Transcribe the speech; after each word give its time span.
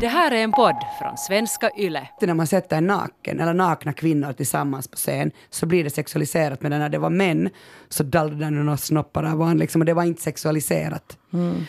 Det 0.00 0.06
här 0.06 0.30
är 0.30 0.36
en 0.36 0.52
podd 0.52 0.76
från 0.98 1.16
svenska 1.16 1.70
YLE. 1.78 2.08
När 2.20 2.34
man 2.34 2.46
sätter 2.46 2.76
en 2.76 2.86
naken 2.86 3.40
eller 3.40 3.54
nakna 3.54 3.92
kvinnor 3.92 4.32
tillsammans 4.32 4.88
på 4.88 4.96
scen 4.96 5.30
så 5.50 5.66
blir 5.66 5.84
det 5.84 5.90
sexualiserat. 5.90 6.62
Men 6.62 6.70
när 6.70 6.88
det 6.88 6.98
var 6.98 7.10
män 7.10 7.50
så 7.88 8.02
dallrade 8.02 8.44
det 8.44 8.50
några 8.50 8.76
snoppar 8.76 9.24
av 9.24 9.42
en 9.42 9.58
liksom, 9.58 9.80
och 9.80 9.84
det 9.84 9.94
var 9.94 10.02
inte 10.02 10.22
sexualiserat. 10.22 11.18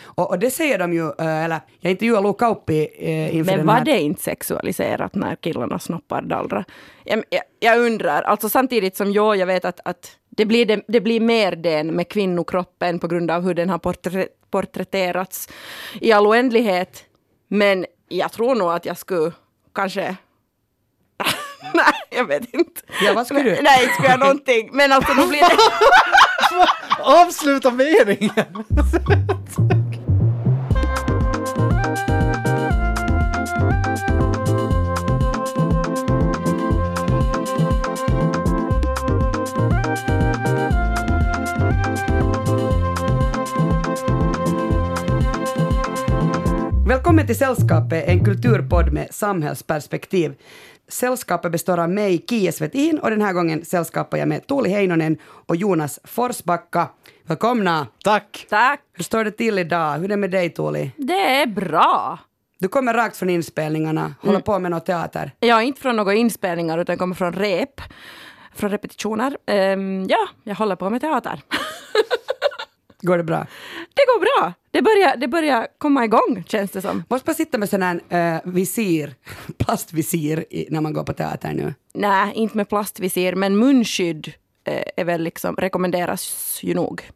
Och, 0.03 0.29
och 0.29 0.39
det 0.39 0.51
säger 0.51 0.79
de 0.79 0.93
ju, 0.93 1.05
eh, 1.07 1.43
eller 1.43 1.59
jag 1.79 1.91
intervjuade 1.91 2.23
Lo 2.23 2.33
Kauppi 2.33 2.87
eh, 2.99 3.35
inför 3.35 3.51
Men 3.51 3.57
den 3.57 3.67
var 3.67 3.73
här... 3.73 3.85
det 3.85 4.01
inte 4.01 4.21
sexualiserat 4.21 5.15
när 5.15 5.35
killarna 5.35 5.79
snoppar 5.79 6.21
dallra? 6.21 6.65
Jag, 7.03 7.23
jag, 7.29 7.43
jag 7.59 7.79
undrar, 7.79 8.21
alltså 8.21 8.49
samtidigt 8.49 8.95
som 8.97 9.11
jag, 9.11 9.37
jag 9.37 9.47
vet 9.47 9.65
att, 9.65 9.79
att 9.85 10.11
det, 10.29 10.45
blir 10.45 10.65
det, 10.65 10.81
det 10.87 11.01
blir 11.01 11.19
mer 11.19 11.55
den 11.55 11.87
med 11.87 12.09
kvinnokroppen 12.09 12.99
på 12.99 13.07
grund 13.07 13.31
av 13.31 13.43
hur 13.43 13.53
den 13.53 13.69
har 13.69 13.77
porträ, 13.77 14.27
porträtterats 14.51 15.49
i 16.01 16.11
all 16.11 16.27
oändlighet. 16.27 17.03
Men 17.47 17.85
jag 18.07 18.31
tror 18.31 18.55
nog 18.55 18.71
att 18.71 18.85
jag 18.85 18.97
skulle 18.97 19.31
kanske 19.75 20.01
Nej, 21.73 21.93
jag 22.09 22.25
vet 22.25 22.53
inte. 22.53 22.81
Ja, 23.01 23.13
vad 23.13 23.25
skulle 23.25 23.43
du? 23.43 23.61
Nej, 23.61 23.83
inte 23.83 23.93
skulle 23.93 24.09
jag 24.09 24.19
någonting. 24.27 24.69
Men 24.73 24.91
alltså, 24.91 25.13
då 25.13 25.27
blir 25.27 25.39
det... 25.41 25.57
Avsluta 27.03 27.71
meningen! 27.71 28.63
Välkommen 47.05 47.27
till 47.27 47.37
Sällskapet, 47.37 48.07
en 48.07 48.25
kulturpodd 48.25 48.93
med 48.93 49.07
samhällsperspektiv. 49.11 50.35
Sällskapet 50.87 51.51
består 51.51 51.79
av 51.79 51.89
mig, 51.89 52.17
Kie 52.17 52.51
Svetin, 52.51 52.99
och 52.99 53.09
den 53.09 53.21
här 53.21 53.33
gången 53.33 53.65
sällskapar 53.65 54.17
jag 54.17 54.27
med 54.27 54.47
Tuuli 54.47 54.69
Heinonen 54.69 55.17
och 55.23 55.55
Jonas 55.55 55.99
Forsbacka. 56.03 56.87
Välkomna! 57.23 57.87
Tack! 58.03 58.45
Tack. 58.49 58.79
Hur 58.93 59.03
står 59.03 59.23
det 59.23 59.31
till 59.31 59.59
idag? 59.59 59.97
Hur 59.97 60.03
är 60.03 60.07
det 60.07 60.17
med 60.17 60.31
dig, 60.31 60.49
Tuuli? 60.49 60.91
Det 60.97 61.41
är 61.41 61.47
bra. 61.47 62.19
Du 62.59 62.67
kommer 62.67 62.93
rakt 62.93 63.17
från 63.17 63.29
inspelningarna, 63.29 64.15
håller 64.21 64.39
på 64.39 64.59
med 64.59 64.71
något 64.71 64.85
teater. 64.85 65.31
Är 65.39 65.61
inte 65.61 65.81
från 65.81 65.95
några 65.95 66.13
inspelningar 66.13 66.77
utan 66.77 66.97
kommer 66.97 67.15
från 67.15 67.33
rep. 67.33 67.81
Från 68.55 68.69
repetitioner. 68.69 69.37
Ehm, 69.45 70.07
ja, 70.09 70.27
jag 70.43 70.55
håller 70.55 70.75
på 70.75 70.89
med 70.89 71.01
teater. 71.01 71.41
Går 73.01 73.17
det 73.17 73.23
bra? 73.23 73.47
Det 73.93 74.05
går 74.05 74.19
bra. 74.19 74.53
Det 74.75 74.81
börjar, 74.81 75.17
det 75.17 75.27
börjar 75.27 75.67
komma 75.77 76.05
igång 76.05 76.43
känns 76.47 76.71
det 76.71 76.81
som. 76.81 77.03
Måste 77.09 77.29
man 77.29 77.35
sitta 77.35 77.57
med 77.57 77.69
sån 77.69 77.81
här 77.81 78.01
eh, 78.09 78.41
visir, 78.43 79.15
plastvisir 79.57 80.45
i, 80.49 80.67
när 80.69 80.81
man 80.81 80.93
går 80.93 81.03
på 81.03 81.13
teater 81.13 81.53
nu? 81.53 81.73
Nej, 81.93 82.33
inte 82.35 82.57
med 82.57 82.69
plastvisir, 82.69 83.35
men 83.35 83.57
munskydd 83.57 84.33
eh, 84.63 84.83
är 84.97 85.03
väl 85.03 85.21
liksom, 85.21 85.55
rekommenderas 85.55 86.59
ju 86.63 86.73
nog. 86.73 87.09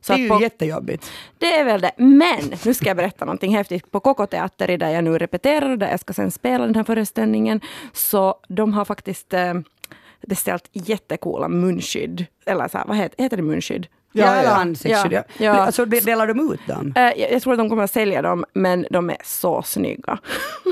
Så 0.00 0.12
det 0.12 0.18
är 0.18 0.22
ju 0.22 0.28
på, 0.28 0.40
jättejobbigt. 0.40 1.10
det 1.38 1.52
är 1.54 1.64
väl 1.64 1.80
det. 1.80 1.92
Men 1.96 2.52
nu 2.64 2.74
ska 2.74 2.86
jag 2.86 2.96
berätta 2.96 3.24
någonting 3.24 3.56
häftigt. 3.56 3.90
På 3.90 4.00
Koko 4.00 4.26
Teater, 4.26 4.78
där 4.78 4.90
jag 4.90 5.04
nu 5.04 5.18
repeterar 5.18 5.70
och 5.70 5.78
där 5.78 5.90
jag 5.90 6.00
ska 6.00 6.12
sen 6.12 6.30
spela 6.30 6.66
den 6.66 6.74
här 6.74 6.84
föreställningen, 6.84 7.60
så 7.92 8.34
de 8.48 8.72
har 8.72 8.84
faktiskt 8.84 9.34
eh, 9.34 9.54
beställt 10.26 10.68
jättecoola 10.72 11.48
munskydd. 11.48 12.26
Eller 12.46 12.68
så 12.68 12.78
här, 12.78 12.84
vad 12.86 12.96
heter, 12.96 13.22
heter 13.22 13.36
det 13.36 13.42
munskydd? 13.42 13.86
Ja, 14.16 14.24
Ja, 14.26 15.04
eller 15.04 15.12
ja. 15.12 15.22
Ja. 15.38 15.52
Alltså, 15.52 15.84
delar 15.84 16.26
de 16.26 16.52
ut 16.52 16.60
dem? 16.66 16.92
Eh, 16.96 17.02
jag, 17.02 17.32
jag 17.32 17.42
tror 17.42 17.52
att 17.52 17.58
de 17.58 17.68
kommer 17.68 17.82
att 17.82 17.90
sälja 17.90 18.22
dem, 18.22 18.44
men 18.52 18.86
de 18.90 19.10
är 19.10 19.16
så 19.24 19.62
snygga. 19.62 20.18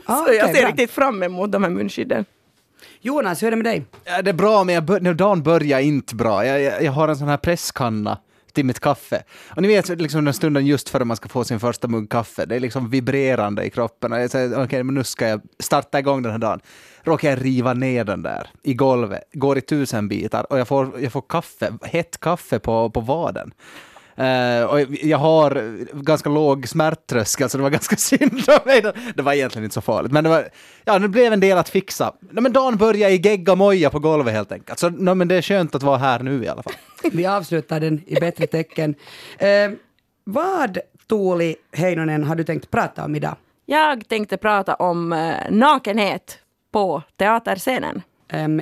Ah, 0.06 0.16
så 0.26 0.32
jag 0.32 0.54
ser 0.54 0.60
bra. 0.62 0.68
riktigt 0.68 0.90
fram 0.90 1.22
emot 1.22 1.52
de 1.52 1.62
här 1.62 1.70
munskydden. 1.70 2.24
Jonas, 3.00 3.42
hur 3.42 3.46
är 3.46 3.50
det 3.50 3.56
med 3.56 3.64
dig? 3.64 3.84
Ja, 4.04 4.22
det 4.22 4.30
är 4.30 4.34
bra, 4.34 4.64
men 4.64 4.74
jag 4.74 4.84
bör, 4.84 5.00
nu, 5.00 5.14
dagen 5.14 5.42
börjar 5.42 5.80
inte 5.80 6.14
bra. 6.14 6.46
Jag, 6.46 6.60
jag, 6.62 6.82
jag 6.82 6.92
har 6.92 7.08
en 7.08 7.16
sån 7.16 7.28
här 7.28 7.36
presskanna 7.36 8.18
till 8.52 8.64
mitt 8.64 8.80
kaffe. 8.80 9.22
Och 9.56 9.62
ni 9.62 9.68
vet 9.68 9.88
liksom 9.88 10.24
den 10.24 10.34
stunden 10.34 10.66
just 10.66 10.88
före 10.88 11.04
man 11.04 11.16
ska 11.16 11.28
få 11.28 11.44
sin 11.44 11.60
första 11.60 11.88
mugg 11.88 12.10
kaffe, 12.10 12.46
det 12.46 12.56
är 12.56 12.60
liksom 12.60 12.90
vibrerande 12.90 13.64
i 13.64 13.70
kroppen. 13.70 14.12
Och 14.12 14.20
jag 14.20 14.30
säger, 14.30 14.64
okej, 14.64 14.82
men 14.82 14.94
nu 14.94 15.04
ska 15.04 15.28
jag 15.28 15.40
starta 15.58 15.98
igång 15.98 16.22
den 16.22 16.32
här 16.32 16.38
dagen. 16.38 16.60
Råkar 17.04 17.30
jag 17.30 17.44
riva 17.44 17.74
ner 17.74 18.04
den 18.04 18.22
där 18.22 18.50
i 18.62 18.74
golvet, 18.74 19.22
går 19.32 19.58
i 19.58 19.60
tusen 19.60 20.08
bitar 20.08 20.52
och 20.52 20.58
jag 20.58 20.68
får, 20.68 21.00
jag 21.00 21.12
får 21.12 21.22
kaffe, 21.28 21.72
hett 21.82 22.20
kaffe 22.20 22.58
på, 22.58 22.90
på 22.90 23.00
vaden. 23.00 23.52
Eh, 24.16 24.64
och 24.64 24.80
jag 24.90 25.18
har 25.18 25.76
ganska 26.02 26.30
låg 26.30 26.68
smärttröskel, 26.68 27.50
så 27.50 27.56
det 27.56 27.62
var 27.62 27.70
ganska 27.70 27.96
synd 28.18 28.42
om 28.48 28.58
mig. 28.64 28.82
Det 29.14 29.22
var 29.22 29.32
egentligen 29.32 29.64
inte 29.64 29.74
så 29.74 29.80
farligt, 29.80 30.12
men 30.12 30.24
det, 30.24 30.30
var, 30.30 30.48
ja, 30.84 30.98
det 30.98 31.08
blev 31.08 31.32
en 31.32 31.40
del 31.40 31.58
att 31.58 31.68
fixa. 31.68 32.12
Nej, 32.20 32.42
men 32.42 32.52
dagen 32.52 32.76
började 32.76 33.14
i 33.14 33.16
gegga 33.16 33.54
moja 33.54 33.90
på 33.90 33.98
golvet 33.98 34.34
helt 34.34 34.52
enkelt. 34.52 34.78
Så 34.78 34.90
nej, 34.90 35.14
men 35.14 35.28
det 35.28 35.34
är 35.34 35.42
skönt 35.42 35.74
att 35.74 35.82
vara 35.82 35.98
här 35.98 36.20
nu 36.20 36.44
i 36.44 36.48
alla 36.48 36.62
fall. 36.62 36.72
Vi 37.12 37.26
avslutar 37.26 37.80
den 37.80 38.02
i 38.06 38.14
bättre 38.14 38.46
tecken. 38.46 38.94
Eh, 39.38 39.70
vad, 40.24 40.78
Tuuli 41.08 41.56
Heinonen, 41.72 42.24
har 42.24 42.34
du 42.34 42.44
tänkt 42.44 42.70
prata 42.70 43.04
om 43.04 43.14
idag? 43.14 43.36
Jag 43.66 44.08
tänkte 44.08 44.36
prata 44.36 44.74
om 44.74 45.12
eh, 45.12 45.34
nakenhet 45.50 46.38
på 46.72 47.02
teaterscenen. 47.16 48.02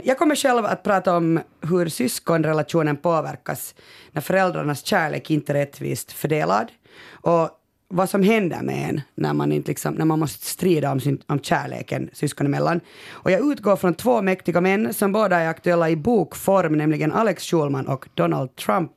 Jag 0.04 0.18
kommer 0.18 0.34
själv 0.34 0.64
att 0.64 0.82
prata 0.82 1.16
om 1.16 1.40
hur 1.60 1.88
syskonrelationen 1.88 2.96
påverkas 2.96 3.74
när 4.12 4.20
föräldrarnas 4.22 4.84
kärlek 4.84 5.30
inte 5.30 5.52
är 5.52 5.54
rättvist 5.54 6.12
fördelad 6.12 6.72
och 7.10 7.50
vad 7.88 8.10
som 8.10 8.22
händer 8.22 8.62
med 8.62 8.90
en 8.90 9.00
när 9.14 9.32
man, 9.32 9.52
inte 9.52 9.68
liksom, 9.68 9.94
när 9.94 10.04
man 10.04 10.18
måste 10.18 10.46
strida 10.46 10.90
om, 10.92 11.00
sin, 11.00 11.22
om 11.26 11.40
kärleken 11.40 12.10
syskon 12.12 12.46
emellan. 12.46 12.80
Och 13.10 13.30
jag 13.30 13.52
utgår 13.52 13.76
från 13.76 13.94
två 13.94 14.22
mäktiga 14.22 14.60
män 14.60 14.94
som 14.94 15.12
båda 15.12 15.36
är 15.36 15.48
aktuella 15.48 15.90
i 15.90 15.96
bokform, 15.96 16.72
nämligen 16.72 17.12
Alex 17.12 17.44
Schulman 17.44 17.86
och 17.86 18.08
Donald 18.14 18.56
Trump. 18.56 18.92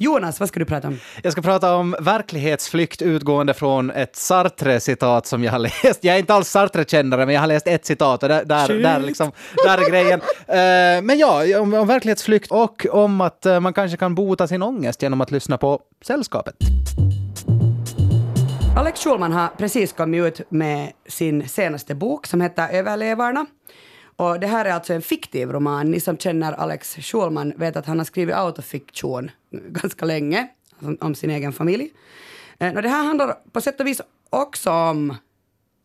Jonas, 0.00 0.40
vad 0.40 0.48
ska 0.48 0.60
du 0.60 0.66
prata 0.66 0.88
om? 0.88 0.98
Jag 1.22 1.32
ska 1.32 1.42
prata 1.42 1.74
om 1.74 1.96
verklighetsflykt 2.00 3.02
utgående 3.02 3.54
från 3.54 3.90
ett 3.90 4.16
Sartre-citat 4.16 5.26
som 5.26 5.44
jag 5.44 5.52
har 5.52 5.58
läst. 5.58 6.04
Jag 6.04 6.14
är 6.14 6.18
inte 6.18 6.34
alls 6.34 6.48
Sartre-kännare, 6.48 7.26
men 7.26 7.34
jag 7.34 7.42
har 7.42 7.46
läst 7.46 7.66
ett 7.66 7.86
citat 7.86 8.22
och 8.22 8.28
där, 8.28 8.44
där, 8.44 8.82
där, 8.82 9.00
liksom, 9.00 9.32
där 9.64 9.78
är 9.78 9.90
grejen. 9.90 10.20
Eh, 10.46 11.02
men 11.02 11.18
ja, 11.18 11.60
om, 11.60 11.74
om 11.74 11.86
verklighetsflykt 11.86 12.50
och 12.50 12.86
om 12.90 13.20
att 13.20 13.46
eh, 13.46 13.60
man 13.60 13.72
kanske 13.72 13.96
kan 13.96 14.14
bota 14.14 14.48
sin 14.48 14.62
ångest 14.62 15.02
genom 15.02 15.20
att 15.20 15.30
lyssna 15.30 15.58
på 15.58 15.80
Sällskapet. 16.04 16.54
Alex 18.76 19.04
Schulman 19.04 19.32
har 19.32 19.48
precis 19.48 19.92
kommit 19.92 20.24
ut 20.24 20.50
med 20.50 20.92
sin 21.08 21.48
senaste 21.48 21.94
bok 21.94 22.26
som 22.26 22.40
heter 22.40 22.68
Överlevarna. 22.68 23.46
Och 24.18 24.40
det 24.40 24.46
här 24.46 24.64
är 24.64 24.72
alltså 24.72 24.92
en 24.92 25.02
fiktiv 25.02 25.52
roman. 25.52 25.90
Ni 25.90 26.00
som 26.00 26.18
känner 26.18 26.52
Alex 26.52 26.96
Schulman 26.96 27.52
vet 27.56 27.76
att 27.76 27.86
han 27.86 27.98
har 27.98 28.04
skrivit 28.04 28.34
autofiktion 28.34 29.30
ganska 29.50 30.04
länge 30.04 30.48
om, 31.00 31.14
sin 31.14 31.30
egen 31.30 31.52
familj. 31.52 31.90
Eh, 32.58 32.74
och 32.74 32.82
det 32.82 32.88
här 32.88 33.04
handlar 33.04 33.36
på 33.52 33.60
sätt 33.60 33.80
och 33.80 33.86
vis 33.86 34.00
också 34.30 34.70
om 34.70 35.16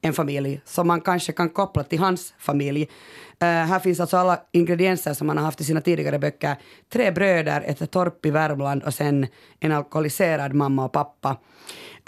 en 0.01 0.13
familj 0.13 0.61
som 0.65 0.87
man 0.87 1.01
kanske 1.01 1.31
kan 1.31 1.49
koppla 1.49 1.83
till 1.83 1.99
hans 1.99 2.33
familj. 2.39 2.81
Uh, 2.81 3.47
här 3.47 3.79
finns 3.79 3.99
alltså 3.99 4.17
alla 4.17 4.39
ingredienser 4.51 5.13
som 5.13 5.29
han 5.29 5.37
har 5.37 5.45
haft 5.45 5.61
i 5.61 5.63
sina 5.63 5.81
tidigare 5.81 6.19
böcker. 6.19 6.55
Tre 6.89 7.11
bröder, 7.11 7.61
ett 7.61 7.91
torp 7.91 8.25
i 8.25 8.31
Värmland 8.31 8.83
och 8.83 8.93
sen 8.93 9.27
en 9.59 9.71
alkoholiserad 9.71 10.53
mamma 10.53 10.85
och 10.85 10.91
pappa. 10.91 11.37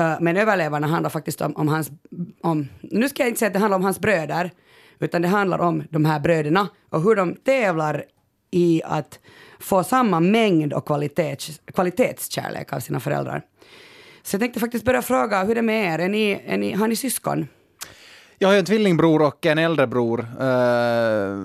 Uh, 0.02 0.18
men 0.22 0.38
överlevarna 0.38 0.88
handlar 0.88 1.10
faktiskt 1.10 1.42
om, 1.42 1.56
om 1.56 1.68
hans... 1.68 1.92
Om, 2.42 2.68
nu 2.82 3.10
ska 3.10 3.24
jag 3.24 3.30
inte 3.30 3.40
säga 3.40 3.48
att 3.48 3.54
det 3.54 3.60
handlar 3.60 3.78
om 3.78 3.84
hans 3.84 4.00
bröder, 4.00 4.52
utan 5.00 5.22
det 5.22 5.28
handlar 5.28 5.60
om 5.60 5.84
de 5.90 6.06
här 6.06 6.20
bröderna 6.20 6.68
och 6.90 7.02
hur 7.02 7.16
de 7.16 7.36
tävlar 7.36 8.06
i 8.52 8.82
att 8.86 9.20
få 9.60 9.84
samma 9.84 10.20
mängd 10.20 10.74
och 10.74 10.86
kvalitets, 10.86 11.62
kvalitetskärlek 11.74 12.74
av 12.74 12.80
sina 12.80 13.00
föräldrar. 13.00 13.42
Så 14.24 14.36
jag 14.36 14.42
tänkte 14.42 14.60
faktiskt 14.60 14.86
börja 14.86 15.02
fråga, 15.02 15.44
hur 15.44 15.56
det 15.56 15.62
är 15.62 15.64
med 15.64 15.94
er? 15.94 16.06
Är 16.06 16.10
ni, 16.10 16.42
är 16.46 16.58
ni, 16.58 16.72
har 16.72 16.88
ni 16.88 16.96
syskon? 16.96 17.48
Jag 18.38 18.48
har 18.48 18.54
ju 18.54 18.60
en 18.60 18.66
tvillingbror 18.66 19.22
och 19.22 19.46
en 19.46 19.58
äldre 19.58 19.88
bror. 19.88 20.20
Eh, 20.20 21.38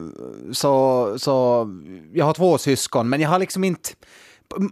så, 0.53 1.15
så 1.19 1.69
jag 2.13 2.25
har 2.25 2.33
två 2.33 2.59
syskon, 2.59 3.09
men 3.09 3.21
jag 3.21 3.29
har 3.29 3.39
liksom 3.39 3.65
inte 3.65 3.91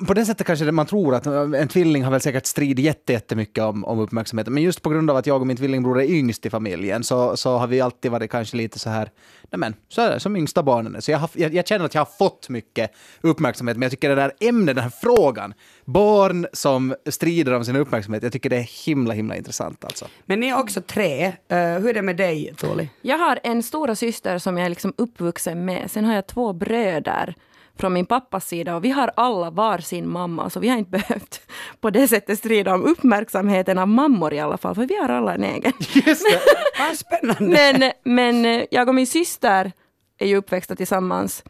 på- 0.07 0.15
det 0.15 0.25
sättet 0.25 0.47
kanske 0.47 0.73
man 0.73 0.87
tror 0.87 1.15
att 1.15 1.27
en 1.27 1.69
tvilling 1.69 2.05
har 2.05 2.11
väl 2.11 2.21
säkert 2.21 2.47
strid 2.47 2.79
jätte- 2.79 3.13
jättemycket 3.13 3.65
om, 3.65 3.85
om 3.85 3.99
uppmärksamheten. 3.99 4.55
Men 4.55 4.63
just 4.63 4.83
på 4.83 4.91
grund 4.91 5.11
av 5.11 5.17
att 5.17 5.27
jag 5.27 5.41
och 5.41 5.47
min 5.47 5.57
tvillingbror 5.57 6.01
är 6.01 6.11
yngst 6.11 6.47
i 6.47 6.51
familjen 6.51 7.05
så, 7.05 7.37
så 7.37 7.57
har 7.57 7.67
vi 7.67 7.81
alltid 7.81 8.11
varit 8.11 8.31
kanske 8.31 8.57
lite 8.57 8.79
så 8.79 8.91
här, 8.91 9.11
nej 9.51 9.59
men, 9.59 9.75
så 9.89 10.01
är 10.03 10.11
det, 10.11 10.21
som 10.21 10.37
yngsta 10.37 10.63
barnen 10.63 10.97
är. 10.97 11.01
Så 11.01 11.11
jag, 11.11 11.19
har, 11.19 11.31
jag, 11.35 11.55
jag 11.55 11.67
känner 11.67 11.85
att 11.85 11.95
jag 11.95 12.01
har 12.01 12.13
fått 12.19 12.49
mycket 12.49 12.91
uppmärksamhet, 13.21 13.77
men 13.77 13.83
jag 13.83 13.91
tycker 13.91 14.09
det 14.09 14.15
där 14.15 14.33
ämnet, 14.41 14.75
den 14.75 14.85
här 14.85 14.93
frågan, 15.03 15.55
barn 15.85 16.47
som 16.53 16.95
strider 17.07 17.53
om 17.55 17.65
sin 17.65 17.77
uppmärksamhet, 17.77 18.23
jag 18.23 18.33
tycker 18.33 18.51
det 18.51 18.57
är 18.57 18.87
himla, 18.87 19.15
himla 19.15 19.37
intressant 19.37 19.85
alltså. 19.85 20.07
Men 20.27 20.41
ni 20.41 20.49
är 20.49 20.59
också 20.59 20.81
tre. 20.81 21.25
Eh, 21.25 21.59
hur 21.59 21.89
är 21.89 21.95
det 21.95 22.03
med 22.03 22.17
dig, 22.17 22.55
Tuuli? 22.57 22.89
Jag 23.03 23.19
har 23.19 23.39
en 23.43 23.63
stora 23.63 23.95
syster 23.95 24.39
som 24.39 24.57
jag 24.59 24.65
är 24.65 24.71
liksom 24.71 24.93
uppvuxen 24.97 25.65
med. 25.65 25.91
Sen 25.91 26.05
har 26.05 26.15
jag 26.15 26.27
två 26.27 26.53
bröder. 26.53 27.35
Från 27.79 27.93
min 27.93 28.07
pappas 28.07 28.49
sida 28.49 28.77
och 28.77 28.85
vi 28.85 28.91
har 28.91 29.11
alla 29.17 29.51
var 29.51 29.79
sin 29.79 30.09
mamma, 30.09 30.51
så 30.51 30.61
vi 30.61 30.69
har 30.69 30.77
inte 30.77 30.91
behövt 30.99 31.41
på 31.81 31.91
det 31.91 32.09
sättet 32.09 32.39
strida 32.39 32.75
om 32.75 32.85
uppmärksamheten 32.85 33.79
av 33.79 33.89
mammor 33.89 34.35
i 34.35 34.41
alla 34.41 34.57
fall, 34.57 34.75
för 34.75 34.87
vi 34.87 34.97
har 34.97 35.09
alla 35.09 35.35
en 35.35 35.45
egen. 35.45 35.73
Just 35.79 36.27
det. 36.31 36.41
Vad 36.79 36.97
spännande. 36.97 37.73
Men, 37.79 37.93
men 38.05 38.45
eh, 38.45 38.65
jag 38.71 38.89
och 38.89 38.95
min 38.95 39.07
syster 39.07 39.73
är 40.19 40.27
ju 40.27 40.37
uppväxta 40.37 40.77
tillsammans. 40.77 41.45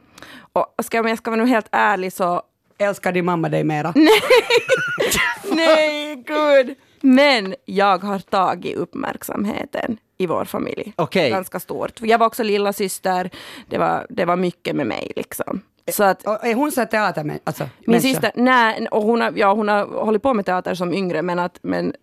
Och 0.52 0.74
ska, 0.84 1.00
om 1.00 1.08
jag 1.08 1.18
ska 1.18 1.30
vara 1.30 1.40
nu 1.44 1.48
helt 1.48 1.68
ärlig 1.72 2.12
så 2.12 2.42
Älskar 2.80 3.12
din 3.12 3.24
mamma 3.24 3.48
dig 3.48 3.64
mera? 3.64 3.92
Nej, 5.50 6.16
gud! 6.26 6.76
Men 7.00 7.54
jag 7.64 7.98
har 7.98 8.18
tagit 8.18 8.76
uppmärksamheten 8.76 9.98
i 10.18 10.26
vår 10.26 10.44
familj. 10.44 10.92
Okej. 10.96 11.30
Ganska 11.30 11.60
stort. 11.60 12.00
Jag 12.00 12.18
var 12.18 12.26
också 12.26 12.42
lilla 12.42 12.72
syster. 12.72 13.30
Det 13.68 13.78
var, 13.78 14.06
det 14.10 14.24
var 14.24 14.36
mycket 14.36 14.76
med 14.76 14.86
mig 14.86 15.12
liksom. 15.16 15.60
Så 15.92 16.04
att 16.04 16.26
Och 16.26 16.46
är 16.46 16.54
hon 16.54 16.72
så 16.72 16.80
här 16.80 16.86
teater 16.86 17.24
med, 17.24 17.38
alltså, 17.44 17.68
min 17.86 18.02
syster, 18.02 18.32
nej, 18.34 18.88
och 18.90 19.02
hon 19.02 19.20
har, 19.20 19.32
ja, 19.36 19.52
hon 19.52 19.68
har 19.68 20.04
hållit 20.04 20.22
på 20.22 20.34
med 20.34 20.46
teater 20.46 20.74
som 20.74 20.94
yngre, 20.94 21.22
men, 21.22 21.38
att, 21.38 21.58
men 21.62 21.94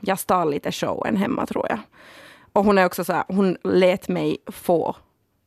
jag 0.00 0.18
stal 0.18 0.50
lite 0.50 0.72
showen 0.72 1.16
hemma 1.16 1.46
tror 1.46 1.66
jag. 1.68 1.78
Och 2.52 2.64
hon 2.64 2.78
är 2.78 2.86
också 2.86 3.04
så 3.04 3.12
här, 3.12 3.24
hon 3.28 3.56
lät 3.64 4.08
mig 4.08 4.36
få 4.46 4.96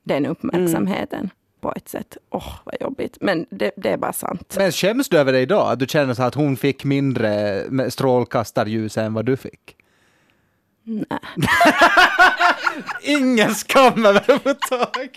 den 0.04 0.26
uppmärksamheten 0.26 1.30
på 1.62 1.74
ett 1.76 1.90
sätt. 1.90 2.18
Åh, 2.30 2.54
vad 2.64 2.76
jobbigt. 2.82 3.18
Men 3.22 3.46
det, 3.50 3.72
det 3.78 3.90
är 3.90 3.98
bara 3.98 4.14
sant. 4.14 4.54
Men 4.58 4.72
skäms 4.72 5.10
du 5.10 5.18
över 5.20 5.34
det 5.34 5.40
idag? 5.40 5.72
Att 5.72 5.80
du 5.80 5.86
känner 5.88 6.14
så 6.14 6.24
att 6.24 6.36
hon 6.36 6.58
fick 6.58 6.84
mindre 6.84 7.92
strålkastarljus 7.92 8.98
än 8.98 9.14
vad 9.14 9.26
du 9.26 9.38
fick? 9.38 9.76
Nej. 10.84 11.20
Ingen 13.02 13.56
skam 13.56 14.06
överhuvudtaget. 14.06 15.12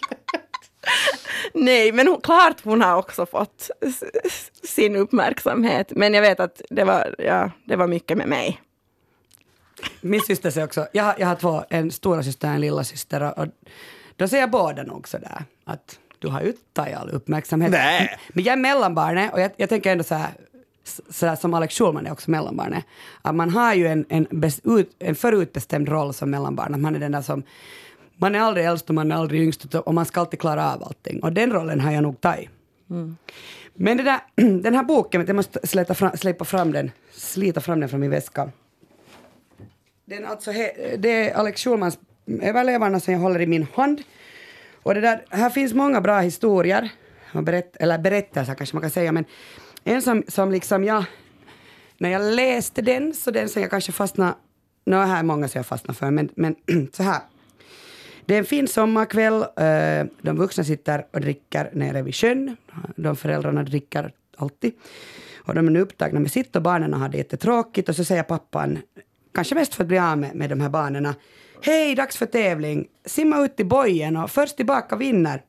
Nej, 1.54 1.92
men 1.92 2.08
hon, 2.08 2.20
klart 2.20 2.56
hon 2.64 2.82
har 2.82 2.96
också 2.96 3.26
fått 3.26 3.70
sin 4.64 4.96
uppmärksamhet. 4.96 5.92
Men 5.96 6.14
jag 6.14 6.22
vet 6.22 6.40
att 6.40 6.62
det 6.70 6.84
var, 6.84 7.14
ja, 7.18 7.50
det 7.64 7.76
var 7.76 7.86
mycket 7.86 8.18
med 8.18 8.28
mig. 8.28 8.60
Min 10.00 10.20
syster 10.20 10.50
säger 10.50 10.66
också, 10.66 10.86
jag, 10.92 11.04
har- 11.04 11.14
jag 11.18 11.26
har 11.26 11.34
två, 11.34 11.64
en 11.70 11.90
stora 11.90 12.22
syster 12.22 12.48
och 12.48 12.54
en 12.54 12.60
lilla 12.60 12.84
syster 12.84 13.22
och, 13.22 13.38
och 13.38 13.46
då 14.16 14.28
säger 14.28 14.46
båda 14.46 14.82
nog 14.82 15.08
sådär 15.08 15.44
att 15.64 15.98
du 16.24 16.30
har 16.30 16.40
ju 16.42 16.52
tagit 16.72 16.96
all 16.96 17.10
uppmärksamhet. 17.10 17.70
Nej. 17.70 18.18
Men 18.32 18.44
jag 18.44 18.52
är 18.52 18.56
mellanbarnet 18.56 19.32
och 19.32 19.40
jag, 19.40 19.50
jag 19.56 19.68
tänker 19.68 19.92
ändå 19.92 20.04
så 20.04 20.14
här, 20.14 20.30
s- 20.84 21.00
sådär 21.10 21.36
som 21.36 21.54
Alex 21.54 21.74
Schulman 21.78 22.06
är 22.06 22.12
också 22.12 22.30
mellanbarnet, 22.30 22.84
att 23.22 23.34
man 23.34 23.50
har 23.50 23.74
ju 23.74 23.86
en, 23.86 24.04
en, 24.08 24.26
bes, 24.30 24.60
ut, 24.64 24.96
en 24.98 25.14
förutbestämd 25.14 25.88
roll 25.88 26.14
som 26.14 26.30
mellanbarn, 26.30 26.74
att 26.74 26.80
man 26.80 26.94
är 26.96 27.00
den 27.00 27.12
där 27.12 27.22
som 27.22 27.42
man 28.16 28.34
är 28.34 28.38
aldrig 28.40 28.66
äldst 28.66 28.88
och 28.88 28.94
man 28.94 29.12
är 29.12 29.16
aldrig 29.16 29.42
yngst 29.42 29.74
och 29.74 29.94
man 29.94 30.04
ska 30.06 30.20
alltid 30.20 30.40
klara 30.40 30.72
av 30.74 30.82
allting. 30.84 31.22
Och 31.22 31.32
den 31.32 31.52
rollen 31.52 31.80
har 31.80 31.92
jag 31.92 32.02
nog 32.02 32.20
tagit. 32.20 32.50
Men 33.74 33.96
det 33.96 34.02
där, 34.02 34.18
den 34.62 34.74
här 34.74 34.82
boken, 34.82 35.24
jag 35.26 35.36
måste 35.36 35.66
släta 35.66 35.94
fram, 35.94 36.16
släppa 36.16 36.44
fram 36.44 36.72
den, 36.72 36.90
slita 37.12 37.60
fram 37.60 37.80
den 37.80 37.88
från 37.88 38.00
min 38.00 38.10
väska. 38.10 38.50
Den 40.04 40.24
alltså, 40.26 40.50
he- 40.50 40.96
det 40.98 41.08
är 41.30 41.34
Alex 41.34 41.60
Schulmans 41.64 41.98
överlevarna 42.42 43.00
som 43.00 43.12
jag 43.14 43.20
håller 43.20 43.40
i 43.40 43.46
min 43.46 43.66
hand. 43.74 44.02
Och 44.84 44.94
det 44.94 45.00
där, 45.00 45.24
här 45.30 45.50
finns 45.50 45.74
många 45.74 46.00
bra 46.00 46.20
historier, 46.20 46.90
berätt, 47.32 47.76
eller 47.76 47.98
berättelser 47.98 48.54
kanske 48.54 48.76
man 48.76 48.80
kan 48.80 48.90
säga, 48.90 49.12
men 49.12 49.24
en 49.84 50.02
som, 50.02 50.22
som 50.28 50.52
liksom 50.52 50.84
jag, 50.84 51.04
när 51.98 52.08
jag 52.08 52.34
läste 52.34 52.82
den, 52.82 53.14
så 53.14 53.30
den 53.30 53.48
som 53.48 53.62
jag 53.62 53.70
kanske 53.70 53.92
fastnade, 53.92 54.34
nu 54.84 54.96
här 54.96 55.18
är 55.18 55.22
många 55.22 55.48
som 55.48 55.58
jag 55.58 55.66
fastnade 55.66 55.98
för, 55.98 56.10
men, 56.10 56.28
men 56.36 56.56
så 56.92 57.02
här. 57.02 57.20
Det 58.26 58.34
är 58.34 58.38
en 58.38 58.44
fin 58.44 58.68
sommarkväll, 58.68 59.42
eh, 59.42 60.06
de 60.22 60.36
vuxna 60.36 60.64
sitter 60.64 61.06
och 61.12 61.20
dricker 61.20 61.70
nere 61.72 62.02
vid 62.02 62.14
sjön, 62.14 62.56
de 62.96 63.16
föräldrarna 63.16 63.62
dricker 63.62 64.12
alltid. 64.36 64.72
Och 65.36 65.54
de 65.54 65.66
är 65.66 65.70
nu 65.70 65.80
upptagna 65.80 66.20
med 66.20 66.30
sitt 66.30 66.56
och 66.56 66.62
barnen 66.62 66.94
har 66.94 67.08
det 67.08 67.18
jättetråkigt 67.18 67.88
och 67.88 67.96
så 67.96 68.04
säger 68.04 68.22
pappan, 68.22 68.78
kanske 69.34 69.54
mest 69.54 69.74
för 69.74 69.84
att 69.84 69.88
bli 69.88 69.98
av 69.98 70.18
med, 70.18 70.34
med 70.34 70.50
de 70.50 70.60
här 70.60 70.68
barnen, 70.68 71.14
hej, 71.62 71.94
dags 71.94 72.16
för 72.16 72.26
tävling, 72.26 72.88
simma 73.04 73.44
ut 73.44 73.60
i 73.60 73.64
bojen 73.64 74.16
och 74.16 74.30
först 74.30 74.56
tillbaka 74.56 74.96
vinner. 74.96 75.42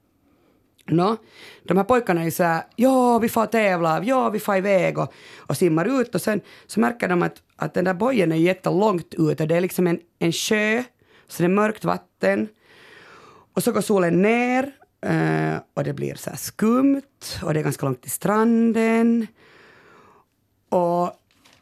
Nå, 0.88 1.18
de 1.64 1.78
här 1.78 1.84
pojkarna 1.84 2.22
är 2.22 2.26
ju 2.26 2.32
så 2.32 2.44
här, 2.44 2.64
ja 2.76 3.20
vi 3.20 3.30
får 3.30 3.46
tävla, 3.46 4.04
ja 4.04 4.30
vi 4.30 4.40
får 4.40 4.56
iväg 4.56 4.98
och, 4.98 5.14
och 5.38 5.58
simmar 5.58 6.02
ut 6.02 6.16
och 6.16 6.22
sen 6.22 6.42
så 6.68 6.80
märker 6.80 7.08
de 7.08 7.24
att, 7.24 7.42
att 7.56 7.74
den 7.74 7.86
där 7.86 7.94
bojen 7.94 8.32
är 8.32 8.36
jättelångt 8.36 9.14
ute. 9.18 9.46
det 9.46 9.56
är 9.56 9.62
liksom 9.62 9.88
en, 9.88 10.00
en 10.20 10.32
sjö, 10.32 10.84
så 11.28 11.44
det 11.44 11.48
är 11.48 11.50
mörkt 11.50 11.86
vatten. 11.86 12.48
Och 13.54 13.64
så 13.64 13.72
går 13.72 13.82
solen 13.82 14.22
ner 14.22 14.72
eh, 15.02 15.62
och 15.74 15.84
det 15.84 15.94
blir 15.94 16.16
så 16.16 16.30
här 16.30 16.38
skumt 16.38 17.02
och 17.44 17.54
det 17.54 17.60
är 17.60 17.64
ganska 17.64 17.86
långt 17.86 18.02
till 18.02 18.12
stranden. 18.12 19.28
Och 20.70 21.12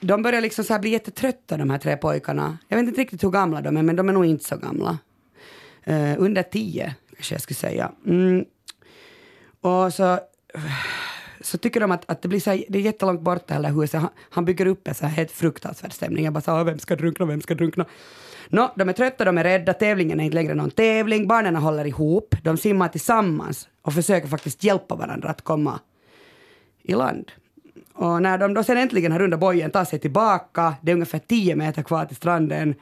de 0.04 0.22
börjar 0.22 0.42
liksom 0.42 0.66
så 0.66 0.74
här 0.74 0.80
bli 0.80 0.90
jättetrötta 0.90 1.58
de 1.58 1.70
här 1.70 1.78
tre 1.78 1.98
pojkarna. 1.98 2.58
Jag 2.68 2.78
vet 2.78 2.88
inte 2.88 3.02
riktigt 3.02 3.24
hur 3.24 3.30
gamla 3.30 3.62
de 3.62 3.78
är 3.78 3.84
men 3.84 3.96
de 3.96 4.10
är 4.10 4.14
nog 4.14 4.26
inte 4.26 4.46
så 4.46 4.58
gamla. 4.58 4.98
Uh, 5.88 6.16
under 6.18 6.44
tio 6.44 6.96
kanske 7.16 7.36
jag 7.36 7.42
skulle 7.42 7.56
säga. 7.56 7.92
Mm. 8.06 8.46
Och 9.62 9.94
så, 9.94 10.20
så 11.42 11.58
tycker 11.58 11.80
de 11.80 11.92
att, 11.92 12.10
att 12.10 12.22
det 12.22 12.28
blir 12.28 12.40
så 12.40 12.50
här, 12.50 12.64
det 12.70 12.80
är 12.80 12.82
jättelångt 12.84 13.22
bort 13.22 13.48
det 13.48 13.54
här 13.54 13.82
huset. 13.82 14.02
Han, 14.02 14.10
han 14.30 14.46
bygger 14.46 14.66
upp 14.66 14.88
en 14.88 14.96
så 14.96 15.06
här 15.06 15.16
helt 15.16 15.32
fruktansvärd 15.32 15.94
stämning. 15.94 16.24
Jag 16.24 16.34
bara 16.34 16.42
sa, 16.42 16.64
vem 16.64 16.80
ska 16.80 16.96
drunkna, 16.96 17.26
vem 17.26 17.42
ska 17.42 17.56
drunkna? 17.56 17.86
Nå, 18.50 18.74
de 18.76 18.90
är 18.90 18.94
trötta, 18.94 19.26
de 19.26 19.38
är 19.38 19.44
rädda, 19.44 19.74
tävlingen 19.74 20.20
är 20.20 20.24
inte 20.24 20.36
längre 20.36 20.54
någon 20.56 20.72
tävling. 20.72 21.28
Barnen 21.28 21.56
håller 21.56 21.86
ihop, 21.86 22.36
de 22.44 22.58
simmar 22.58 22.88
tillsammans 22.88 23.68
och 23.82 23.94
försöker 23.94 24.28
faktiskt 24.28 24.64
hjälpa 24.64 24.96
varandra 24.96 25.30
att 25.30 25.42
komma 25.42 25.80
i 26.82 26.94
land. 26.94 27.32
Och 27.94 28.22
när 28.22 28.38
de 28.38 28.54
då 28.54 28.64
sen 28.64 28.78
äntligen 28.78 29.12
har 29.12 29.20
runda 29.20 29.38
bojen, 29.38 29.72
tar 29.72 29.86
sig 29.86 30.00
tillbaka, 30.00 30.74
det 30.81 30.92
är 30.92 30.94
ungefär 30.94 31.20
tio 31.20 31.56
meter 31.56 31.84
kvar 31.84 32.06
till 32.06 32.16
stranden, 32.16 32.75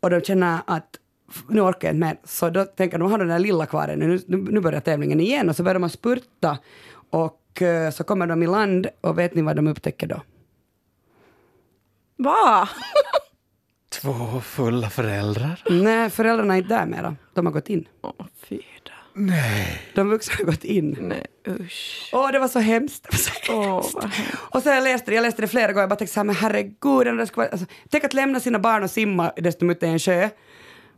och 0.00 0.10
de 0.10 0.20
känner 0.20 0.58
att 0.66 0.96
"F- 1.30 1.42
nu 1.48 1.60
orkar 1.60 1.88
jag 1.88 1.94
inte 1.96 2.06
mer. 2.06 2.16
Så 2.24 2.50
då 2.50 2.64
tänker 2.64 2.98
de, 2.98 3.10
har 3.10 3.18
den 3.18 3.28
där 3.28 3.38
lilla 3.38 3.66
kvar 3.66 3.94
nu, 3.96 4.20
nu, 4.26 4.36
nu 4.50 4.60
börjar 4.60 4.80
tävlingen 4.80 5.20
igen. 5.20 5.48
Och 5.48 5.56
så 5.56 5.62
börjar 5.62 5.78
de 5.80 5.90
spurta 5.90 6.58
och 7.10 7.62
eh, 7.62 7.90
så 7.90 8.04
kommer 8.04 8.26
de 8.26 8.42
i 8.42 8.46
land 8.46 8.86
och 9.00 9.18
vet 9.18 9.34
ni 9.34 9.42
vad 9.42 9.56
de 9.56 9.66
upptäcker 9.66 10.06
då? 10.06 10.22
Va? 12.16 12.68
Två 14.02 14.40
fulla 14.40 14.90
föräldrar. 14.90 15.62
Nej, 15.70 16.10
föräldrarna 16.10 16.54
är 16.54 16.58
inte 16.58 16.74
där 16.78 16.86
mera. 16.86 17.16
De 17.34 17.46
har 17.46 17.52
gått 17.52 17.68
in. 17.70 17.88
Åh, 18.02 18.26
fy 18.48 18.60
då. 18.82 19.22
De 19.94 20.10
vuxna 20.10 20.34
har 20.38 20.44
gått 20.44 20.64
in. 20.64 20.96
Nej, 21.00 21.26
usch. 21.48 22.10
Åh, 22.12 22.32
det 22.32 22.38
var 22.38 22.48
så 22.48 22.58
hemskt. 22.58 23.06
Var 23.12 23.18
så 23.18 23.30
hemskt. 23.52 24.02
hemskt. 24.02 24.34
och 24.50 24.62
så 24.62 24.68
jag 24.68 24.84
läste 24.84 25.10
det, 25.10 25.14
jag 25.14 25.22
läste 25.22 25.42
det 25.42 25.48
flera 25.48 25.66
gånger, 25.66 25.80
jag 25.80 25.88
bara 25.88 25.96
tänkte 25.96 26.14
så 26.14 26.20
här, 26.20 26.24
men 26.24 26.34
herregud, 26.34 27.18
det 27.18 27.26
ska 27.26 27.40
vara, 27.40 27.48
alltså, 27.48 27.66
tänk 27.88 28.04
att 28.04 28.14
lämna 28.14 28.40
sina 28.40 28.58
barn 28.58 28.82
och 28.82 28.90
simma 28.90 29.32
dessutom 29.36 29.70
ute 29.70 29.86
i 29.86 29.88
en 29.88 29.98
sjö 29.98 30.28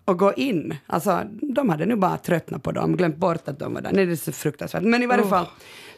och 0.05 0.19
gå 0.19 0.33
in. 0.33 0.75
Alltså, 0.87 1.23
de 1.43 1.69
hade 1.69 1.87
nu 1.87 1.97
bara 1.97 2.19
tröttnat 2.19 2.62
på 2.62 2.73
dem, 2.73 2.97
glömt 2.97 3.17
bort 3.17 3.49
att 3.49 3.59
de 3.59 3.75
var 3.75 3.81
där. 3.81 3.93
Nej, 3.93 4.07
det 4.07 4.12
är 4.12 4.17
så 4.17 4.33
fruktansvärt. 4.33 4.83
Men 4.83 5.03
i 5.03 5.07
varje 5.07 5.26
fall, 5.26 5.47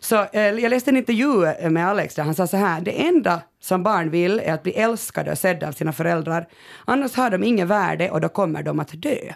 så 0.01 0.25
eh, 0.33 0.43
jag 0.43 0.71
läste 0.71 0.91
en 0.91 0.97
intervju 0.97 1.45
eh, 1.45 1.71
med 1.71 1.89
Alex 1.89 2.15
där 2.15 2.23
han 2.23 2.35
sa 2.35 2.47
så 2.47 2.57
här, 2.57 2.81
det 2.81 3.07
enda 3.07 3.41
som 3.61 3.83
barn 3.83 4.11
vill 4.11 4.41
är 4.41 4.55
att 4.55 4.63
bli 4.63 4.73
älskade 4.73 5.31
och 5.31 5.39
sedda 5.39 5.69
av 5.69 5.73
sina 5.73 5.93
föräldrar. 5.93 6.49
Annars 6.85 7.15
har 7.15 7.31
de 7.31 7.45
inget 7.45 7.67
värde 7.67 8.11
och 8.11 8.21
då 8.21 8.29
kommer 8.29 8.63
de 8.63 8.81
att 8.81 9.03
dö. 9.03 9.19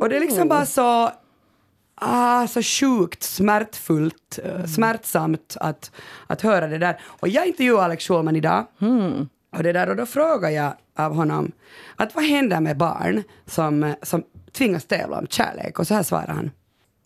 Och 0.00 0.08
det 0.08 0.16
är 0.16 0.20
liksom 0.20 0.48
bara 0.48 0.66
så, 0.66 1.10
ah, 1.96 2.46
så 2.46 2.62
sjukt 2.62 3.22
smärtfullt, 3.22 4.38
eh, 4.44 4.64
smärtsamt 4.64 5.56
att, 5.60 5.90
att 6.26 6.42
höra 6.42 6.66
det 6.66 6.78
där. 6.78 7.00
Och 7.04 7.28
jag 7.28 7.46
intervjuade 7.46 7.84
Alex 7.84 8.04
Schulman 8.04 8.36
idag. 8.36 8.66
Och, 9.56 9.62
det 9.62 9.72
där, 9.72 9.88
och 9.88 9.96
då 9.96 10.06
frågade 10.06 10.52
jag 10.52 10.72
av 10.96 11.14
honom 11.14 11.52
att 11.96 12.14
vad 12.14 12.24
händer 12.24 12.60
med 12.60 12.76
barn 12.76 13.22
som, 13.46 13.94
som 14.02 14.22
tvingas 14.52 14.84
tävla 14.84 15.18
om 15.18 15.26
kärlek? 15.26 15.78
Och 15.78 15.86
så 15.86 15.94
här 15.94 16.02
svarar 16.02 16.34
han. 16.34 16.50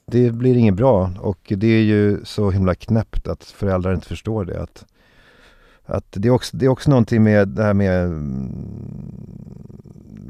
Det 0.07 0.31
blir 0.31 0.57
inget 0.57 0.75
bra 0.75 1.11
och 1.21 1.53
det 1.57 1.67
är 1.67 1.83
ju 1.83 2.25
så 2.25 2.51
himla 2.51 2.75
knäppt 2.75 3.29
att 3.29 3.45
föräldrar 3.45 3.95
inte 3.95 4.09
förstår 4.09 4.45
det. 4.45 4.63
Att, 4.63 4.87
att 5.85 6.07
det, 6.11 6.29
är 6.29 6.33
också, 6.33 6.57
det 6.57 6.65
är 6.65 6.69
också 6.69 6.91
någonting 6.91 7.23
med 7.23 7.49
det 7.49 7.63
här 7.63 7.75
med 7.75 8.05
mm, 8.05 8.53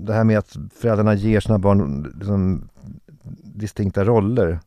det 0.03 0.13
här 0.13 0.25
med 0.25 0.39
att 0.39 0.57
föräldrarna 0.75 1.15
ger 1.15 1.41
sina 1.41 1.59
barn 1.59 2.13
liksom, 2.19 2.69
distinkta 3.43 4.05
roller. 4.05 4.61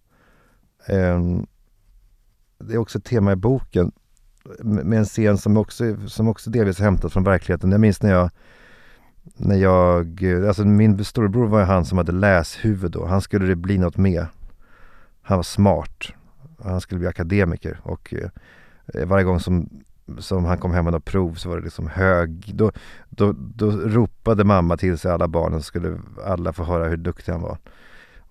Ehm, 0.85 1.45
det 2.59 2.73
är 2.73 2.77
också 2.77 2.97
ett 2.97 3.05
tema 3.05 3.31
i 3.31 3.35
boken 3.35 3.91
med 4.59 4.99
en 4.99 5.05
scen 5.05 5.37
som 5.37 5.57
också, 5.57 6.07
som 6.07 6.27
också 6.27 6.49
delvis 6.49 6.79
är 6.79 6.83
hämtad 6.83 7.11
från 7.11 7.23
verkligheten. 7.23 7.71
Jag 7.71 7.81
minns 7.81 8.01
när 8.01 8.11
jag 8.11 8.29
när 9.23 9.55
jag, 9.55 10.23
alltså 10.47 10.65
min 10.65 11.05
storebror 11.05 11.47
var 11.47 11.59
ju 11.59 11.65
han 11.65 11.85
som 11.85 11.97
hade 11.97 12.11
läshuvud 12.11 12.91
då. 12.91 13.05
Han 13.05 13.21
skulle 13.21 13.45
det 13.45 13.55
bli 13.55 13.77
något 13.77 13.97
med. 13.97 14.25
Han 15.21 15.37
var 15.37 15.43
smart. 15.43 16.03
Han 16.63 16.81
skulle 16.81 16.99
bli 16.99 17.07
akademiker 17.07 17.79
och 17.83 18.13
eh, 18.13 19.07
varje 19.07 19.23
gång 19.23 19.39
som, 19.39 19.69
som 20.19 20.45
han 20.45 20.57
kom 20.57 20.71
hem 20.71 20.83
med 20.83 20.93
något 20.93 21.05
prov 21.05 21.33
så 21.33 21.49
var 21.49 21.57
det 21.57 21.63
liksom 21.63 21.87
hög. 21.87 22.51
Då, 22.55 22.71
då, 23.09 23.31
då 23.37 23.71
ropade 23.71 24.43
mamma 24.43 24.77
till 24.77 24.97
sig 24.97 25.11
alla 25.11 25.27
barnen 25.27 25.59
så 25.59 25.63
skulle 25.63 25.99
alla 26.25 26.53
få 26.53 26.63
höra 26.63 26.87
hur 26.87 26.97
duktig 26.97 27.31
han 27.31 27.41
var. 27.41 27.57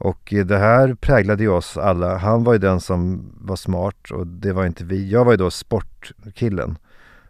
Och 0.03 0.35
det 0.47 0.59
här 0.59 0.95
präglade 0.95 1.43
ju 1.43 1.49
oss 1.49 1.77
alla. 1.77 2.17
Han 2.17 2.45
var 2.45 2.53
ju 2.53 2.59
den 2.59 2.81
som 2.81 3.33
var 3.41 3.57
smart 3.57 4.11
och 4.11 4.27
det 4.27 4.53
var 4.53 4.67
inte 4.67 4.85
vi. 4.85 5.11
Jag 5.11 5.25
var 5.25 5.33
ju 5.33 5.37
då 5.37 5.51
sportkillen, 5.51 6.79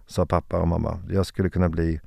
sa 0.07 0.27
pappa 0.27 0.59
och 0.59 0.69
mamma. 0.69 0.99
Jag 1.11 1.27
skulle 1.27 1.51
kunna 1.51 1.69
bli 1.69 2.01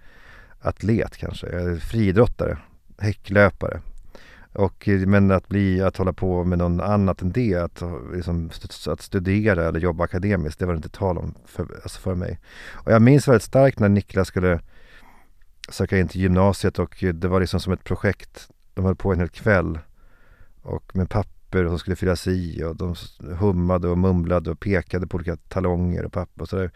atlet 0.60 1.18
kanske, 1.18 1.78
friidrottare, 1.80 2.58
häcklöpare. 2.98 3.82
Och, 4.54 4.90
men 5.08 5.32
att, 5.32 5.48
bli, 5.48 5.82
att 5.82 5.98
hålla 5.98 6.14
på 6.14 6.44
med 6.44 6.58
något 6.58 6.82
annat 6.82 7.22
än 7.22 7.32
det, 7.32 7.56
att, 7.56 7.84
liksom, 8.14 8.50
att 8.88 9.02
studera 9.02 9.68
eller 9.68 9.80
jobba 9.80 10.04
akademiskt, 10.04 10.60
det 10.60 10.66
var 10.66 10.74
det 10.74 10.78
inte 10.78 10.90
tal 10.90 11.18
om 11.18 11.34
för, 11.46 11.68
alltså 11.84 12.00
för 12.00 12.16
mig. 12.16 12.40
Och 12.72 12.92
jag 12.92 13.02
minns 13.02 13.28
väldigt 13.28 13.44
starkt 13.44 13.80
när 13.80 13.90
Niklas 13.90 14.28
skulle 14.28 14.60
söka 15.70 15.98
in 15.98 16.08
till 16.08 16.22
gymnasiet 16.22 16.80
och 16.80 17.04
det 17.14 17.28
var 17.28 17.40
liksom 17.40 17.60
som 17.60 17.74
ett 17.74 17.84
projekt. 17.84 18.50
De 18.74 18.86
höll 18.86 18.96
på 18.96 19.14
en 19.14 19.20
hel 19.20 19.30
kväll 19.30 19.80
och 20.66 20.96
med 20.96 21.10
papper 21.10 21.68
som 21.68 21.80
skulle 21.80 21.96
fyllas 21.96 22.28
i 22.28 22.64
och 22.64 22.76
de 22.76 22.96
hummade 23.20 23.88
och 23.88 23.98
mumlade 23.98 24.52
och 24.52 24.60
pekade 24.60 25.08
på 25.08 25.16
olika 25.16 25.36
talonger 25.36 26.06
och 26.06 26.14
papper 26.14 26.42
och 26.42 26.50
sådär. 26.50 26.72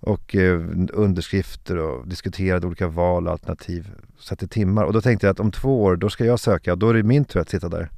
Och 0.00 0.36
eh, 0.36 0.60
underskrifter 0.92 1.76
och 1.76 2.08
diskuterade 2.08 2.66
olika 2.66 2.88
val 2.88 3.26
och 3.26 3.32
alternativ. 3.32 3.90
Satt 4.18 4.42
i 4.42 4.48
timmar 4.48 4.84
och 4.84 4.92
då 4.92 5.00
tänkte 5.00 5.26
jag 5.26 5.32
att 5.32 5.40
om 5.40 5.50
två 5.50 5.82
år 5.82 5.96
då 5.96 6.10
ska 6.10 6.24
jag 6.24 6.40
söka 6.40 6.72
och 6.72 6.78
då 6.78 6.88
är 6.88 6.94
det 6.94 7.02
min 7.02 7.24
tur 7.24 7.40
att 7.40 7.48
sitta 7.48 7.68
där. 7.68 7.90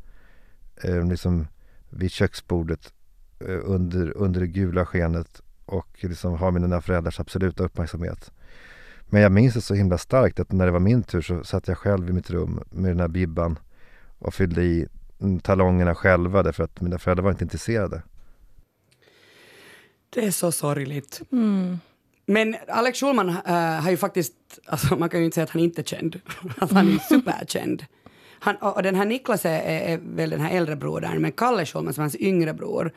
Eh, 0.82 1.08
liksom 1.08 1.46
vid 1.88 2.10
köksbordet 2.10 2.92
eh, 3.40 3.60
under, 3.64 4.16
under 4.16 4.40
det 4.40 4.46
gula 4.46 4.86
skenet 4.86 5.40
och 5.64 5.88
liksom 6.00 6.38
ha 6.38 6.50
mina 6.50 6.80
föräldrars 6.80 7.20
absoluta 7.20 7.64
uppmärksamhet. 7.64 8.32
Men 9.06 9.22
jag 9.22 9.32
minns 9.32 9.54
det 9.54 9.60
så 9.60 9.74
himla 9.74 9.98
starkt 9.98 10.40
att 10.40 10.52
när 10.52 10.66
det 10.66 10.72
var 10.72 10.80
min 10.80 11.02
tur 11.02 11.22
så 11.22 11.44
satt 11.44 11.68
jag 11.68 11.78
själv 11.78 12.10
i 12.10 12.12
mitt 12.12 12.30
rum 12.30 12.62
med 12.70 12.90
den 12.90 13.00
här 13.00 13.08
bibban 13.08 13.58
och 14.18 14.34
fyllde 14.34 14.62
i 14.62 14.88
talongerna 15.42 15.94
själva 15.94 16.42
därför 16.42 16.64
att 16.64 16.80
mina 16.80 16.98
föräldrar 16.98 17.24
var 17.24 17.30
inte 17.30 17.44
intresserade. 17.44 18.02
Det 20.10 20.24
är 20.24 20.30
så 20.30 20.52
sorgligt. 20.52 21.22
Mm. 21.32 21.78
Men 22.26 22.56
Alex 22.68 23.00
Schulman 23.00 23.28
uh, 23.28 23.52
har 23.54 23.90
ju 23.90 23.96
faktiskt, 23.96 24.34
alltså 24.66 24.96
man 24.96 25.08
kan 25.08 25.20
ju 25.20 25.24
inte 25.24 25.34
säga 25.34 25.44
att 25.44 25.50
han 25.50 25.62
inte 25.62 25.80
är 25.80 25.84
känd. 25.84 26.20
alltså 26.58 26.76
han 26.76 26.88
är 26.88 26.98
superkänd. 27.08 27.84
Han, 28.40 28.56
och 28.56 28.82
den 28.82 28.94
här 28.94 29.04
Niklas 29.04 29.44
är, 29.44 29.50
är, 29.50 29.80
är, 29.80 30.00
väl 30.02 30.30
den 30.30 30.40
här 30.40 30.56
äldre 30.56 30.76
brodern, 30.76 31.22
men 31.22 31.32
Kalle 31.32 31.66
Schulman 31.66 31.94
som 31.94 32.00
är 32.00 32.04
hans 32.04 32.16
yngre 32.16 32.54
bror, 32.54 32.92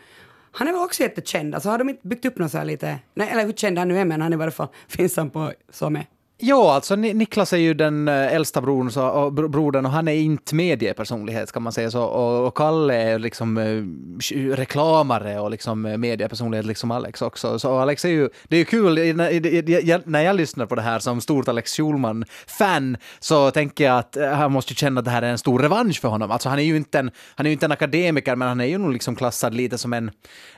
han 0.52 0.68
är 0.68 0.72
väl 0.72 0.82
också 0.82 1.04
jättekänd. 1.04 1.56
Alltså 1.56 1.70
har 1.70 1.78
de 1.78 1.90
inte 1.90 2.08
byggt 2.08 2.26
upp 2.26 2.38
något 2.38 2.52
så 2.52 2.58
här 2.58 2.66
lite, 2.66 3.00
nej, 3.14 3.30
eller 3.30 3.46
hur 3.46 3.54
känd 3.54 3.78
han 3.78 3.88
nu 3.88 3.98
är, 3.98 4.06
men 4.06 4.22
han 4.22 4.34
är 4.34 4.38
i 4.38 4.40
varje 4.40 4.52
fall, 4.52 4.68
finns 4.88 5.18
han 5.18 5.30
på 5.30 5.54
så 5.70 5.90
med 5.90 6.06
Ja, 6.46 6.74
alltså 6.74 6.96
Niklas 6.96 7.54
är 7.54 7.58
ju 7.58 7.74
den 7.74 8.08
eh, 8.08 8.34
äldsta 8.34 8.62
brodern, 8.62 8.92
så, 8.92 9.08
och, 9.08 9.34
brodern 9.34 9.86
och 9.86 9.92
han 9.92 10.08
är 10.08 10.14
inte 10.14 10.56
mediepersonlighet 10.56 11.52
kan 11.52 11.64
man 11.64 11.74
säga 11.74 11.92
så. 11.92 12.04
Och, 12.04 12.48
och 12.48 12.58
Kalle 12.58 12.96
är 12.96 13.20
liksom 13.20 13.58
eh, 13.58 14.36
reklamare 14.56 15.40
och 15.40 15.52
liksom 15.52 15.86
eh, 15.86 15.98
mediepersonlighet 15.98 16.66
liksom 16.66 16.92
Alex 16.92 17.22
också. 17.22 17.60
Så 17.60 17.80
Alex 17.80 18.06
är 18.06 18.10
ju, 18.10 18.30
det 18.48 18.56
är 18.56 18.60
ju 18.60 18.66
kul, 18.66 19.16
när, 19.16 20.10
när 20.10 20.22
jag 20.22 20.36
lyssnar 20.36 20.66
på 20.66 20.76
det 20.76 20.82
här 20.82 21.00
som 21.00 21.22
stort 21.22 21.48
Alex 21.48 21.78
Schulman-fan 21.78 22.98
så 23.20 23.52
tänker 23.52 23.84
jag 23.84 23.98
att 23.98 24.18
eh, 24.18 24.30
han 24.30 24.52
måste 24.52 24.74
känna 24.74 25.00
att 25.00 25.06
det 25.06 25.12
här 25.12 25.22
är 25.22 25.30
en 25.30 25.38
stor 25.38 25.60
revansch 25.60 26.02
för 26.02 26.08
honom. 26.08 26.32
Alltså 26.32 26.50
han 26.50 26.60
är 26.60 26.64
ju 26.64 26.76
inte 26.76 27.00
en, 27.00 27.12
han 27.36 27.46
är 27.46 27.50
ju 27.50 27.54
inte 27.54 27.66
en 27.66 27.72
akademiker 27.72 28.36
men 28.36 28.48
han 28.48 28.62
är 28.62 28.66
ju 28.66 28.78
nog 28.78 28.94
liksom 28.94 29.16
klassad 29.16 29.54
lite 29.54 29.78
som 29.78 29.94
en 29.94 30.12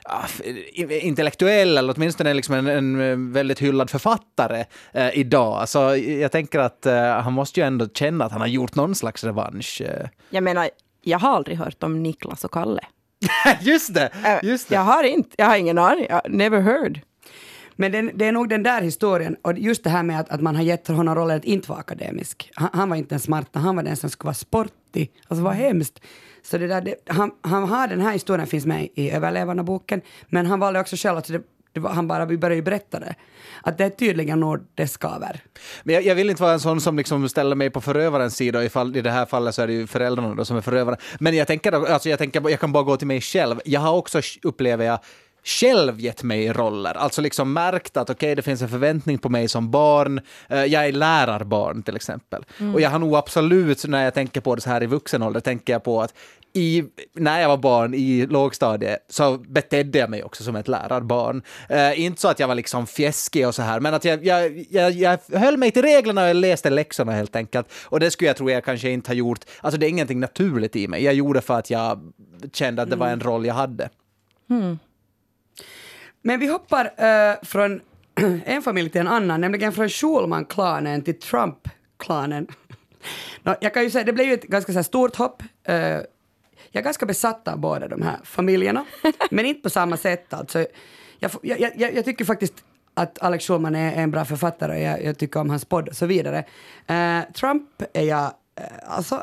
ah, 0.04 0.26
intellektuell 0.88 1.78
eller 1.78 1.94
åtminstone 1.96 2.34
liksom 2.34 2.54
en, 2.54 3.00
en 3.00 3.32
väldigt 3.32 3.58
hyllad 3.58 3.90
författare 3.90 4.64
uh, 4.96 5.18
idag. 5.18 5.68
Så 5.76 5.96
jag 5.96 6.32
tänker 6.32 6.58
att 6.58 6.86
uh, 6.86 6.92
han 6.94 7.32
måste 7.32 7.60
ju 7.60 7.66
ändå 7.66 7.88
känna 7.88 8.24
att 8.24 8.32
han 8.32 8.40
har 8.40 8.48
gjort 8.48 8.74
någon 8.74 8.94
slags 8.94 9.24
revansch. 9.24 9.82
Uh. 9.84 10.08
Jag 10.30 10.44
menar, 10.44 10.70
jag 11.02 11.18
har 11.18 11.28
aldrig 11.28 11.58
hört 11.58 11.82
om 11.82 12.02
Niklas 12.02 12.44
och 12.44 12.50
Kalle. 12.50 12.80
just 13.60 13.94
det! 13.94 14.10
Just 14.42 14.68
det. 14.68 14.74
Jag 14.74 14.82
har 14.82 15.04
inte, 15.04 15.30
jag 15.38 15.46
har 15.46 15.56
ingen 15.56 15.78
aning, 15.78 16.06
jag 16.08 16.20
never 16.28 16.60
heard. 16.60 17.00
Men 17.74 17.92
den, 17.92 18.10
det 18.14 18.24
är 18.24 18.32
nog 18.32 18.48
den 18.48 18.62
där 18.62 18.82
historien, 18.82 19.36
och 19.42 19.58
just 19.58 19.84
det 19.84 19.90
här 19.90 20.02
med 20.02 20.20
att, 20.20 20.28
att 20.28 20.40
man 20.40 20.56
har 20.56 20.62
gett 20.62 20.88
honom 20.88 21.14
rollen 21.14 21.36
att 21.36 21.44
inte 21.44 21.68
vara 21.68 21.80
akademisk. 21.80 22.50
Han, 22.54 22.68
han 22.72 22.88
var 22.88 22.96
inte 22.96 23.14
den 23.14 23.20
smarta, 23.20 23.58
han 23.58 23.76
var 23.76 23.82
den 23.82 23.96
som 23.96 24.10
skulle 24.10 24.26
vara 24.26 24.34
sportig. 24.34 25.12
Alltså 25.28 25.44
vad 25.44 25.54
hemskt. 25.54 26.00
Så 26.42 26.58
det 26.58 26.66
där, 26.66 26.80
det, 26.80 26.94
han, 27.06 27.30
han 27.40 27.64
har 27.64 27.88
den 27.88 28.00
här 28.00 28.12
historien 28.12 28.46
finns 28.46 28.66
med 28.66 28.88
i 28.94 29.10
Överlevarna-boken, 29.10 30.00
men 30.26 30.46
han 30.46 30.60
valde 30.60 30.80
också 30.80 30.96
själv 30.96 31.18
att 31.18 31.26
det, 31.26 31.32
det 31.32 31.42
var, 31.80 31.90
han 31.90 32.08
bara, 32.08 32.24
vi 32.24 32.38
började 32.38 32.56
ju 32.56 32.62
berätta 32.62 33.00
det. 33.00 33.14
Att 33.62 33.78
det 33.78 33.84
är 33.84 33.90
tydligen 33.90 34.40
nog 34.40 34.58
det 34.74 34.88
skaver. 34.88 35.40
Men 35.82 35.94
jag, 35.94 36.04
jag, 36.04 36.14
vill 36.14 36.30
inte 36.30 36.42
vara 36.42 36.52
en 36.52 36.60
sån 36.60 36.80
som 36.80 36.96
liksom 36.96 37.28
ställer 37.28 37.56
mig 37.56 37.70
på 37.70 37.80
förövarens 37.80 38.36
sida, 38.36 38.64
ifall, 38.64 38.96
i 38.96 39.02
det 39.02 39.10
här 39.10 39.26
fallet 39.26 39.54
så 39.54 39.62
är 39.62 39.66
det 39.66 39.72
ju 39.72 39.86
föräldrarna 39.86 40.34
då 40.34 40.44
som 40.44 40.56
är 40.56 40.60
förövare. 40.60 40.96
Men 41.20 41.36
jag 41.36 41.46
tänker, 41.46 41.72
alltså 41.72 42.08
jag 42.08 42.18
tänker, 42.18 42.50
jag 42.50 42.60
kan 42.60 42.72
bara 42.72 42.84
gå 42.84 42.96
till 42.96 43.06
mig 43.06 43.20
själv. 43.20 43.60
Jag 43.64 43.80
har 43.80 43.92
också, 43.92 44.20
upplever 44.42 44.84
jag, 44.84 44.98
själv 45.46 46.00
gett 46.00 46.22
mig 46.22 46.52
roller. 46.52 46.94
Alltså 46.94 47.20
liksom 47.22 47.52
märkt 47.52 47.96
att 47.96 48.10
okej, 48.10 48.26
okay, 48.26 48.34
det 48.34 48.42
finns 48.42 48.62
en 48.62 48.68
förväntning 48.68 49.18
på 49.18 49.28
mig 49.28 49.48
som 49.48 49.70
barn. 49.70 50.20
Uh, 50.52 50.64
jag 50.64 50.86
är 50.86 50.92
lärarbarn 50.92 51.82
till 51.82 51.96
exempel. 51.96 52.44
Mm. 52.60 52.74
Och 52.74 52.80
jag 52.80 52.90
har 52.90 52.98
nog 52.98 53.16
absolut, 53.16 53.84
när 53.84 54.04
jag 54.04 54.14
tänker 54.14 54.40
på 54.40 54.54
det 54.54 54.60
så 54.60 54.70
här 54.70 54.82
i 54.82 54.86
vuxen 54.86 55.22
ålder, 55.22 55.40
tänker 55.40 55.72
jag 55.72 55.84
på 55.84 56.02
att 56.02 56.14
i, 56.56 56.84
när 57.12 57.40
jag 57.40 57.48
var 57.48 57.56
barn 57.56 57.94
i 57.94 58.26
lågstadiet 58.26 59.06
så 59.08 59.38
betedde 59.38 59.98
jag 59.98 60.10
mig 60.10 60.22
också 60.24 60.44
som 60.44 60.56
ett 60.56 60.68
lärarbarn. 60.68 61.42
Uh, 61.70 62.00
inte 62.00 62.20
så 62.20 62.28
att 62.28 62.40
jag 62.40 62.48
var 62.48 62.54
liksom 62.54 62.86
fjäskig 62.86 63.46
och 63.46 63.54
så 63.54 63.62
här, 63.62 63.80
men 63.80 63.94
att 63.94 64.04
jag, 64.04 64.26
jag, 64.26 64.66
jag, 64.70 64.92
jag 64.92 65.18
höll 65.38 65.56
mig 65.56 65.70
till 65.70 65.82
reglerna 65.82 66.22
och 66.22 66.28
jag 66.28 66.36
läste 66.36 66.70
läxorna 66.70 67.12
helt 67.12 67.36
enkelt. 67.36 67.72
Och 67.84 68.00
det 68.00 68.10
skulle 68.10 68.28
jag 68.28 68.36
tro 68.36 68.50
jag 68.50 68.64
kanske 68.64 68.90
inte 68.90 69.10
ha 69.10 69.14
gjort. 69.14 69.44
Alltså 69.60 69.80
det 69.80 69.86
är 69.86 69.88
ingenting 69.88 70.20
naturligt 70.20 70.76
i 70.76 70.88
mig. 70.88 71.04
Jag 71.04 71.14
gjorde 71.14 71.40
för 71.40 71.58
att 71.58 71.70
jag 71.70 72.12
kände 72.52 72.82
att 72.82 72.90
det 72.90 72.96
var 72.96 73.06
en 73.06 73.12
mm. 73.12 73.26
roll 73.26 73.46
jag 73.46 73.54
hade. 73.54 73.88
Mm. 74.50 74.78
Men 76.22 76.40
vi 76.40 76.46
hoppar 76.46 76.84
uh, 76.84 77.44
från 77.44 77.80
en 78.44 78.62
familj 78.62 78.90
till 78.90 79.00
en 79.00 79.08
annan, 79.08 79.40
nämligen 79.40 79.72
från 79.72 79.88
Schulman-klanen 79.88 81.02
till 81.02 81.20
Trump-klanen. 81.20 82.46
no, 83.42 83.54
jag 83.60 83.74
kan 83.74 83.82
ju 83.82 83.90
säga, 83.90 84.04
det 84.04 84.12
blev 84.12 84.26
ju 84.26 84.34
ett 84.34 84.42
ganska 84.42 84.72
så 84.72 84.82
stort 84.82 85.16
hopp. 85.16 85.42
Uh, 85.68 86.00
jag 86.76 86.82
är 86.82 86.84
ganska 86.84 87.06
besatt 87.06 87.48
av 87.48 87.58
båda 87.58 87.88
de 87.88 88.02
här 88.02 88.18
familjerna, 88.24 88.84
men 89.30 89.46
inte 89.46 89.62
på 89.62 89.70
samma 89.70 89.96
sätt. 89.96 90.34
Alltså, 90.34 90.66
jag, 91.18 91.30
jag, 91.42 91.60
jag, 91.76 91.94
jag 91.94 92.04
tycker 92.04 92.24
faktiskt 92.24 92.54
att 92.94 93.22
Alex 93.22 93.46
Schulman 93.46 93.74
är 93.74 94.02
en 94.02 94.10
bra 94.10 94.24
författare 94.24 94.72
och 94.72 94.80
jag, 94.80 95.04
jag 95.04 95.18
tycker 95.18 95.40
om 95.40 95.50
hans 95.50 95.64
podd 95.64 95.88
och 95.88 95.96
så 95.96 96.06
vidare. 96.06 96.44
Uh, 96.90 97.32
Trump 97.32 97.82
är 97.92 98.02
jag 98.02 98.24
uh, 98.24 98.66
alltså 98.86 99.22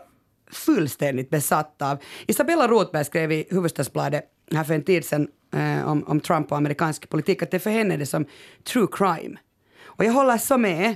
fullständigt 0.51 1.29
besatt 1.29 1.81
av. 1.81 1.97
Isabella 2.27 2.67
Rotberg 2.67 3.05
skrev 3.05 3.31
i 3.31 3.47
Hufvudstadsbladet 3.49 4.23
här 4.51 4.63
för 4.63 4.73
en 4.73 4.83
tid 4.83 5.05
sedan 5.05 5.27
eh, 5.53 5.89
om, 5.89 6.03
om 6.03 6.19
Trump 6.19 6.51
och 6.51 6.57
amerikansk 6.57 7.09
politik, 7.09 7.41
att 7.41 7.51
det 7.51 7.59
för 7.59 7.69
henne 7.69 7.93
är 7.93 7.97
det 7.97 8.05
som 8.05 8.25
true 8.63 8.87
crime. 8.91 9.37
Och 9.83 10.05
jag 10.05 10.11
håller 10.11 10.37
så 10.37 10.57
med. 10.57 10.95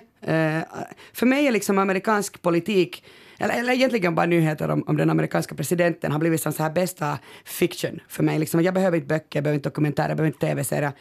För 1.13 1.25
mig 1.25 1.47
är 1.47 1.51
liksom 1.51 1.77
amerikansk 1.77 2.41
politik, 2.41 3.03
eller, 3.39 3.59
eller 3.59 3.73
egentligen 3.73 4.15
bara 4.15 4.25
nyheter 4.25 4.69
om, 4.69 4.83
om 4.87 4.97
den 4.97 5.09
amerikanska 5.09 5.55
presidenten, 5.55 6.11
har 6.11 6.19
blivit 6.19 6.41
som 6.41 6.53
så 6.53 6.63
här 6.63 6.69
bästa 6.69 7.19
fiction 7.45 7.99
för 8.07 8.23
mig. 8.23 8.39
Liksom, 8.39 8.63
jag 8.63 8.73
behöver 8.73 8.97
inte 8.97 9.07
böcker, 9.07 9.37
jag 9.37 9.43
behöver 9.43 9.55
inte 9.55 9.69
dokumentärer, 9.69 10.09
jag 10.09 10.17
behöver 10.17 10.33
inte 10.33 10.47
tv-serier. 10.47 10.91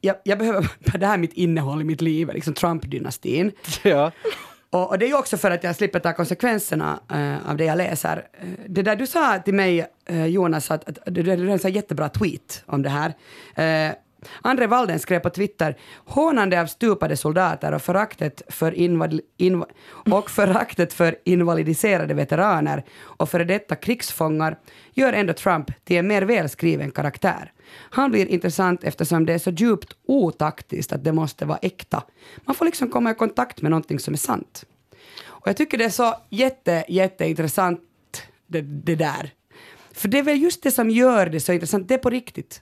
Jag, 0.00 0.16
jag, 0.24 0.38
behöver, 0.38 0.70
det 0.98 1.06
här 1.06 1.14
är 1.14 1.18
mitt 1.18 1.32
innehåll 1.32 1.80
i 1.80 1.84
mitt 1.84 2.00
liv, 2.00 2.30
liksom 2.34 2.54
Trump-dynastin. 2.54 3.52
Ja. 3.82 4.12
Och, 4.70 4.90
och, 4.90 4.98
det 4.98 5.06
är 5.06 5.08
ju 5.08 5.18
också 5.18 5.36
för 5.36 5.50
att 5.50 5.64
jag 5.64 5.76
slipper 5.76 5.98
ta 5.98 6.12
konsekvenserna 6.12 7.00
uh, 7.12 7.50
av 7.50 7.56
det 7.56 7.64
jag 7.64 7.78
läser. 7.78 8.16
Uh, 8.16 8.50
det 8.68 8.82
där 8.82 8.96
du 8.96 9.06
sa 9.06 9.38
till 9.38 9.54
mig, 9.54 9.86
uh, 10.10 10.26
Jonas, 10.26 10.70
att, 10.70 10.88
att, 10.88 10.98
att 10.98 11.14
du 11.14 11.30
hade 11.30 11.52
en 11.52 11.72
jättebra 11.72 12.08
tweet 12.08 12.62
om 12.66 12.82
det 12.82 12.88
här. 12.88 13.14
Andre 14.42 14.66
Walden 14.66 14.98
skrev 14.98 15.20
på 15.20 15.30
Twitter 15.30 15.76
hånande 16.04 16.60
av 16.60 16.66
stupade 16.66 17.16
soldater 17.16 17.74
och 17.74 17.82
föraktet 17.82 18.42
för, 18.48 18.74
invad, 18.74 19.20
inv, 19.36 19.64
och 20.12 20.30
föraktet 20.30 20.92
för 20.92 21.16
invalidiserade 21.24 22.14
veteraner 22.14 22.84
och 23.00 23.30
före 23.30 23.44
detta 23.44 23.76
krigsfångar 23.76 24.58
gör 24.94 25.12
ändå 25.12 25.32
Trump 25.32 25.84
till 25.84 25.96
en 25.96 26.08
mer 26.08 26.22
välskriven 26.22 26.90
karaktär. 26.90 27.52
Han 27.90 28.10
blir 28.10 28.26
intressant 28.26 28.84
eftersom 28.84 29.26
det 29.26 29.32
är 29.32 29.38
så 29.38 29.50
djupt 29.50 29.92
otaktiskt 30.06 30.92
att 30.92 31.04
det 31.04 31.12
måste 31.12 31.44
vara 31.44 31.58
äkta. 31.62 32.02
Man 32.44 32.54
får 32.54 32.64
liksom 32.64 32.90
komma 32.90 33.10
i 33.10 33.14
kontakt 33.14 33.62
med 33.62 33.70
någonting 33.70 33.98
som 33.98 34.14
är 34.14 34.18
sant. 34.18 34.64
Och 35.24 35.48
jag 35.48 35.56
tycker 35.56 35.78
det 35.78 35.84
är 35.84 35.90
så 35.90 36.14
jätte, 36.30 36.84
jätteintressant 36.88 37.80
det, 38.46 38.60
det 38.60 38.94
där. 38.94 39.32
För 39.96 40.08
det 40.08 40.18
är 40.18 40.22
väl 40.22 40.42
just 40.42 40.62
det 40.62 40.70
som 40.70 40.90
gör 40.90 41.26
det 41.26 41.40
så 41.40 41.52
intressant, 41.52 41.88
det 41.88 41.94
är 41.94 41.98
på 41.98 42.10
riktigt. 42.10 42.60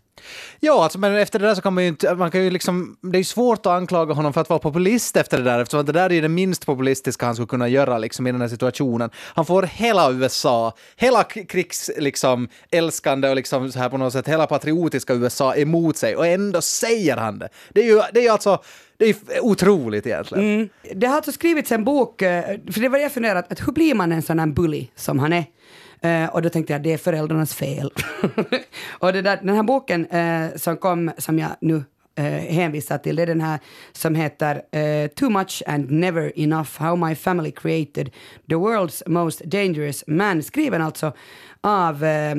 Ja, 0.61 0.83
alltså, 0.85 0.99
men 0.99 1.17
efter 1.17 1.39
det 1.39 1.47
där 1.47 1.55
så 1.55 1.63
kan 1.63 1.75
man 1.75 1.85
ju 1.85 1.89
inte, 1.89 2.15
man 2.15 2.31
kan 2.31 2.45
ju 2.45 2.51
liksom, 2.51 2.97
det 3.01 3.17
är 3.17 3.21
ju 3.21 3.25
svårt 3.25 3.59
att 3.59 3.73
anklaga 3.73 4.15
honom 4.15 4.33
för 4.33 4.41
att 4.41 4.49
vara 4.49 4.59
populist 4.59 5.17
efter 5.17 5.39
det 5.39 5.45
där, 5.45 5.59
eftersom 5.59 5.85
det 5.85 5.93
där 5.93 6.11
är 6.11 6.15
ju 6.15 6.21
det 6.21 6.29
minst 6.29 6.67
populistiska 6.67 7.27
han 7.27 7.35
skulle 7.35 7.47
kunna 7.47 7.69
göra 7.69 7.99
liksom, 7.99 8.27
i 8.27 8.33
den 8.33 8.41
här 8.41 8.49
situationen. 8.49 9.11
Han 9.17 9.47
får 9.47 9.63
hela 9.63 10.13
USA, 10.13 10.73
hela 10.97 11.25
krigs, 11.25 11.91
liksom, 11.99 12.49
älskande 12.71 13.29
och 13.29 13.37
liksom 13.37 13.73
så 13.73 13.79
här 13.79 13.89
på 13.89 13.99
något 13.99 14.13
sätt, 14.13 14.29
hela 14.29 14.47
patriotiska 14.47 15.15
USA 15.15 15.55
emot 15.55 15.97
sig 15.97 16.17
och 16.17 16.27
ändå 16.27 16.61
säger 16.61 17.17
han 17.17 17.39
det. 17.39 17.49
Det 17.73 17.81
är 17.81 17.87
ju, 17.87 18.03
det 18.13 18.21
är 18.21 18.25
ju 18.25 18.29
alltså, 18.29 18.63
Det 18.97 19.09
är 19.09 19.17
otroligt 19.41 20.07
egentligen. 20.07 20.55
Mm. 20.55 20.69
Det 20.95 21.07
har 21.07 21.17
alltså 21.17 21.33
skrivits 21.33 21.73
en 21.73 21.85
bok, 21.85 22.23
eh, 22.23 22.45
för 22.73 22.81
det 22.81 22.89
var 22.89 22.99
det 22.99 23.03
jag 23.03 23.13
funderade, 23.13 23.47
att 23.51 23.67
hur 23.67 23.73
blir 23.73 23.95
man 23.95 24.13
en 24.13 24.23
sån 24.23 24.39
här 24.39 24.47
bully 24.47 24.89
som 24.97 25.19
han 25.19 25.33
är? 25.33 25.45
Eh, 26.05 26.27
och 26.27 26.43
då 26.43 26.49
tänkte 26.49 26.73
jag, 26.73 26.83
det 26.83 26.93
är 26.93 26.99
föräldrarnas 26.99 27.55
fel. 27.55 27.93
och 28.89 29.13
det 29.13 29.23
där, 29.23 29.39
den 29.43 29.57
här 29.57 29.63
boken 29.63 30.07
eh, 30.07 30.57
som 30.57 30.77
kom, 30.77 31.11
som 31.19 31.39
jag 31.39 31.51
nu 31.61 31.85
eh, 32.15 32.25
hänvisar 32.25 32.99
till, 32.99 33.17
det 33.17 33.23
är 33.23 33.27
den 33.27 33.41
här 33.41 33.59
som 33.93 34.15
heter 34.15 34.63
eh, 34.79 35.07
Too 35.09 35.31
much 35.31 35.63
and 35.67 35.91
never 35.91 36.33
enough, 36.39 36.69
How 36.79 36.97
my 36.97 37.15
family 37.15 37.51
created 37.51 38.11
the 38.49 38.55
world's 38.55 39.09
most 39.09 39.43
dangerous 39.45 40.05
man, 40.07 40.43
skriven 40.43 40.83
alltså 40.83 41.13
av 41.61 42.05
eh, 42.05 42.35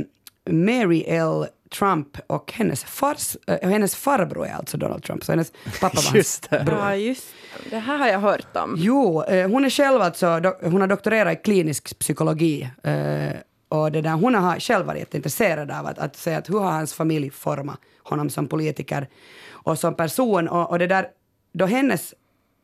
Mary 0.50 1.04
L. 1.08 1.46
Trump 1.80 2.18
och 2.28 2.52
hennes, 2.54 2.84
fars, 2.84 3.38
eh, 3.48 3.70
hennes 3.70 3.96
farbror 3.96 4.48
är 4.48 4.54
alltså 4.54 4.78
Donald 4.78 5.04
Trump, 5.04 5.24
så 5.24 5.32
hennes 5.32 5.52
pappa 5.82 6.02
var 6.12 6.16
Just 6.18 6.50
det. 6.50 6.64
bror. 6.66 6.78
Ja, 6.80 6.96
just 6.96 7.26
det. 7.70 7.80
här 7.80 7.98
har 7.98 8.08
jag 8.08 8.20
hört 8.20 8.56
om. 8.56 8.76
Jo, 8.78 9.24
eh, 9.24 9.50
hon 9.50 9.66
är 9.66 9.70
själv 9.70 10.02
alltså, 10.02 10.40
do, 10.40 10.54
hon 10.62 10.82
har 10.82 10.88
doktorerat 10.88 11.34
i 11.34 11.42
klinisk 11.44 12.00
psykologi. 12.00 12.70
Eh, 12.84 13.30
och 13.70 13.92
det 13.92 14.02
där, 14.02 14.12
hon 14.12 14.36
har 14.36 14.60
själv 14.60 14.86
varit 14.86 15.00
jätteintresserad 15.00 15.72
av 15.72 15.86
att, 15.86 16.00
att 16.00 16.16
säga 16.16 16.38
att 16.38 16.50
hur 16.50 16.60
har 16.60 16.72
hans 16.72 16.94
familj 16.94 17.30
format 17.30 17.80
honom 18.04 18.30
som 18.30 18.48
politiker 18.48 19.08
och 19.50 19.80
som 19.80 19.96
person. 19.96 20.48
Och, 20.48 20.70
och 20.70 20.80
det 20.80 20.88
där, 20.88 21.08
då 21.54 21.66
hennes, 21.66 22.14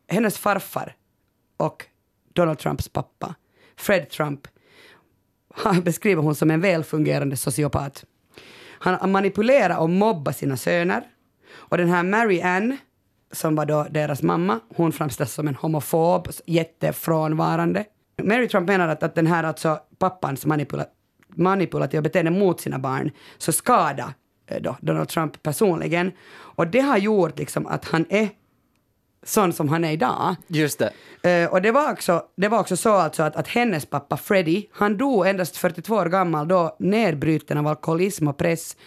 hennes 0.08 0.38
farfar 0.38 0.96
och 1.58 1.86
Donald 2.34 2.60
Trumps 2.60 2.90
pappa, 2.90 3.36
Fred 3.76 4.10
Trump, 4.10 4.48
beskriver 5.84 6.22
hon 6.22 6.36
som 6.36 6.52
en 6.52 6.62
välfungerande 6.62 7.38
sociopat. 7.38 8.06
Han 8.80 9.12
manipulerar 9.12 9.78
och 9.78 9.90
mobbar 9.90 10.32
sina 10.32 10.58
söner. 10.58 11.04
Och 11.54 11.78
den 11.78 11.90
här 11.90 12.04
Mary 12.04 12.42
Ann, 12.42 12.78
som 13.32 13.56
var 13.56 13.66
då 13.66 13.88
deras 13.90 14.22
mamma, 14.22 14.60
hon 14.76 14.92
framställs 14.92 15.34
som 15.34 15.48
en 15.48 15.56
homofob, 15.56 16.28
jättefrånvarande. 16.46 17.86
Mary 18.24 18.48
Trump 18.48 18.68
menar 18.68 18.88
att, 18.88 19.04
att 19.04 19.16
den 19.16 19.28
här 19.28 19.44
alltså 19.44 19.80
pappans 20.00 20.46
manipula 20.46 20.86
manipulativa 21.36 22.02
beteende 22.02 22.32
mot 22.32 22.62
sina 22.62 22.80
barn 22.80 23.12
så 23.38 23.52
skada 23.52 24.14
eh, 24.48 24.62
då 24.62 24.78
Donald 24.82 25.10
Trump 25.10 25.44
personligen. 25.44 26.12
Och 26.32 26.68
det 26.68 26.80
har 26.80 26.98
gjort 26.98 27.40
liksom 27.40 27.68
att 27.68 27.86
han 27.86 28.06
är 28.10 28.30
sån 29.24 29.54
som 29.54 29.70
han 29.70 29.86
är 29.86 29.92
idag. 29.92 30.36
Just 30.48 30.80
det. 30.80 30.92
Eh, 31.30 31.52
och 31.52 31.62
det 31.62 31.72
var 31.72 31.92
också, 31.92 32.24
det 32.38 32.48
var 32.48 32.60
också 32.60 32.78
så 32.78 32.92
alltså 32.94 33.24
att, 33.24 33.36
att 33.36 33.48
hennes 33.48 33.86
pappa 33.86 34.18
Freddie, 34.18 34.70
han 34.72 34.98
dog 34.98 35.28
endast 35.28 35.58
42 35.58 35.96
år 35.96 36.06
gammal 36.06 36.48
då 36.48 36.76
nedbruten 36.80 37.58
av 37.58 37.68
alkoholism 37.68 38.28
och 38.28 38.38
press 38.38 38.78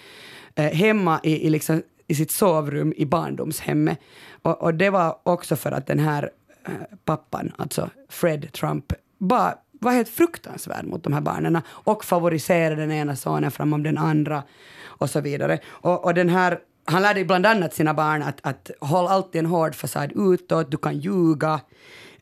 eh, 0.54 0.72
hemma 0.72 1.20
i, 1.22 1.46
i, 1.46 1.50
liksom, 1.50 1.82
i 2.06 2.14
sitt 2.14 2.30
sovrum 2.30 2.92
i 2.96 3.06
barndomshemmet. 3.06 3.98
Och, 4.42 4.62
och 4.62 4.74
det 4.74 4.90
var 4.90 5.18
också 5.22 5.56
för 5.56 5.72
att 5.72 5.86
den 5.86 5.98
här 5.98 6.30
eh, 6.66 6.72
pappan, 7.04 7.52
alltså 7.58 7.90
Fred 8.08 8.52
Trump, 8.52 8.92
bara 9.18 9.54
var 9.80 9.92
helt 9.92 10.08
fruktansvärd 10.08 10.84
mot 10.84 11.04
de 11.04 11.12
här 11.12 11.20
barnen 11.20 11.60
och 11.68 12.04
favoriserade 12.04 12.76
den 12.76 12.92
ena 12.92 13.16
sonen 13.16 13.50
framom 13.50 13.82
den 13.82 13.98
andra 13.98 14.42
och 14.82 15.10
så 15.10 15.20
vidare. 15.20 15.58
Och, 15.66 16.04
och 16.04 16.14
den 16.14 16.28
här 16.28 16.58
han 16.84 17.02
lärde 17.02 17.24
bland 17.24 17.46
annat 17.46 17.74
sina 17.74 17.94
barn 17.94 18.22
att, 18.22 18.38
att 18.42 18.70
håll 18.80 19.06
alltid 19.06 19.38
en 19.38 19.46
hård 19.46 19.74
fasad 19.74 20.12
utåt, 20.14 20.70
du 20.70 20.76
kan 20.76 20.98
ljuga. 20.98 21.60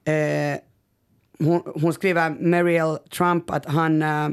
Eh, 0.04 0.58
hon, 1.38 1.62
hon 1.75 1.92
skriver, 1.92 2.30
Mariel 2.30 2.99
Trump, 3.11 3.50
att 3.50 3.66
han 3.66 4.02
eh, 4.02 4.28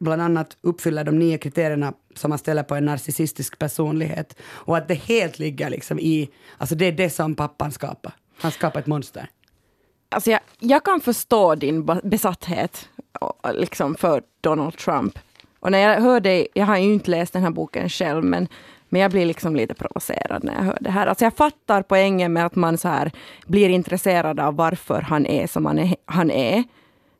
bland 0.00 0.22
annat 0.22 0.56
uppfyller 0.60 1.04
de 1.04 1.18
nio 1.18 1.38
kriterierna 1.38 1.92
som 2.14 2.28
man 2.28 2.38
ställer 2.38 2.62
på 2.62 2.74
en 2.74 2.84
narcissistisk 2.84 3.58
personlighet. 3.58 4.36
Och 4.42 4.76
att 4.76 4.88
det 4.88 4.94
helt 4.94 5.38
ligger 5.38 5.70
liksom 5.70 5.98
i, 5.98 6.30
alltså 6.58 6.74
det 6.74 6.84
är 6.84 6.92
det 6.92 7.10
som 7.10 7.34
pappan 7.34 7.72
skapar. 7.72 8.12
Han 8.40 8.52
skapar 8.52 8.80
ett 8.80 8.86
monster. 8.86 9.30
Alltså 10.12 10.30
jag, 10.30 10.40
jag 10.58 10.84
kan 10.84 11.00
förstå 11.00 11.54
din 11.54 12.00
besatthet 12.02 12.88
liksom 13.52 13.94
för 13.94 14.22
Donald 14.40 14.76
Trump. 14.76 15.18
Och 15.60 15.70
när 15.70 15.78
jag 15.78 16.00
hör 16.00 16.20
dig, 16.20 16.48
jag 16.54 16.66
har 16.66 16.76
ju 16.76 16.92
inte 16.92 17.10
läst 17.10 17.32
den 17.32 17.42
här 17.42 17.50
boken 17.50 17.88
själv, 17.88 18.24
men, 18.24 18.48
men 18.88 19.00
jag 19.00 19.10
blir 19.10 19.26
liksom 19.26 19.56
lite 19.56 19.74
provocerad 19.74 20.44
när 20.44 20.54
jag 20.54 20.62
hör 20.62 20.78
det 20.80 20.90
här. 20.90 21.06
Alltså 21.06 21.24
jag 21.24 21.34
fattar 21.34 21.82
poängen 21.82 22.32
med 22.32 22.46
att 22.46 22.54
man 22.54 22.78
så 22.78 22.88
här 22.88 23.12
blir 23.46 23.68
intresserad 23.68 24.40
av 24.40 24.56
varför 24.56 25.00
han 25.00 25.26
är 25.26 25.46
som 25.46 25.66
han 25.66 25.78
är. 25.78 25.96
Han 26.04 26.30
är. 26.30 26.64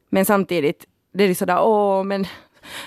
Men 0.09 0.25
samtidigt, 0.25 0.85
det 1.13 1.25
är 1.25 1.35
sådär, 1.35 1.61
åh 1.63 2.05
men 2.05 2.27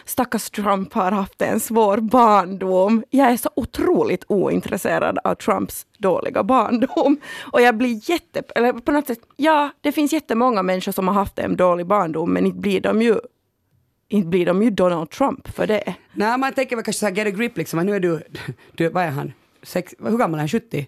stackars 0.06 0.50
Trump 0.50 0.94
har 0.94 1.12
haft 1.12 1.42
en 1.42 1.60
svår 1.60 1.98
barndom. 1.98 3.04
Jag 3.10 3.32
är 3.32 3.38
så 3.38 3.50
otroligt 3.56 4.24
ointresserad 4.28 5.20
av 5.24 5.36
Trumps 5.36 5.86
dåliga 5.98 6.44
barndom. 6.44 7.18
Och 7.52 7.62
jag 7.62 7.78
blir 7.78 8.10
jätte... 8.10 8.44
Eller 8.56 8.74
på 8.74 8.92
något 8.92 9.08
sätt, 9.08 9.20
ja, 9.36 9.70
det 9.82 9.92
finns 9.92 10.14
jättemånga 10.14 10.64
människor 10.64 10.92
som 10.92 11.08
har 11.08 11.16
haft 11.16 11.40
en 11.40 11.56
dålig 11.56 11.86
barndom, 11.88 12.34
men 12.34 12.46
inte 12.46 12.60
blir 12.60 12.82
de 12.82 13.02
ju 13.02 13.20
inte 14.08 14.28
blir 14.28 14.46
de 14.46 14.64
ju 14.64 14.70
Donald 14.70 15.10
Trump 15.10 15.56
för 15.56 15.68
det. 15.68 15.96
Nej, 16.14 16.38
man 16.38 16.54
tänker 16.54 16.76
väl 16.76 16.86
kanske 16.86 17.00
så 17.00 17.06
här, 17.06 17.14
get 17.14 17.28
a 17.28 17.30
grip 17.30 17.58
liksom, 17.58 17.86
nu 17.86 17.96
är 17.96 18.00
du, 18.00 18.24
du 18.72 18.90
vad 18.90 19.04
är 19.04 19.12
han? 19.12 19.34
Sex, 19.64 19.94
hur 20.00 20.18
gammal 20.18 20.34
är 20.34 20.40
han? 20.40 20.48
70? 20.48 20.88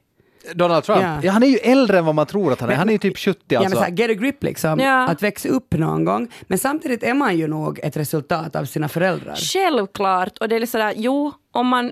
Donald 0.54 0.84
Trump? 0.84 1.02
Ja. 1.02 1.20
Ja. 1.24 1.32
han 1.32 1.44
är 1.44 1.48
ju 1.48 1.58
äldre 1.58 1.98
än 1.98 2.06
vad 2.06 2.16
man 2.16 2.26
tror 2.26 2.54
att 2.54 2.62
han 2.62 2.70
är. 2.70 2.76
Han 2.76 2.90
är 2.90 2.94
ju 2.94 3.00
typ 3.00 3.18
70 3.18 3.40
Ja, 3.48 3.60
men 3.60 3.66
alltså. 3.66 3.78
så 3.78 3.84
här, 3.84 3.92
get 3.92 4.10
a 4.10 4.14
grip 4.14 4.44
liksom, 4.44 4.80
Ja. 4.80 5.08
att 5.08 5.24
växa 5.24 5.50
upp 5.50 5.74
någon 5.74 6.06
gång. 6.06 6.28
Men 6.48 6.58
samtidigt 6.58 7.04
är 7.04 7.14
man 7.14 7.38
ju 7.38 7.48
nog 7.48 7.80
ett 7.84 7.98
resultat 7.98 8.56
av 8.56 8.66
sina 8.66 8.88
föräldrar. 8.90 9.36
Självklart, 9.36 10.38
och 10.38 10.50
det 10.50 10.56
är 10.56 10.66
sådär, 10.66 10.94
jo, 10.98 11.32
om 11.52 11.68
man... 11.68 11.92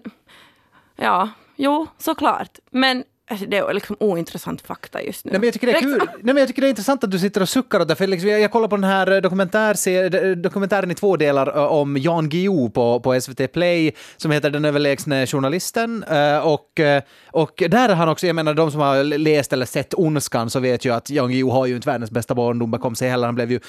Ja, 0.95 1.29
jo, 1.55 1.87
såklart. 1.97 2.59
Men 2.71 3.03
alltså, 3.31 3.45
det 3.45 3.57
är 3.57 3.73
liksom 3.73 3.95
ointressant 3.99 4.61
fakta 4.61 5.01
just 5.01 5.25
nu. 5.25 5.31
Nej, 5.31 5.39
men 5.39 5.47
jag 5.47 5.53
tycker 5.53 5.67
det 5.67 5.73
är 5.73 5.79
kul. 5.81 5.97
Nej, 6.07 6.33
men 6.33 6.37
jag 6.37 6.47
tycker 6.47 6.61
det 6.61 6.67
är 6.67 6.69
intressant 6.69 7.03
att 7.03 7.11
du 7.11 7.19
sitter 7.19 7.41
och 7.41 7.49
suckar 7.49 7.79
åt 7.79 7.87
det. 7.87 7.95
För 7.95 8.07
liksom, 8.07 8.29
jag, 8.29 8.39
jag 8.39 8.51
kollar 8.51 8.67
på 8.67 8.75
den 8.75 8.83
här 8.83 9.07
dokumentärser- 9.21 10.35
dokumentären 10.35 10.91
i 10.91 10.95
två 10.95 11.17
delar 11.17 11.47
ö, 11.57 11.65
om 11.67 11.97
Jan 11.97 12.29
Guillou 12.29 12.69
på, 12.69 12.99
på 12.99 13.21
SVT 13.21 13.51
Play 13.53 13.91
som 14.17 14.31
heter 14.31 14.49
Den 14.49 14.65
överlägsne 14.65 15.27
journalisten. 15.27 16.03
Eh, 16.03 16.37
Och, 16.47 16.79
eh, 16.79 17.03
och 17.31 17.63
där 17.69 17.89
har 17.89 17.95
han 17.95 18.09
också, 18.09 18.27
jag 18.27 18.35
menar 18.35 18.53
de 18.53 18.71
som 18.71 18.81
har 18.81 19.03
läst 19.17 19.53
eller 19.53 19.65
sett 19.65 19.93
Ondskan 19.93 20.49
så 20.49 20.59
vet 20.59 20.85
ju 20.85 20.93
att 20.93 21.09
Jan 21.09 21.29
Guillou 21.31 21.49
har 21.49 21.65
ju 21.65 21.75
inte 21.75 21.89
världens 21.89 22.11
bästa 22.11 22.35
barndom 22.35 22.71
bakom 22.71 22.95
sig 22.95 23.09
heller. 23.09 23.25
Han 23.27 23.35
blev 23.35 23.51
ju, 23.51 23.59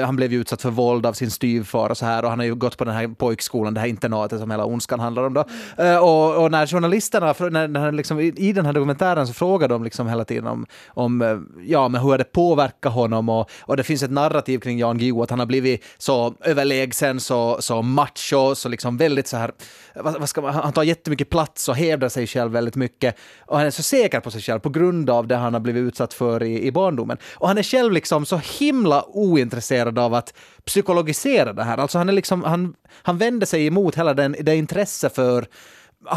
eh, 0.00 0.04
han 0.06 0.16
blev 0.16 0.32
ju 0.32 0.40
utsatt 0.40 0.62
för 0.62 0.70
våld 0.70 1.06
av 1.06 1.12
sin 1.12 1.30
styvfar 1.30 1.88
och 1.90 1.96
så 1.98 2.06
här 2.06 2.22
och 2.24 2.30
han 2.30 2.38
har 2.38 2.46
ju 2.46 2.54
gått 2.54 2.76
på 2.78 2.84
den 2.84 2.94
här 2.94 3.08
pojkskolan, 3.08 3.74
det 3.74 3.80
här 3.80 3.86
internatet 3.86 4.40
som 4.40 4.50
hela 4.50 4.64
Ondskan 4.64 5.00
handlar 5.00 5.22
om 5.22 5.34
då. 5.34 5.44
Eh, 5.78 5.96
Och, 5.96 6.44
och 6.44 6.50
när 6.50 6.66
journalisterna, 6.66 7.34
när, 7.50 7.68
när 7.68 7.92
liksom, 7.92 8.20
i, 8.20 8.52
den 8.52 8.66
här 8.66 8.72
dokumentären 8.92 9.26
så 9.26 9.32
frågar 9.32 9.68
de 9.68 9.84
liksom 9.84 10.08
hela 10.08 10.24
tiden 10.24 10.46
om, 10.46 10.66
om 10.86 11.22
eh, 11.22 11.38
ja, 11.66 11.88
men 11.88 12.00
hur 12.00 12.18
det 12.18 12.24
påverkar 12.24 12.90
honom? 12.90 13.28
Och, 13.28 13.50
och 13.60 13.76
det 13.76 13.84
finns 13.84 14.02
ett 14.02 14.10
narrativ 14.10 14.58
kring 14.58 14.78
Jan 14.78 14.98
Guillou 14.98 15.22
att 15.22 15.30
han 15.30 15.38
har 15.38 15.46
blivit 15.46 15.84
så 15.98 16.34
överlägsen, 16.40 17.20
så, 17.20 17.56
så 17.60 17.82
macho, 17.82 18.54
så 18.54 18.68
liksom 18.68 18.96
väldigt 18.96 19.28
så 19.28 19.36
här, 19.36 19.52
vad, 19.94 20.20
vad 20.20 20.28
ska 20.28 20.40
man, 20.40 20.54
han 20.54 20.72
tar 20.72 20.82
jättemycket 20.82 21.30
plats 21.30 21.68
och 21.68 21.76
hävdar 21.76 22.08
sig 22.08 22.26
själv 22.26 22.52
väldigt 22.52 22.76
mycket. 22.76 23.16
Och 23.46 23.56
han 23.56 23.66
är 23.66 23.70
så 23.70 23.82
säker 23.82 24.20
på 24.20 24.30
sig 24.30 24.40
själv 24.40 24.60
på 24.60 24.70
grund 24.70 25.10
av 25.10 25.26
det 25.26 25.36
han 25.36 25.54
har 25.54 25.60
blivit 25.60 25.80
utsatt 25.80 26.14
för 26.14 26.42
i, 26.42 26.66
i 26.66 26.72
barndomen. 26.72 27.18
Och 27.38 27.48
han 27.48 27.58
är 27.58 27.62
själv 27.62 27.92
liksom 27.92 28.26
så 28.26 28.40
himla 28.60 29.04
ointresserad 29.08 29.98
av 29.98 30.14
att 30.14 30.34
psykologisera 30.64 31.52
det 31.52 31.64
här, 31.64 31.78
alltså 31.78 31.98
han 31.98 32.08
är 32.08 32.12
liksom, 32.12 32.44
han, 32.44 32.74
han 33.02 33.18
vänder 33.18 33.46
sig 33.46 33.66
emot 33.66 33.94
hela 33.94 34.14
den, 34.14 34.36
det 34.40 34.56
intresse 34.56 35.08
för 35.08 35.46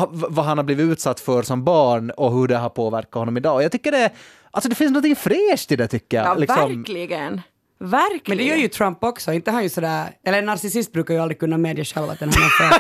vad 0.10 0.46
han 0.46 0.58
har 0.58 0.66
blivit 0.66 0.92
utsatt 0.92 1.20
för 1.20 1.44
som 1.44 1.64
barn 1.64 2.10
och 2.10 2.32
hur 2.32 2.48
det 2.48 2.58
har 2.58 2.70
påverkat 2.70 3.14
honom 3.14 3.38
idag. 3.38 3.64
Jag 3.64 3.72
tycker 3.72 3.92
det, 3.92 4.12
alltså 4.52 4.70
det 4.70 4.76
finns 4.76 4.92
något 4.92 5.18
fräscht 5.18 5.72
i 5.72 5.76
det 5.76 5.88
tycker 5.88 6.18
jag. 6.18 6.26
Ja, 6.26 6.34
liksom. 6.36 6.78
verkligen. 6.78 7.42
Verkligen. 7.80 8.22
Men 8.28 8.38
det 8.38 8.44
gör 8.44 8.56
ju 8.56 8.68
Trump 8.68 9.04
också, 9.04 9.34
inte 9.34 9.52
han 9.52 9.64
ju 9.64 9.70
sådär, 9.70 10.10
eller 10.26 10.38
en 10.40 10.46
narcissist 10.46 10.92
brukar 10.92 11.14
ju 11.14 11.20
aldrig 11.20 11.40
kunna 11.40 11.58
medge 11.58 11.86
själv 11.86 12.10
att 12.10 12.20
den 12.20 12.30
har 12.30 12.70
fel. 12.72 12.80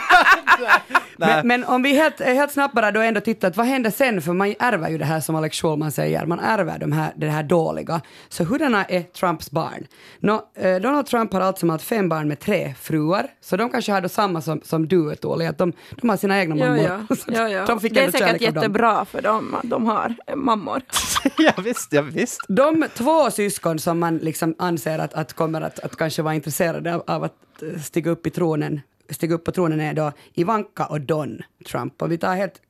men, 1.17 1.47
men 1.47 1.63
om 1.63 1.81
vi 1.83 1.95
helt, 1.95 2.19
helt 2.21 2.51
snabbt 2.51 2.73
bara 2.75 2.91
då 2.91 2.99
ändå 3.01 3.21
tittar, 3.21 3.53
vad 3.55 3.65
händer 3.65 3.91
sen? 3.91 4.21
För 4.21 4.33
man 4.33 4.55
ärver 4.59 4.89
ju 4.89 4.97
det 4.97 5.05
här 5.05 5.19
som 5.19 5.35
Alex 5.35 5.61
Schulman 5.61 5.91
säger, 5.91 6.25
man 6.25 6.39
ärver 6.39 6.79
de 6.79 6.91
här, 6.91 7.13
det 7.15 7.29
här 7.29 7.43
dåliga. 7.43 8.01
Så 8.29 8.43
hurdana 8.43 8.85
är 8.85 9.01
Trumps 9.01 9.51
barn? 9.51 9.87
Nå, 10.19 10.41
eh, 10.55 10.75
Donald 10.75 11.05
Trump 11.07 11.33
har 11.33 11.41
allt 11.41 11.59
som 11.59 11.69
allt 11.69 11.81
fem 11.81 12.09
barn 12.09 12.27
med 12.27 12.39
tre 12.39 12.73
fruar, 12.81 13.27
så 13.41 13.57
de 13.57 13.69
kanske 13.69 13.91
har 13.91 14.01
då 14.01 14.09
samma 14.09 14.41
som, 14.41 14.61
som 14.63 14.87
du 14.87 15.15
Tuuli, 15.15 15.45
att 15.45 15.57
de, 15.57 15.73
de 16.01 16.09
har 16.09 16.17
sina 16.17 16.39
egna 16.39 16.55
Ja, 16.55 16.65
mammor. 16.69 16.83
ja. 17.09 17.15
Så 17.15 17.31
Ja, 17.33 17.49
ja. 17.49 17.65
de 17.65 17.79
fick 17.79 17.93
det 17.93 18.03
är 18.03 18.11
säkert 18.11 18.41
jättebra 18.41 19.05
för 19.05 19.21
dem 19.21 19.55
att 19.55 19.69
de 19.69 19.85
har 19.85 20.15
mammor. 20.35 20.81
ja 21.37 21.53
visst, 21.63 21.93
ja 21.93 22.01
visst. 22.01 22.39
De 22.47 22.85
två 22.97 23.31
syskon 23.31 23.79
som 23.79 23.99
man 23.99 24.17
liksom 24.17 24.55
anser 24.59 24.84
att, 24.89 25.13
att 25.13 25.33
kommer 25.33 25.61
att, 25.61 25.79
att 25.79 25.95
kanske 25.95 26.21
vara 26.21 26.35
intresserade 26.35 26.95
av, 26.95 27.03
av 27.07 27.23
att 27.23 27.33
eh, 27.61 27.79
stiga 27.81 28.11
upp 28.11 28.27
i 28.27 28.29
tronen, 28.29 28.81
stiga 29.09 29.35
upp 29.35 29.43
på 29.45 29.51
tronen 29.51 29.79
är 29.81 29.93
då 29.93 30.11
Ivanka 30.33 30.85
och 30.85 31.01
Don 31.01 31.41
Trump. 31.67 32.01
Och 32.01 32.11
vi 32.11 32.17
tar 32.17 32.35
helt 32.35 32.61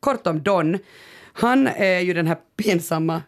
kort 0.00 0.26
om 0.26 0.42
Don. 0.42 0.78
Han 1.32 1.66
är 1.66 2.00
ju 2.00 2.14
den 2.14 2.26
här 2.26 2.36
pinsamma 2.56 3.22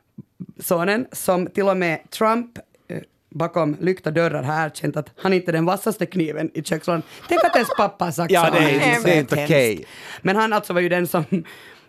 sonen 0.58 1.06
som 1.12 1.46
till 1.46 1.68
och 1.68 1.76
med 1.76 2.10
Trump 2.10 2.58
eh, 2.88 2.98
bakom 3.30 3.76
lyckta 3.80 4.10
dörrar 4.10 4.42
har 4.42 4.66
erkänt 4.66 4.96
att 4.96 5.10
han 5.16 5.32
inte 5.32 5.50
är 5.50 5.52
den 5.52 5.64
vassaste 5.64 6.06
kniven 6.06 6.50
i 6.54 6.62
kökslådan. 6.62 7.02
Tänk 7.28 7.44
att 7.44 7.54
ens 7.56 7.68
pappa 7.76 8.04
har 8.04 8.12
sagt 8.12 8.32
Ja, 8.32 8.46
så. 8.46 8.52
det 8.52 8.58
är- 8.58 9.04
det 9.04 9.14
är 9.14 9.18
inte 9.20 9.44
okej. 9.44 9.84
Men 10.22 10.36
han 10.36 10.52
alltså 10.52 10.72
var 10.72 10.80
ju 10.80 10.88
den 10.88 11.06
som 11.06 11.24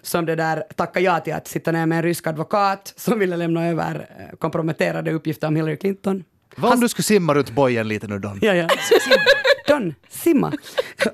som 0.02 0.26
det 0.26 0.36
där 0.36 0.64
tackade 0.76 1.06
ja 1.06 1.20
till 1.20 1.34
att 1.34 1.48
sitta 1.48 1.72
ner 1.72 1.86
med 1.86 1.96
en 1.98 2.04
rysk 2.04 2.28
advokat 2.28 2.94
som 2.96 3.20
ville 3.20 3.38
lämna 3.38 3.68
över 3.68 4.08
eh, 4.20 4.38
komprometterade 4.38 5.12
uppgifter 5.12 5.48
om 5.48 5.56
Hillary 5.56 5.78
Clinton. 5.78 6.24
Vad 6.56 6.74
om 6.74 6.80
du 6.80 6.90
skulle 6.90 7.04
simma 7.04 7.34
runt 7.34 7.52
bojen 7.52 7.88
lite 7.88 8.08
nu 8.08 8.20
Don? 8.20 8.40
Ja, 8.42 8.54
ja. 8.54 8.68
Don, 9.68 9.94
simma. 10.10 10.52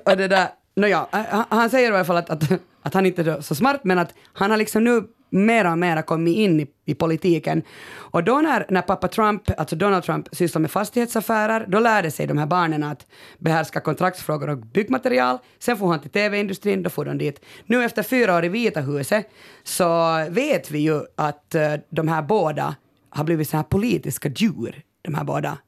Och 0.04 0.16
det 0.16 0.28
där, 0.28 0.48
nåja, 0.76 1.06
han, 1.48 1.70
säger 1.70 1.92
i 1.92 1.94
alla 1.94 2.04
fall 2.04 2.16
att, 2.16 2.30
att, 2.30 2.42
att 2.82 2.94
han 2.94 3.06
inte 3.06 3.22
är 3.22 3.40
så 3.40 3.54
smart, 3.54 3.80
men 3.84 3.98
att 3.98 4.14
han 4.32 4.50
har 4.50 4.58
liksom 4.58 4.84
nu 4.84 5.02
mera 5.30 5.72
och 5.72 5.78
mera 5.78 6.02
kommit 6.02 6.36
in 6.36 6.60
i, 6.60 6.66
i 6.84 6.94
politiken. 6.94 7.62
Och 7.92 8.24
då 8.24 8.40
när, 8.40 8.66
när 8.68 8.82
pappa 8.82 9.08
Trump, 9.08 9.42
alltså 9.60 9.76
Donald 9.76 10.04
Trump, 10.04 10.28
sysslar 10.32 10.60
med 10.60 10.70
fastighetsaffärer, 10.70 11.66
då 11.68 11.80
lärde 11.80 12.10
sig 12.10 12.26
de 12.26 12.38
här 12.38 12.46
barnen 12.46 12.82
att 12.82 13.06
behärska 13.38 13.80
kontraktsfrågor 13.80 14.48
och 14.48 14.58
byggmaterial. 14.58 15.38
Sen 15.58 15.76
får 15.76 15.88
han 15.88 16.00
till 16.00 16.10
tv-industrin, 16.10 16.82
då 16.82 16.90
får 16.90 17.04
de 17.04 17.18
dit. 17.18 17.44
Nu 17.66 17.84
efter 17.84 18.02
fyra 18.02 18.36
år 18.36 18.44
i 18.44 18.48
Vita 18.48 18.80
huset 18.80 19.30
så 19.64 20.18
vet 20.30 20.70
vi 20.70 20.78
ju 20.78 21.00
att 21.16 21.54
uh, 21.54 21.80
de 21.90 22.08
här 22.08 22.22
båda 22.22 22.76
har 23.10 23.24
blivit 23.24 23.48
så 23.48 23.56
här 23.56 23.64
politiska 23.64 24.28
djur, 24.28 24.82
de 25.02 25.14
här 25.14 25.24
båda 25.24 25.58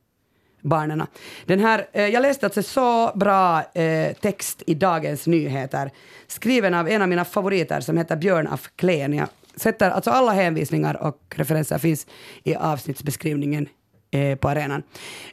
barnen. 0.62 1.07
Den 1.47 1.61
här, 1.61 1.87
eh, 1.92 2.07
jag 2.07 2.23
läste 2.23 2.47
alltså 2.47 2.62
så 2.62 3.12
bra 3.14 3.62
eh, 3.75 4.12
text 4.12 4.62
i 4.66 4.75
Dagens 4.75 5.27
Nyheter, 5.27 5.90
skriven 6.27 6.75
av 6.75 6.88
en 6.88 7.03
av 7.03 7.09
mina 7.09 7.25
favoriter 7.25 7.81
som 7.81 7.99
heter 7.99 8.16
Björn 8.16 8.47
af 8.47 8.71
Kleen. 8.77 9.12
Jag 9.12 9.29
sätter, 9.57 9.90
alltså 9.90 10.11
alla 10.11 10.33
hänvisningar 10.33 11.03
och 11.03 11.18
referenser 11.37 11.79
finns 11.79 12.07
i 12.45 12.55
avsnittsbeskrivningen 12.55 13.68
eh, 14.11 14.38
på 14.38 14.49
arenan. 14.49 14.83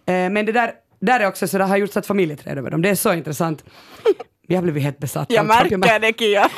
Eh, 0.06 0.14
men 0.14 0.46
det 0.46 0.52
där, 0.52 0.72
där 1.00 1.20
är 1.20 1.28
också 1.28 1.48
så 1.48 1.58
det 1.58 1.64
har 1.64 1.78
gjorts 1.78 1.98
ett 1.98 2.06
familjeträd 2.06 2.58
över 2.58 2.72
dem. 2.72 2.82
Det 2.82 2.90
är 2.90 2.96
så 2.96 3.14
intressant. 3.14 3.64
Jag 4.48 4.58
har 4.58 4.64
blivit 4.64 4.84
helt 4.84 5.00
besatt. 5.00 5.32
Jag 5.32 5.46
märker 5.46 6.00
det 6.00 6.14
Kia. 6.20 6.50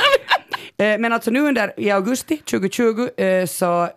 Eh, 0.78 0.98
men 1.00 1.14
alltså 1.14 1.32
nu 1.32 1.40
under 1.40 1.74
i 1.78 1.92
augusti 1.92 2.38
2020 2.38 3.08
eh, 3.18 3.46
så 3.46 3.90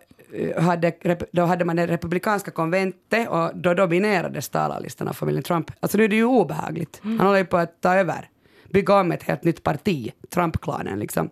hade, 0.57 0.93
då 1.31 1.45
hade 1.45 1.65
man 1.65 1.75
det 1.75 1.87
republikanska 1.87 2.51
konventet 2.51 3.29
och 3.29 3.51
då 3.55 3.73
dominerades 3.73 4.49
talarlistan 4.49 5.07
av 5.07 5.13
familjen 5.13 5.43
Trump. 5.43 5.71
Alltså 5.79 5.97
nu 5.97 6.03
är 6.03 6.07
det 6.07 6.15
ju 6.15 6.25
obehagligt. 6.25 6.99
Han 7.03 7.19
håller 7.19 7.37
ju 7.37 7.45
på 7.45 7.57
att 7.57 7.81
ta 7.81 7.93
över 7.93 8.29
bygga 8.75 8.99
om 8.99 9.11
ett 9.11 9.23
helt 9.23 9.43
nytt 9.43 9.63
parti, 9.63 10.11
Trump-klanen. 10.29 10.99
Liksom. 10.99 11.29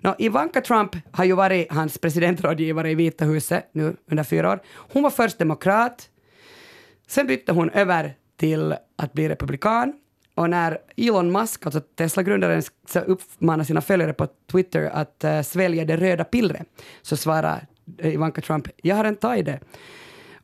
Nå, 0.00 0.14
Ivanka 0.18 0.60
Trump 0.60 0.96
har 1.12 1.24
ju 1.24 1.32
varit 1.32 1.72
hans 1.72 1.98
presidentrådgivare 1.98 2.90
i 2.90 2.94
Vita 2.94 3.24
huset 3.24 3.70
nu 3.72 3.96
under 4.10 4.24
fyra 4.24 4.52
år. 4.52 4.60
Hon 4.92 5.02
var 5.02 5.10
först 5.10 5.38
demokrat, 5.38 6.08
sen 7.06 7.26
bytte 7.26 7.52
hon 7.52 7.70
över 7.70 8.14
till 8.36 8.74
att 8.96 9.12
bli 9.12 9.28
republikan 9.28 9.92
och 10.34 10.50
när 10.50 10.78
Elon 10.96 11.32
Musk, 11.32 11.66
alltså 11.66 11.80
Tesla-grundaren, 11.80 12.62
uppmanar 13.06 13.64
sina 13.64 13.80
följare 13.80 14.12
på 14.12 14.26
Twitter 14.52 14.90
att 14.92 15.24
uh, 15.24 15.42
svälja 15.42 15.84
det 15.84 15.96
röda 15.96 16.24
pillret, 16.24 16.66
så 17.02 17.16
svarar 17.16 17.66
Ivanka 17.98 18.40
Trump, 18.40 18.68
jag 18.82 18.96
har 18.96 19.14
tagit 19.14 19.46
det. 19.46 19.60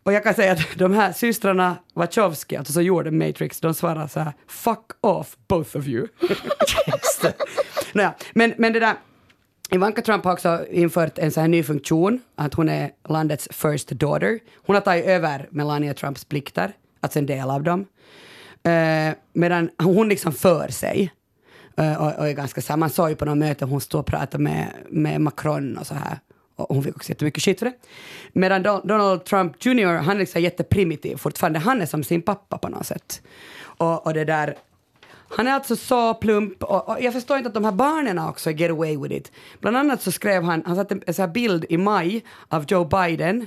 Och 0.03 0.13
jag 0.13 0.25
kan 0.25 0.35
säga 0.35 0.53
att 0.53 0.79
de 0.79 0.95
här 0.95 1.13
systrarna 1.13 1.77
Wachowski, 1.95 2.57
alltså 2.57 2.73
som 2.73 2.85
gjorde 2.85 3.11
Matrix, 3.11 3.61
de 3.61 3.75
svarar 3.75 4.07
så 4.07 4.21
här 4.21 4.33
“fuck 4.47 4.91
off 5.01 5.37
both 5.49 5.77
of 5.77 5.87
you”. 5.87 6.07
Naja, 7.93 8.15
men, 8.33 8.55
men 8.59 8.73
det 8.73 8.81
där, 8.81 8.95
Ivanka 9.71 10.03
Trump 10.03 10.25
har 10.25 10.33
också 10.33 10.67
infört 10.71 11.19
en 11.19 11.31
så 11.31 11.41
här 11.41 11.49
ny 11.49 11.63
funktion, 11.63 12.21
att 12.35 12.55
hon 12.55 12.69
är 12.69 12.91
landets 13.09 13.49
first 13.53 13.89
daughter. 13.89 14.39
Hon 14.67 14.75
har 14.75 14.81
tagit 14.81 15.05
över 15.05 15.49
Melania 15.51 15.95
Trumps 15.95 16.25
plikter, 16.25 16.73
alltså 17.01 17.19
en 17.19 17.27
del 17.27 17.51
av 17.51 17.63
dem. 17.63 17.81
Uh, 18.69 19.15
medan 19.33 19.71
hon 19.79 20.09
liksom 20.09 20.33
för 20.33 20.69
sig. 20.69 21.13
Uh, 21.81 22.03
och, 22.03 22.19
och 22.19 22.29
är 22.29 22.33
ganska 22.33 22.63
så 22.63 22.77
man 22.77 22.91
såg 22.91 23.09
ju 23.09 23.17
på 23.17 23.25
något 23.25 23.39
möte 23.39 23.65
hon 23.65 23.81
stod 23.81 24.01
och 24.01 24.07
pratade 24.07 24.43
med, 24.45 24.69
med 24.91 25.21
Macron 25.21 25.79
och 25.79 25.87
så 25.87 25.95
här 25.95 26.19
och 26.57 26.75
hon 26.75 26.85
fick 26.85 26.97
också 26.97 27.09
jättemycket 27.09 27.43
skit 27.43 27.59
för 27.59 27.67
det. 27.67 27.75
Medan 28.33 28.63
Donald 28.63 29.25
Trump 29.25 29.65
Jr, 29.65 29.87
han 29.87 30.17
är 30.17 30.21
liksom 30.21 30.43
jätteprimitiv 30.43 31.17
fortfarande. 31.17 31.59
Han 31.59 31.81
är 31.81 31.87
som 31.87 32.05
sin 32.05 32.23
pappa 32.23 32.59
på 32.59 32.69
något 32.69 32.87
sätt. 32.87 33.23
Och, 33.57 34.07
och 34.07 34.15
det 34.15 34.25
där... 34.25 34.57
Han 35.29 35.47
är 35.47 35.53
alltså 35.53 35.77
så 35.77 36.15
plump 36.15 36.63
och, 36.63 36.89
och, 36.89 36.97
jag 37.01 37.13
förstår 37.13 37.37
inte 37.37 37.49
att 37.49 37.55
de 37.55 37.65
här 37.65 37.73
barnen 37.73 38.19
också 38.19 38.51
get 38.51 38.71
away 38.71 38.97
with 38.97 39.15
it. 39.15 39.33
Bland 39.61 39.77
annat 39.77 40.03
så 40.03 40.13
skrev 40.13 40.43
han, 40.43 40.63
han 40.67 40.77
satte 40.77 40.95
en, 40.95 41.15
en 41.17 41.33
bild 41.33 41.65
i 41.69 41.79
maj 41.79 42.25
av 42.49 42.65
Joe 42.69 42.85
Biden 42.85 43.47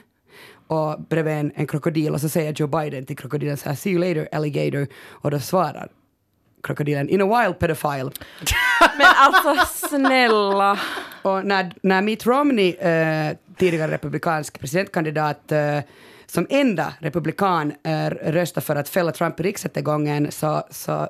och 0.68 1.02
bredvid 1.10 1.34
en, 1.34 1.52
en 1.56 1.68
krokodil 1.68 2.14
och 2.14 2.22
så 2.22 2.30
säger 2.30 2.54
Joe 2.54 2.68
Biden 2.68 3.06
till 3.06 3.18
krokodilen 3.18 3.58
så 3.58 3.70
här 3.70 3.76
“See 3.76 3.90
you 3.90 4.00
later 4.00 4.36
alligator” 4.36 4.88
och 4.96 5.32
då 5.32 5.40
svarar 5.40 5.90
krokodilen 6.64 7.10
“In 7.10 7.22
a 7.22 7.26
while 7.26 7.54
pedophile”. 7.54 8.12
Men 8.98 9.08
alltså 9.16 9.66
snälla. 9.88 10.80
Och 11.22 11.46
när, 11.46 11.74
när 11.82 12.02
Mitt 12.02 12.26
Romney, 12.26 12.76
eh, 12.76 13.36
tidigare 13.58 13.92
republikansk 13.92 14.60
presidentkandidat, 14.60 15.52
eh, 15.52 15.80
som 16.26 16.48
enda 16.50 16.94
republikan 17.00 17.74
eh, 17.84 18.10
röstade 18.10 18.66
för 18.66 18.76
att 18.76 18.90
fälla 18.90 19.12
Trump 19.12 19.40
i 19.40 19.44
riksrättegången 19.44 20.32
så, 20.32 20.64
så 20.72 21.10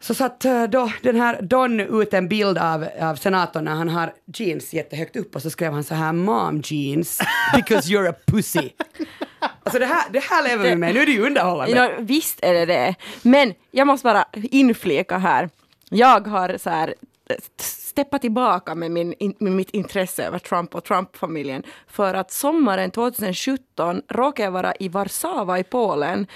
så 0.00 0.14
satt 0.14 0.44
eh, 0.44 0.64
då 0.64 0.92
den 1.02 1.16
här 1.16 1.42
Don 1.42 1.80
ut 1.80 2.14
en 2.14 2.28
bild 2.28 2.58
av, 2.58 2.88
av 3.00 3.14
senatorn 3.14 3.64
när 3.64 3.74
han 3.74 3.88
har 3.88 4.12
jeans 4.34 4.72
jättehögt 4.72 5.16
upp 5.16 5.36
och 5.36 5.42
så 5.42 5.50
skrev 5.50 5.72
han 5.72 5.84
så 5.84 5.94
här 5.94 6.12
mom 6.12 6.62
jeans 6.64 7.20
because 7.56 7.92
you're 7.92 8.10
a 8.10 8.14
pussy. 8.26 8.70
Alltså 9.62 9.78
det 9.78 9.86
här, 9.86 10.10
det 10.10 10.22
här 10.22 10.42
lever 10.42 10.64
vi 10.64 10.76
med, 10.76 10.94
nu 10.94 11.00
är 11.00 11.06
det 11.06 11.12
ju 11.12 11.26
underhållande. 11.26 11.88
No, 11.88 11.90
visst 11.98 12.38
är 12.42 12.54
det 12.54 12.66
det. 12.66 12.94
Men 13.22 13.54
jag 13.70 13.86
måste 13.86 14.04
bara 14.04 14.24
inflika 14.32 15.18
här. 15.18 15.50
Jag 15.90 16.26
har 16.26 16.56
så 16.58 16.70
här 16.70 16.94
eh, 17.30 17.36
steppa 17.60 18.18
tillbaka 18.18 18.74
med, 18.74 18.90
min, 18.90 19.14
med 19.38 19.52
mitt 19.52 19.70
intresse 19.70 20.24
över 20.24 20.38
Trump 20.38 20.74
och 20.74 20.84
Trump-familjen. 20.84 21.62
För 21.86 22.14
att 22.14 22.30
sommaren 22.32 22.90
2017 22.90 24.02
råkade 24.08 24.46
jag 24.46 24.52
vara 24.52 24.74
i 24.80 24.88
Warszawa 24.88 25.58
i 25.58 25.64
Polen. 25.64 26.26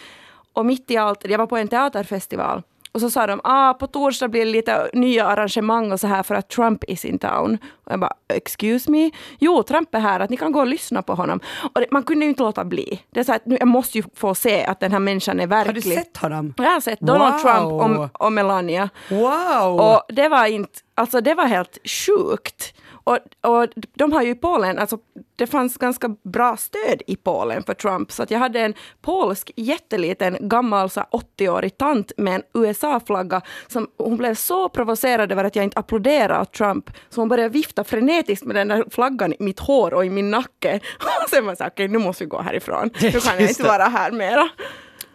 Och 0.53 0.67
mitt 0.67 0.91
i 0.91 0.97
allt, 0.97 1.25
jag 1.25 1.39
var 1.39 1.47
på 1.47 1.57
en 1.57 1.69
teaterfestival. 1.69 2.63
Och 2.95 3.01
så 3.01 3.11
sa 3.11 3.27
de, 3.27 3.41
ah, 3.45 3.75
på 3.75 3.87
torsdag 3.87 4.29
blir 4.29 4.45
det 4.45 4.51
lite 4.51 4.91
nya 4.93 5.27
arrangemang 5.27 5.93
och 5.93 6.01
så 6.01 6.07
här 6.07 6.23
för 6.23 6.35
att 6.35 6.49
Trump 6.49 6.85
is 6.85 7.05
in 7.05 7.19
town. 7.19 7.59
Och 7.85 7.93
jag 7.93 8.01
bara, 8.01 8.13
excuse 8.29 8.91
me? 8.91 9.11
Jo, 9.39 9.63
Trump 9.63 9.95
är 9.95 9.99
här, 9.99 10.21
att 10.21 10.31
ni 10.31 10.37
kan 10.37 10.53
gå 10.53 10.61
och 10.61 10.67
lyssna 10.67 11.03
på 11.03 11.15
honom. 11.15 11.41
Och 11.75 11.81
det, 11.81 11.87
man 11.91 12.03
kunde 12.03 12.25
ju 12.25 12.29
inte 12.29 12.43
låta 12.43 12.65
bli. 12.65 13.01
Det 13.11 13.21
är 13.21 13.25
så 13.25 13.33
att 13.33 13.47
nu, 13.47 13.57
jag 13.61 13.69
måste 13.69 13.99
ju 13.99 14.05
få 14.15 14.35
se 14.35 14.65
att 14.65 14.81
den 14.81 14.93
här 14.93 14.99
människan 14.99 15.41
är 15.41 15.47
verklig. 15.47 15.83
Har 15.83 15.91
du 15.91 15.97
sett 15.97 16.17
honom? 16.17 16.55
Jag 16.57 16.71
har 16.71 16.81
sett 16.81 17.01
Donald 17.01 17.35
wow. 17.35 17.41
Trump 17.41 17.99
och, 17.99 18.27
och 18.27 18.33
Melania. 18.33 18.89
Wow! 19.11 19.81
Och 19.81 20.03
det 20.09 20.29
var 20.29 20.47
inte, 20.47 20.81
alltså 20.95 21.21
det 21.21 21.35
var 21.35 21.47
helt 21.47 21.79
sjukt. 21.89 22.75
Och, 23.05 23.19
och 23.41 23.69
de 23.95 24.13
har 24.13 24.23
ju 24.23 24.31
i 24.31 24.35
Polen, 24.35 24.79
alltså 24.79 24.99
det 25.37 25.47
fanns 25.47 25.77
ganska 25.77 26.09
bra 26.23 26.57
stöd 26.57 27.03
i 27.07 27.17
Polen 27.17 27.63
för 27.63 27.75
Trump, 27.75 28.13
så 28.13 28.23
att 28.23 28.31
jag 28.31 28.39
hade 28.39 28.61
en 28.61 28.75
polsk 29.03 29.51
jätteliten 29.57 30.37
gammal 30.41 30.89
80-årig 30.89 31.79
tant 31.79 32.13
med 32.17 32.35
en 32.35 32.43
USA-flagga 32.55 33.41
som 33.67 33.89
hon 33.99 34.17
blev 34.17 34.35
så 34.35 34.69
provocerad 34.69 35.33
över 35.33 35.45
att 35.45 35.57
jag 35.57 35.65
inte 35.65 35.79
applåderade 35.79 36.41
åt 36.41 36.53
Trump, 36.53 36.91
så 37.09 37.21
hon 37.21 37.29
började 37.29 37.49
vifta 37.49 37.85
frenetiskt 37.85 38.45
med 38.45 38.57
den 38.57 38.69
där 38.69 38.85
flaggan 38.91 39.33
i 39.33 39.37
mitt 39.39 39.61
hår 39.61 39.95
och 39.95 40.05
i 40.05 40.11
min 40.11 40.31
nacke. 40.31 40.81
Och 41.25 41.31
sen 41.31 41.45
var 41.45 41.51
jag 41.51 41.59
såhär, 41.59 41.71
okej 41.71 41.85
okay, 41.85 41.99
nu 41.99 42.05
måste 42.05 42.25
vi 42.25 42.29
gå 42.29 42.41
härifrån, 42.41 42.91
nu 43.01 43.11
kan 43.11 43.39
jag 43.39 43.49
inte 43.49 43.63
vara 43.63 43.85
här 43.85 44.11
mera. 44.11 44.49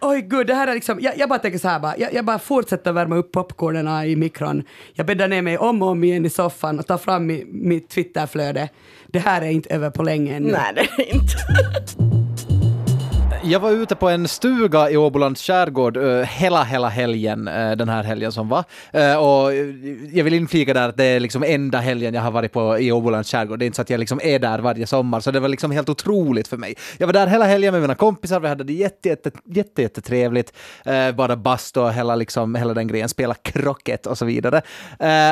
Oj 0.00 0.20
gud, 0.20 0.46
det 0.46 0.54
här 0.54 0.66
är 0.66 0.74
liksom, 0.74 1.00
jag, 1.00 1.18
jag 1.18 1.28
bara 1.28 1.38
tänker 1.38 1.58
så 1.58 1.68
här 1.68 1.80
bara, 1.80 1.96
jag, 1.98 2.14
jag 2.14 2.24
bara 2.24 2.38
fortsätter 2.38 2.92
värma 2.92 3.16
upp 3.16 3.32
popcornen 3.32 4.04
i 4.04 4.16
mikron. 4.16 4.62
Jag 4.92 5.06
bäddar 5.06 5.28
ner 5.28 5.42
mig 5.42 5.58
om 5.58 5.82
och 5.82 5.88
om 5.88 6.04
igen 6.04 6.26
i 6.26 6.30
soffan 6.30 6.78
och 6.78 6.86
tar 6.86 6.98
fram 6.98 7.26
mi, 7.26 7.44
mitt 7.48 7.88
Twitterflöde. 7.88 8.68
Det 9.06 9.18
här 9.18 9.42
är 9.42 9.50
inte 9.50 9.74
över 9.74 9.90
på 9.90 10.02
länge 10.02 10.36
ännu. 10.36 10.52
Nej, 10.52 10.72
det 10.74 11.02
är 11.02 11.14
inte. 11.14 11.36
Jag 13.50 13.60
var 13.60 13.70
ute 13.70 13.94
på 13.94 14.08
en 14.08 14.28
stuga 14.28 14.90
i 14.90 14.96
Åbolands 14.96 15.42
skärgård 15.42 15.96
uh, 15.96 16.22
hela, 16.22 16.64
hela 16.64 16.88
helgen, 16.88 17.48
uh, 17.48 17.76
den 17.76 17.88
här 17.88 18.02
helgen 18.02 18.32
som 18.32 18.48
var. 18.48 18.64
Uh, 18.94 19.16
och 19.16 19.54
jag 20.12 20.24
vill 20.24 20.34
inflika 20.34 20.74
där 20.74 20.88
att 20.88 20.96
det 20.96 21.04
är 21.04 21.20
liksom 21.20 21.42
enda 21.42 21.78
helgen 21.78 22.14
jag 22.14 22.22
har 22.22 22.30
varit 22.30 22.52
på 22.52 22.78
i 22.78 22.92
Åbolands 22.92 23.30
skärgård. 23.30 23.58
Det 23.58 23.64
är 23.64 23.66
inte 23.66 23.76
så 23.76 23.82
att 23.82 23.90
jag 23.90 24.00
liksom 24.00 24.20
är 24.22 24.38
där 24.38 24.58
varje 24.58 24.86
sommar, 24.86 25.20
så 25.20 25.30
det 25.30 25.40
var 25.40 25.48
liksom 25.48 25.70
helt 25.70 25.88
otroligt 25.88 26.48
för 26.48 26.56
mig. 26.56 26.74
Jag 26.98 27.06
var 27.06 27.12
där 27.12 27.26
hela 27.26 27.44
helgen 27.44 27.72
med 27.72 27.80
mina 27.80 27.94
kompisar, 27.94 28.40
vi 28.40 28.48
hade 28.48 28.64
det 28.64 28.72
jätte, 28.72 29.08
jätte, 29.08 29.30
jätte, 29.44 29.82
jätte 29.82 30.00
trevligt. 30.00 30.52
Uh, 30.86 31.16
bara 31.16 31.36
bastu 31.36 31.80
och 31.80 31.92
hela, 31.92 32.16
liksom, 32.16 32.54
hela 32.54 32.74
den 32.74 32.88
grejen, 32.88 33.08
spela 33.08 33.34
krocket 33.34 34.06
och 34.06 34.18
så 34.18 34.24
vidare. 34.24 34.62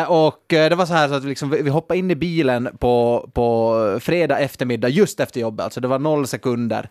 och 0.09 0.45
det 0.49 0.75
var 0.75 0.87
så 0.87 0.93
här 0.93 1.09
så 1.09 1.15
att 1.15 1.25
vi, 1.25 1.29
liksom, 1.29 1.51
vi 1.51 1.71
hoppade 1.71 1.99
in 1.99 2.11
i 2.11 2.17
bilen 2.17 2.69
på, 2.79 3.29
på 3.33 3.99
fredag 4.01 4.39
eftermiddag, 4.39 4.89
just 4.89 5.21
efter 5.21 5.41
jobbet, 5.41 5.65
alltså 5.65 5.81
det 5.81 5.89
var 5.89 5.99
noll 5.99 6.27
sekunder 6.27 6.89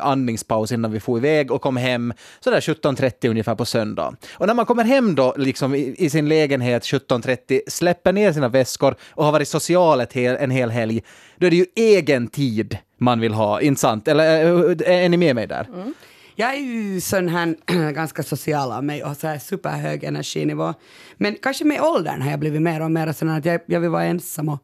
andning 0.00 0.35
andningspaus 0.36 0.72
innan 0.72 0.92
vi 0.92 1.00
får 1.00 1.18
iväg 1.18 1.50
och 1.50 1.62
kom 1.62 1.76
hem 1.76 2.12
sådär 2.40 2.60
17.30 2.60 3.30
ungefär 3.30 3.54
på 3.54 3.64
söndag. 3.64 4.16
Och 4.38 4.46
när 4.46 4.54
man 4.54 4.66
kommer 4.66 4.84
hem 4.84 5.14
då 5.14 5.34
liksom 5.36 5.74
i, 5.74 5.94
i 5.98 6.10
sin 6.10 6.28
lägenhet 6.28 6.82
17.30, 6.82 7.60
släpper 7.68 8.12
ner 8.12 8.32
sina 8.32 8.48
väskor 8.48 8.96
och 9.14 9.24
har 9.24 9.32
varit 9.32 9.48
social 9.48 10.00
ett 10.00 10.12
hel, 10.12 10.36
en 10.36 10.50
hel 10.50 10.70
helg, 10.70 11.02
då 11.38 11.46
är 11.46 11.50
det 11.50 11.56
ju 11.56 11.66
egen 11.76 12.28
tid 12.28 12.78
man 12.98 13.20
vill 13.20 13.34
ha, 13.34 13.60
inte 13.60 13.80
sant? 13.80 14.08
Eller 14.08 14.24
är, 14.24 14.82
är 14.82 15.08
ni 15.08 15.16
med 15.16 15.34
mig 15.34 15.46
där? 15.46 15.68
Mm. 15.74 15.94
Jag 16.38 16.54
är 16.54 16.58
ju 16.58 17.00
sån 17.00 17.28
här 17.28 17.56
ganska 17.92 18.22
social 18.22 18.72
av 18.72 18.84
mig 18.84 19.04
och 19.04 19.16
så 19.16 19.26
här 19.26 19.38
superhög 19.38 20.04
energinivå. 20.04 20.74
Men 21.16 21.36
kanske 21.42 21.64
med 21.64 21.80
åldern 21.80 22.22
har 22.22 22.30
jag 22.30 22.40
blivit 22.40 22.62
mer 22.62 22.82
och 22.82 22.90
mer 22.90 23.12
sån 23.12 23.28
att 23.28 23.44
jag, 23.44 23.60
jag 23.66 23.80
vill 23.80 23.90
vara 23.90 24.04
ensam 24.04 24.48
och 24.48 24.58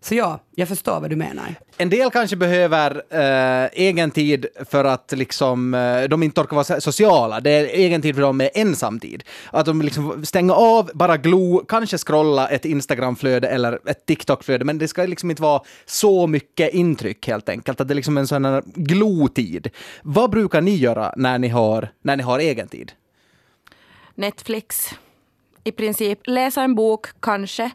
så 0.00 0.14
ja, 0.14 0.40
jag 0.54 0.68
förstår 0.68 1.00
vad 1.00 1.10
du 1.10 1.16
menar. 1.16 1.54
En 1.76 1.90
del 1.90 2.10
kanske 2.10 2.36
behöver 2.36 3.02
eh, 3.10 3.68
egen 3.72 4.10
tid 4.10 4.46
för 4.70 4.84
att 4.84 5.12
liksom, 5.16 5.74
eh, 5.74 6.02
de 6.02 6.22
inte 6.22 6.40
orkar 6.40 6.56
vara 6.56 6.80
sociala. 6.80 7.40
Det 7.40 7.50
är 7.50 7.64
egen 7.64 8.02
tid 8.02 8.14
för 8.14 8.22
dem 8.22 8.36
med 8.36 8.50
ensamtid. 8.54 9.24
Att 9.50 9.66
de 9.66 9.82
liksom 9.82 10.26
stänger 10.26 10.54
av, 10.54 10.90
bara 10.94 11.16
glo, 11.16 11.64
kanske 11.68 11.98
scrolla 11.98 12.48
ett 12.48 12.64
Instagramflöde 12.64 13.48
eller 13.48 13.78
ett 13.90 14.06
TikTok-flöde, 14.06 14.64
men 14.64 14.78
det 14.78 14.88
ska 14.88 15.02
liksom 15.02 15.30
inte 15.30 15.42
vara 15.42 15.62
så 15.86 16.26
mycket 16.26 16.74
intryck 16.74 17.26
helt 17.26 17.48
enkelt. 17.48 17.80
Att 17.80 17.88
det 17.88 17.92
är 17.92 17.96
liksom 17.96 18.18
en 18.18 18.26
sån 18.26 18.44
här 18.44 18.62
glotid. 18.74 19.70
Vad 20.02 20.30
brukar 20.30 20.60
ni 20.60 20.76
göra 20.76 21.12
när 21.16 21.38
ni 21.38 21.48
har, 21.48 21.88
när 22.02 22.16
ni 22.16 22.22
har 22.22 22.38
egen 22.38 22.68
tid? 22.68 22.92
Netflix. 24.14 24.90
I 25.64 25.72
princip 25.72 26.20
läsa 26.26 26.62
en 26.62 26.74
bok, 26.74 27.06
kanske. 27.20 27.70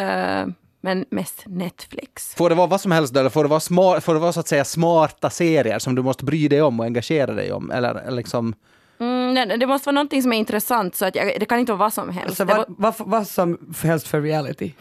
Uh, 0.00 0.46
men 0.84 1.04
mest 1.10 1.42
Netflix. 1.46 2.34
Får 2.34 2.48
det 2.48 2.54
vara 2.54 2.66
vad 2.66 2.80
som 2.80 2.92
helst 2.92 3.16
eller 3.16 3.30
får 3.30 3.44
det 3.44 3.50
vara, 3.50 3.60
smart, 3.60 4.04
får 4.04 4.14
det 4.14 4.20
vara 4.20 4.32
så 4.32 4.40
att 4.40 4.48
säga 4.48 4.64
smarta 4.64 5.30
serier 5.30 5.78
som 5.78 5.94
du 5.94 6.02
måste 6.02 6.24
bry 6.24 6.48
dig 6.48 6.62
om 6.62 6.80
och 6.80 6.86
engagera 6.86 7.32
dig 7.32 7.52
om? 7.52 7.70
Eller 7.70 8.10
liksom... 8.10 8.54
Mm, 8.98 9.34
nej, 9.34 9.58
det 9.58 9.66
måste 9.66 9.86
vara 9.86 9.94
någonting 9.94 10.22
som 10.22 10.32
är 10.32 10.38
intressant, 10.38 10.96
så 10.96 11.06
att 11.06 11.14
jag, 11.14 11.40
det 11.40 11.46
kan 11.46 11.58
inte 11.58 11.72
vara 11.72 11.78
vad 11.78 11.92
som 11.92 12.08
helst. 12.08 12.40
Alltså, 12.40 12.56
vad, 12.56 12.64
vad, 12.68 12.94
vad 12.98 13.26
som 13.26 13.58
helst 13.82 14.08
för 14.08 14.20
reality? 14.20 14.72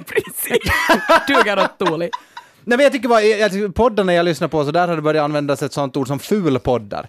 I 0.00 0.04
princip. 0.04 0.72
Duger 1.28 1.58
åt 1.58 1.78
Tuuli. 1.78 2.10
Nej, 2.64 2.76
men 2.76 2.84
jag 2.84 2.92
tycker 2.92 3.08
bara, 3.08 3.22
jag, 3.22 3.74
poddarna 3.74 4.14
jag 4.14 4.24
lyssnar 4.24 4.48
på, 4.48 4.64
så 4.64 4.70
där 4.70 4.88
har 4.88 4.96
det 4.96 5.02
börjat 5.02 5.24
användas 5.24 5.62
ett 5.62 5.72
sånt 5.72 5.96
ord 5.96 6.08
som 6.08 6.18
fulpoddar. 6.18 7.08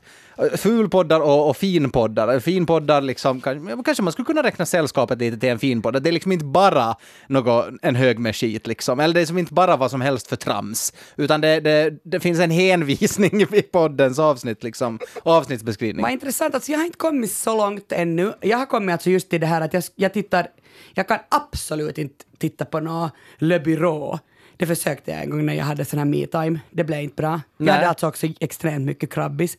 Fulpoddar 0.58 1.20
och, 1.20 1.50
och 1.50 1.58
finpoddar. 1.58 2.40
Finpoddar, 2.40 3.02
liksom, 3.02 3.42
kanske 3.42 4.04
man 4.04 4.14
skulle 4.14 4.26
kunna 4.26 4.44
räkna 4.44 4.66
sällskapet 4.66 5.20
lite 5.20 5.38
till 5.38 5.50
en 5.50 5.60
finpodd. 5.60 6.04
Det 6.04 6.10
är 6.10 6.12
liksom 6.12 6.32
inte 6.32 6.46
bara 6.46 6.96
något, 7.28 7.66
en 7.82 7.96
hög 7.96 8.20
med 8.20 8.36
skit, 8.36 8.68
liksom. 8.68 9.00
eller 9.00 9.14
det 9.14 9.22
är 9.22 9.26
som 9.26 9.38
inte 9.38 9.54
bara 9.54 9.78
vad 9.78 9.92
som 9.92 10.02
helst 10.02 10.28
för 10.28 10.36
trams, 10.36 10.94
utan 11.16 11.42
det, 11.42 11.60
det, 11.60 11.94
det 12.04 12.20
finns 12.20 12.40
en 12.40 12.52
hänvisning 12.52 13.42
i 13.42 13.62
poddens 13.62 14.20
avsnitt, 14.20 14.64
liksom, 14.64 15.00
avsnittsbeskrivning. 15.24 16.04
Vad 16.04 16.12
intressant, 16.12 16.56
alltså 16.56 16.72
jag 16.72 16.80
har 16.80 16.86
inte 16.86 16.98
kommit 16.98 17.32
så 17.32 17.58
långt 17.58 17.92
ännu. 17.92 18.34
Jag 18.42 18.58
har 18.58 18.66
kommit 18.66 18.94
alltså 18.94 19.10
just 19.10 19.30
till 19.30 19.42
det 19.42 19.48
här 19.48 19.62
att 19.62 19.74
jag, 19.74 19.84
jag 19.96 20.14
tittar, 20.14 20.48
jag 20.94 21.08
kan 21.08 21.20
absolut 21.30 21.98
inte 21.98 22.26
titta 22.38 22.66
på 22.66 22.80
något 22.80 23.12
Le 23.38 23.60
Bureau 23.60 24.20
det 24.58 24.66
försökte 24.66 25.12
jag 25.12 25.22
en 25.22 25.30
gång 25.30 25.46
när 25.46 25.54
jag 25.54 25.66
hade 25.66 25.86
sån 25.86 26.00
här 26.00 26.06
me-time. 26.06 26.60
Det 26.72 26.84
blev 26.84 27.00
inte 27.00 27.16
bra. 27.16 27.32
Nej. 27.32 27.68
Jag 27.68 27.74
hade 27.74 27.90
alltså 27.90 28.08
också 28.08 28.28
extremt 28.40 28.86
mycket 28.86 29.14
krabbis 29.14 29.58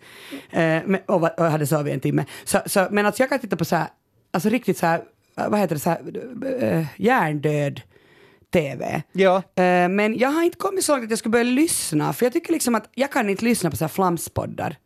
eh, 0.50 0.82
och, 1.06 1.38
och 1.38 1.44
hade 1.44 1.66
sovit 1.66 1.94
en 1.94 2.00
timme. 2.00 2.24
Så, 2.44 2.58
så, 2.66 2.88
men 2.90 3.06
alltså 3.06 3.22
jag 3.22 3.30
kan 3.30 3.38
titta 3.38 3.56
på 3.56 3.64
så 3.64 3.76
här, 3.76 3.88
alltså 4.30 4.48
riktigt 4.48 4.78
så 4.78 4.86
här, 4.86 5.02
vad 5.34 5.60
heter 5.60 5.74
det, 5.74 5.80
så 5.80 5.90
här, 5.90 6.00
äh, 6.62 6.86
hjärndöd 6.96 7.80
TV. 8.52 9.02
Ja. 9.12 9.36
Äh, 9.36 9.88
men 9.88 10.18
jag 10.18 10.28
har 10.28 10.42
inte 10.42 10.58
kommit 10.58 10.84
så 10.84 10.92
långt 10.92 11.04
att 11.04 11.10
jag 11.10 11.18
skulle 11.18 11.32
börja 11.32 11.44
lyssna, 11.44 12.12
för 12.12 12.26
jag 12.26 12.32
tycker 12.32 12.52
liksom 12.52 12.74
att 12.74 12.90
jag 12.94 13.12
kan 13.12 13.30
inte 13.30 13.44
lyssna 13.44 13.70
på 13.70 13.76
så 13.76 13.84
här 13.84 13.88
flamspoddar. 13.88 14.76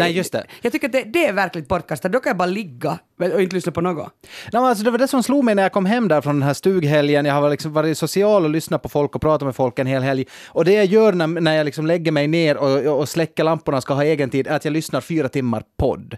Nej, 0.00 0.12
just 0.12 0.32
det. 0.32 0.46
Jag 0.62 0.72
tycker 0.72 0.88
att 0.88 0.92
det, 0.92 1.02
det 1.02 1.26
är 1.26 1.32
verkligen 1.32 1.66
bortkastat. 1.66 2.12
Då 2.12 2.20
kan 2.20 2.30
jag 2.30 2.36
bara 2.36 2.46
ligga 2.46 2.98
och 3.18 3.42
inte 3.42 3.56
lyssna 3.56 3.72
på 3.72 3.80
något. 3.80 4.12
Nej, 4.52 4.62
alltså 4.62 4.84
det 4.84 4.90
var 4.90 4.98
det 4.98 5.08
som 5.08 5.22
slog 5.22 5.44
mig 5.44 5.54
när 5.54 5.62
jag 5.62 5.72
kom 5.72 5.86
hem 5.86 6.08
där 6.08 6.20
från 6.20 6.34
den 6.34 6.42
här 6.42 6.54
stughelgen. 6.54 7.24
Jag 7.24 7.34
har 7.34 7.50
liksom 7.50 7.72
varit 7.72 7.98
social 7.98 8.44
och 8.44 8.50
lyssnat 8.50 8.82
på 8.82 8.88
folk 8.88 9.14
och 9.14 9.20
pratat 9.20 9.46
med 9.46 9.56
folk 9.56 9.78
en 9.78 9.86
hel 9.86 10.02
helg. 10.02 10.24
Och 10.46 10.64
det 10.64 10.72
jag 10.72 10.84
gör 10.84 11.12
när, 11.12 11.26
när 11.26 11.56
jag 11.56 11.64
liksom 11.64 11.86
lägger 11.86 12.12
mig 12.12 12.26
ner 12.26 12.56
och, 12.56 12.98
och 12.98 13.08
släcker 13.08 13.44
lamporna 13.44 13.76
och 13.76 13.82
ska 13.82 13.94
ha 13.94 14.04
egen 14.04 14.30
tid 14.30 14.46
är 14.46 14.56
att 14.56 14.64
jag 14.64 14.72
lyssnar 14.72 15.00
fyra 15.00 15.28
timmar 15.28 15.62
podd. 15.78 16.16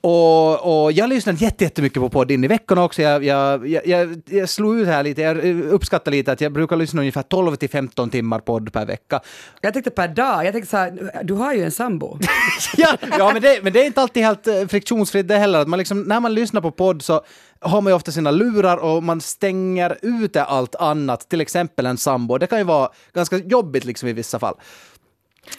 Och, 0.00 0.84
och 0.84 0.92
jag 0.92 1.08
lyssnat 1.08 1.40
jättemycket 1.40 2.02
på 2.02 2.08
podd 2.08 2.30
in 2.30 2.44
i 2.44 2.48
veckorna 2.48 2.84
också. 2.84 3.02
Jag, 3.02 3.24
jag, 3.24 3.68
jag, 3.68 4.22
jag, 4.26 4.48
slog 4.48 4.78
ut 4.78 4.86
här 4.86 5.02
lite, 5.02 5.22
jag 5.22 5.44
uppskattar 5.60 6.10
lite 6.10 6.32
att 6.32 6.40
jag 6.40 6.52
brukar 6.52 6.76
lyssna 6.76 7.00
ungefär 7.00 7.22
12 7.22 7.56
till 7.56 7.70
15 7.70 8.10
timmar 8.10 8.38
podd 8.38 8.72
per 8.72 8.86
vecka. 8.86 9.20
Jag 9.60 9.72
tänkte 9.72 9.90
per 9.90 10.08
dag, 10.08 10.46
jag 10.46 10.52
tänkte 10.52 10.70
så 10.70 10.76
här, 10.76 11.22
du 11.24 11.34
har 11.34 11.54
ju 11.54 11.64
en 11.64 11.70
sambo. 11.70 12.18
ja, 12.76 12.96
ja 13.18 13.30
men, 13.32 13.42
det, 13.42 13.60
men 13.62 13.72
det 13.72 13.80
är 13.82 13.86
inte 13.86 14.00
alltid 14.00 14.22
helt 14.22 14.46
eh, 14.46 14.66
friktionsfritt 14.66 15.28
det 15.28 15.38
heller. 15.38 15.58
Att 15.58 15.68
man 15.68 15.78
liksom, 15.78 16.02
när 16.02 16.20
man 16.20 16.34
lyssnar 16.34 16.60
på 16.60 16.70
podd 16.70 17.02
så 17.02 17.24
har 17.60 17.80
man 17.80 17.90
ju 17.90 17.94
ofta 17.94 18.12
sina 18.12 18.30
lurar 18.30 18.76
och 18.76 19.02
man 19.02 19.20
stänger 19.20 19.98
ute 20.02 20.44
allt 20.44 20.74
annat, 20.74 21.28
till 21.28 21.40
exempel 21.40 21.86
en 21.86 21.96
sambo. 21.96 22.38
Det 22.38 22.46
kan 22.46 22.58
ju 22.58 22.64
vara 22.64 22.88
ganska 23.12 23.36
jobbigt 23.36 23.84
liksom 23.84 24.08
i 24.08 24.12
vissa 24.12 24.38
fall. 24.38 24.54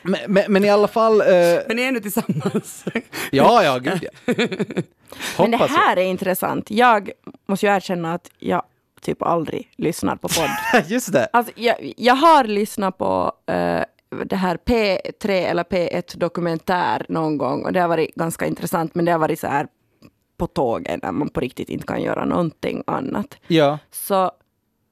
Men, 0.02 0.20
men, 0.28 0.44
men, 0.48 0.66
i 0.66 0.70
alla 0.70 0.88
fall... 0.88 1.22
Eh... 1.22 1.28
Men 1.68 1.76
ni 1.76 1.82
är 1.82 1.92
nu 1.92 2.00
tillsammans? 2.00 2.86
ja, 3.32 3.64
ja, 3.64 3.78
gud 3.78 4.00
ja. 4.02 4.36
men 5.38 5.52
det 5.52 5.58
här 5.58 5.98
är 5.98 6.04
intressant. 6.04 6.72
Jag 6.72 7.12
måste 7.48 7.66
ju 7.66 7.76
erkänna 7.76 8.14
att 8.14 8.30
jag 8.40 8.64
typ 9.02 9.22
aldrig 9.22 9.72
lyssnar 9.76 10.16
på 10.16 10.28
podd. 10.28 10.84
Just 10.88 11.14
det. 11.14 11.30
Alltså, 11.34 11.54
jag, 11.56 11.94
jag 11.98 12.16
har 12.16 12.44
lyssnat 12.44 12.98
på 12.98 13.32
uh, 13.52 13.84
det 14.26 14.36
här 14.36 14.58
P3 14.58 15.30
eller 15.30 15.64
P1 15.64 16.18
dokumentär 16.18 17.06
någon 17.10 17.38
gång 17.38 17.66
och 17.66 17.74
det 17.74 17.80
har 17.80 17.88
varit 17.88 18.16
ganska 18.16 18.46
intressant 18.46 18.96
men 18.96 19.06
det 19.06 19.12
har 19.12 19.20
varit 19.20 19.40
så 19.40 19.48
här 19.48 19.68
på 20.38 20.48
tåget 20.48 21.04
när 21.04 21.12
man 21.12 21.30
på 21.30 21.40
riktigt 21.40 21.70
inte 21.70 21.86
kan 21.86 22.02
göra 22.02 22.26
någonting 22.26 22.84
annat. 22.88 23.38
Ja. 23.48 23.80
Så 23.92 24.32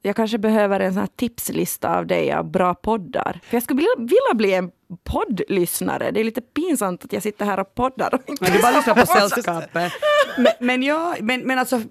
jag 0.02 0.16
kanske 0.16 0.38
behöver 0.38 0.80
en 0.80 0.94
sån 0.94 1.00
här 1.00 1.10
tipslista 1.16 1.98
av 1.98 2.08
dig 2.08 2.32
av 2.32 2.52
bra 2.52 2.74
poddar. 2.74 3.40
För 3.44 3.56
jag 3.56 3.64
skulle 3.64 3.78
vilja, 3.78 3.96
vilja 3.98 4.34
bli 4.34 4.54
en 4.54 4.72
poddlyssnare. 5.04 6.12
Det 6.12 6.20
är 6.20 6.24
lite 6.24 6.42
pinsamt 6.42 7.06
att 7.06 7.14
jag 7.14 7.24
sitter 7.24 7.46
här 7.46 7.60
och 7.60 7.76
poddar. 7.76 8.14
Och 8.14 8.30
inte 8.30 8.52
du 8.52 8.62
bara 8.62 8.76
lyssnar 8.76 8.96
på 8.96 9.06
sällskapet. 9.06 9.92
Men, 10.38 10.52
men, 10.60 10.84
ja, 10.84 11.16
men, 11.20 11.42
men 11.42 11.60
alltså 11.60 11.82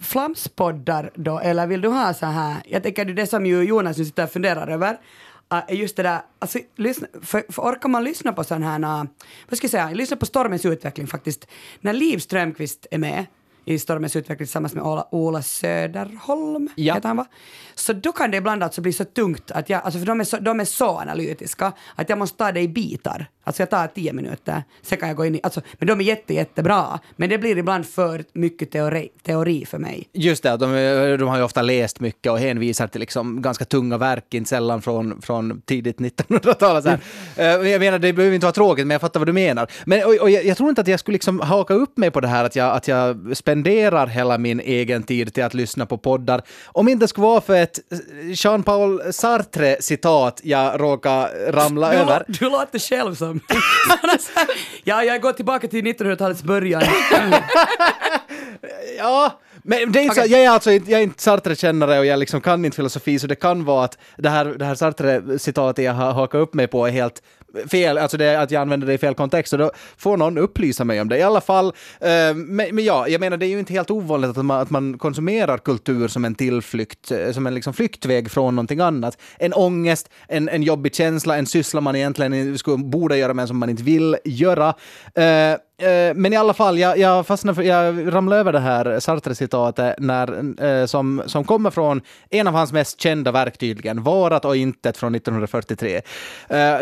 flamspoddar 0.00 1.10
då, 1.14 1.38
eller 1.38 1.66
vill 1.66 1.80
du 1.80 1.88
ha 1.88 2.14
så 2.14 2.26
här, 2.26 2.56
jag 2.64 2.82
tänker 2.82 3.04
det 3.04 3.26
som 3.26 3.46
ju 3.46 3.62
Jonas 3.62 3.98
nu 3.98 4.04
sitter 4.04 4.24
och 4.24 4.30
funderar 4.30 4.68
över, 4.68 4.98
är 5.48 5.74
just 5.74 5.96
det 5.96 6.02
där, 6.02 6.20
alltså, 6.38 6.58
lyssna, 6.76 7.06
för, 7.22 7.44
för 7.48 7.62
orkar 7.62 7.88
man 7.88 8.04
lyssna 8.04 8.32
på 8.32 8.44
sån 8.44 8.62
här, 8.62 8.78
vad 9.48 9.56
ska 9.56 9.64
jag 9.64 9.70
säga, 9.70 9.90
lyssna 9.90 10.16
på 10.16 10.26
Stormens 10.26 10.64
utveckling 10.64 11.06
faktiskt, 11.06 11.46
när 11.80 11.92
Liv 11.92 12.18
Strömqvist 12.18 12.86
är 12.90 12.98
med, 12.98 13.26
i 13.68 13.78
Stormens 13.78 14.16
utveckling 14.16 14.46
tillsammans 14.46 14.74
med 14.74 14.84
Ola, 14.84 15.08
Ola 15.10 15.42
Söderholm, 15.42 16.68
ja. 16.74 16.94
heter 16.94 17.08
han 17.08 17.16
va? 17.16 17.26
Så 17.74 17.92
då 17.92 18.12
kan 18.12 18.30
det 18.30 18.36
ibland 18.36 18.62
alltså 18.62 18.80
bli 18.80 18.92
så 18.92 19.04
tungt 19.04 19.50
att 19.50 19.70
jag, 19.70 19.82
alltså 19.84 19.98
för 19.98 20.06
de 20.06 20.20
är, 20.20 20.24
så, 20.24 20.36
de 20.36 20.60
är 20.60 20.64
så 20.64 20.98
analytiska 20.98 21.72
att 21.94 22.08
jag 22.08 22.18
måste 22.18 22.38
ta 22.38 22.52
det 22.52 22.60
i 22.60 22.68
bitar. 22.68 23.30
Alltså 23.48 23.62
jag 23.62 23.70
tar 23.70 23.86
tio 23.86 24.12
minuter, 24.12 24.62
sen 24.82 24.98
kan 24.98 25.08
jag 25.08 25.16
gå 25.16 25.24
in 25.24 25.34
i, 25.34 25.40
alltså, 25.42 25.60
men 25.78 25.86
de 25.86 26.00
är 26.00 26.04
jätte, 26.04 26.34
jättebra. 26.34 27.00
Men 27.16 27.28
det 27.28 27.38
blir 27.38 27.58
ibland 27.58 27.86
för 27.86 28.24
mycket 28.32 28.70
teori, 28.70 29.08
teori 29.22 29.66
för 29.66 29.78
mig. 29.78 30.08
Just 30.12 30.42
det, 30.42 30.56
de, 30.56 31.16
de 31.18 31.28
har 31.28 31.36
ju 31.36 31.42
ofta 31.42 31.62
läst 31.62 32.00
mycket 32.00 32.32
och 32.32 32.38
hänvisar 32.38 32.86
till 32.86 33.00
liksom 33.00 33.42
ganska 33.42 33.64
tunga 33.64 33.98
verk, 33.98 34.34
inte 34.34 34.48
sällan 34.48 34.82
från, 34.82 35.22
från 35.22 35.60
tidigt 35.60 35.98
1900-tal. 35.98 36.82
Mm. 36.86 37.66
jag 37.66 37.80
menar, 37.80 37.98
det 37.98 38.12
behöver 38.12 38.34
inte 38.34 38.46
vara 38.46 38.52
tråkigt, 38.52 38.86
men 38.86 38.94
jag 38.94 39.00
fattar 39.00 39.20
vad 39.20 39.28
du 39.28 39.32
menar. 39.32 39.70
Men, 39.84 40.04
och, 40.04 40.14
och 40.20 40.30
jag, 40.30 40.44
jag, 40.44 40.56
tror 40.56 40.68
inte 40.68 40.80
att 40.80 40.88
jag 40.88 41.00
skulle 41.00 41.14
liksom 41.14 41.40
haka 41.40 41.74
upp 41.74 41.96
mig 41.96 42.10
på 42.10 42.20
det 42.20 42.28
här 42.28 42.44
att 42.44 42.56
jag, 42.56 42.76
att 42.76 42.88
jag 42.88 43.36
spenderar 43.36 44.06
hela 44.06 44.38
min 44.38 44.60
egen 44.60 45.02
tid 45.02 45.34
till 45.34 45.44
att 45.44 45.54
lyssna 45.54 45.86
på 45.86 45.98
poddar. 45.98 46.42
Om 46.66 46.88
inte 46.88 47.04
det 47.04 47.08
skulle 47.08 47.26
vara 47.26 47.40
för 47.40 47.54
ett 47.54 47.78
Jean-Paul 48.22 49.12
Sartre-citat 49.12 50.40
jag 50.44 50.80
råkar 50.80 51.52
ramla 51.52 51.90
du, 51.90 51.96
över. 51.96 52.24
Du 52.28 52.50
låter 52.50 52.78
själv 52.78 53.14
som... 53.14 53.37
ja, 54.84 55.04
jag 55.04 55.20
går 55.20 55.32
tillbaka 55.32 55.68
till 55.68 55.84
1900-talets 55.84 56.42
början. 56.42 56.82
ja, 58.98 59.40
men 59.62 59.92
det 59.92 60.00
är 60.00 60.10
okay. 60.10 60.26
så, 60.26 60.32
jag 60.32 60.44
är 60.44 60.50
alltså 60.50 60.70
inte, 60.70 60.90
jag 60.90 61.00
är 61.00 61.04
inte 61.04 61.22
Sartre-kännare 61.22 61.98
och 61.98 62.06
jag 62.06 62.18
liksom 62.18 62.40
kan 62.40 62.64
inte 62.64 62.76
filosofi, 62.76 63.18
så 63.18 63.26
det 63.26 63.34
kan 63.34 63.64
vara 63.64 63.84
att 63.84 63.98
det 64.16 64.28
här, 64.28 64.44
det 64.44 64.64
här 64.64 64.74
Sartre-citatet 64.74 65.84
jag 65.84 65.92
har 65.92 66.12
hakat 66.12 66.38
upp 66.38 66.54
mig 66.54 66.66
på 66.66 66.86
är 66.86 66.90
helt 66.90 67.22
fel, 67.70 67.98
alltså 67.98 68.16
det, 68.16 68.40
att 68.40 68.50
jag 68.50 68.60
använder 68.60 68.86
det 68.86 68.94
i 68.94 68.98
fel 68.98 69.14
kontext, 69.14 69.50
så 69.50 69.56
då 69.56 69.70
får 69.96 70.16
någon 70.16 70.38
upplysa 70.38 70.84
mig 70.84 71.00
om 71.00 71.08
det. 71.08 71.18
I 71.18 71.22
alla 71.22 71.40
fall, 71.40 71.66
eh, 72.00 72.34
men, 72.34 72.74
men, 72.74 72.84
ja, 72.84 73.08
jag 73.08 73.20
menar 73.20 73.36
det 73.36 73.46
är 73.46 73.48
ju 73.48 73.58
inte 73.58 73.72
helt 73.72 73.90
ovanligt 73.90 74.30
att 74.30 74.44
man, 74.44 74.60
att 74.60 74.70
man 74.70 74.98
konsumerar 74.98 75.58
kultur 75.58 76.08
som 76.08 76.24
en 76.24 76.34
tillflykt, 76.34 77.10
eh, 77.10 77.32
som 77.32 77.46
en 77.46 77.54
liksom 77.54 77.72
flyktväg 77.74 78.30
från 78.30 78.56
någonting 78.56 78.80
annat. 78.80 79.18
En 79.38 79.52
ångest, 79.52 80.10
en, 80.28 80.48
en 80.48 80.62
jobbig 80.62 80.94
känsla, 80.94 81.36
en 81.36 81.46
syssla 81.46 81.80
man 81.80 81.96
egentligen 81.96 82.58
skulle, 82.58 82.76
borde 82.76 83.16
göra 83.16 83.34
men 83.34 83.48
som 83.48 83.58
man 83.58 83.70
inte 83.70 83.82
vill 83.82 84.16
göra. 84.24 84.74
Eh, 85.14 85.58
Eh, 85.82 86.14
men 86.14 86.32
i 86.32 86.36
alla 86.36 86.54
fall, 86.54 86.78
jag, 86.78 86.98
jag 86.98 87.26
fastnade 87.26 87.54
för, 87.54 87.62
jag 87.62 88.14
ramlade 88.14 88.40
över 88.40 88.52
det 88.52 88.60
här 88.60 89.00
Sartre-citatet 89.00 89.94
när, 89.98 90.62
eh, 90.64 90.86
som, 90.86 91.22
som 91.26 91.44
kommer 91.44 91.70
från 91.70 92.00
en 92.30 92.46
av 92.46 92.54
hans 92.54 92.72
mest 92.72 93.00
kända 93.00 93.32
verk 93.32 93.58
tydligen, 93.58 94.02
Varat 94.02 94.44
och 94.44 94.56
intet 94.56 94.96
från 94.96 95.14
1943. 95.14 95.94
Eh, 95.96 96.00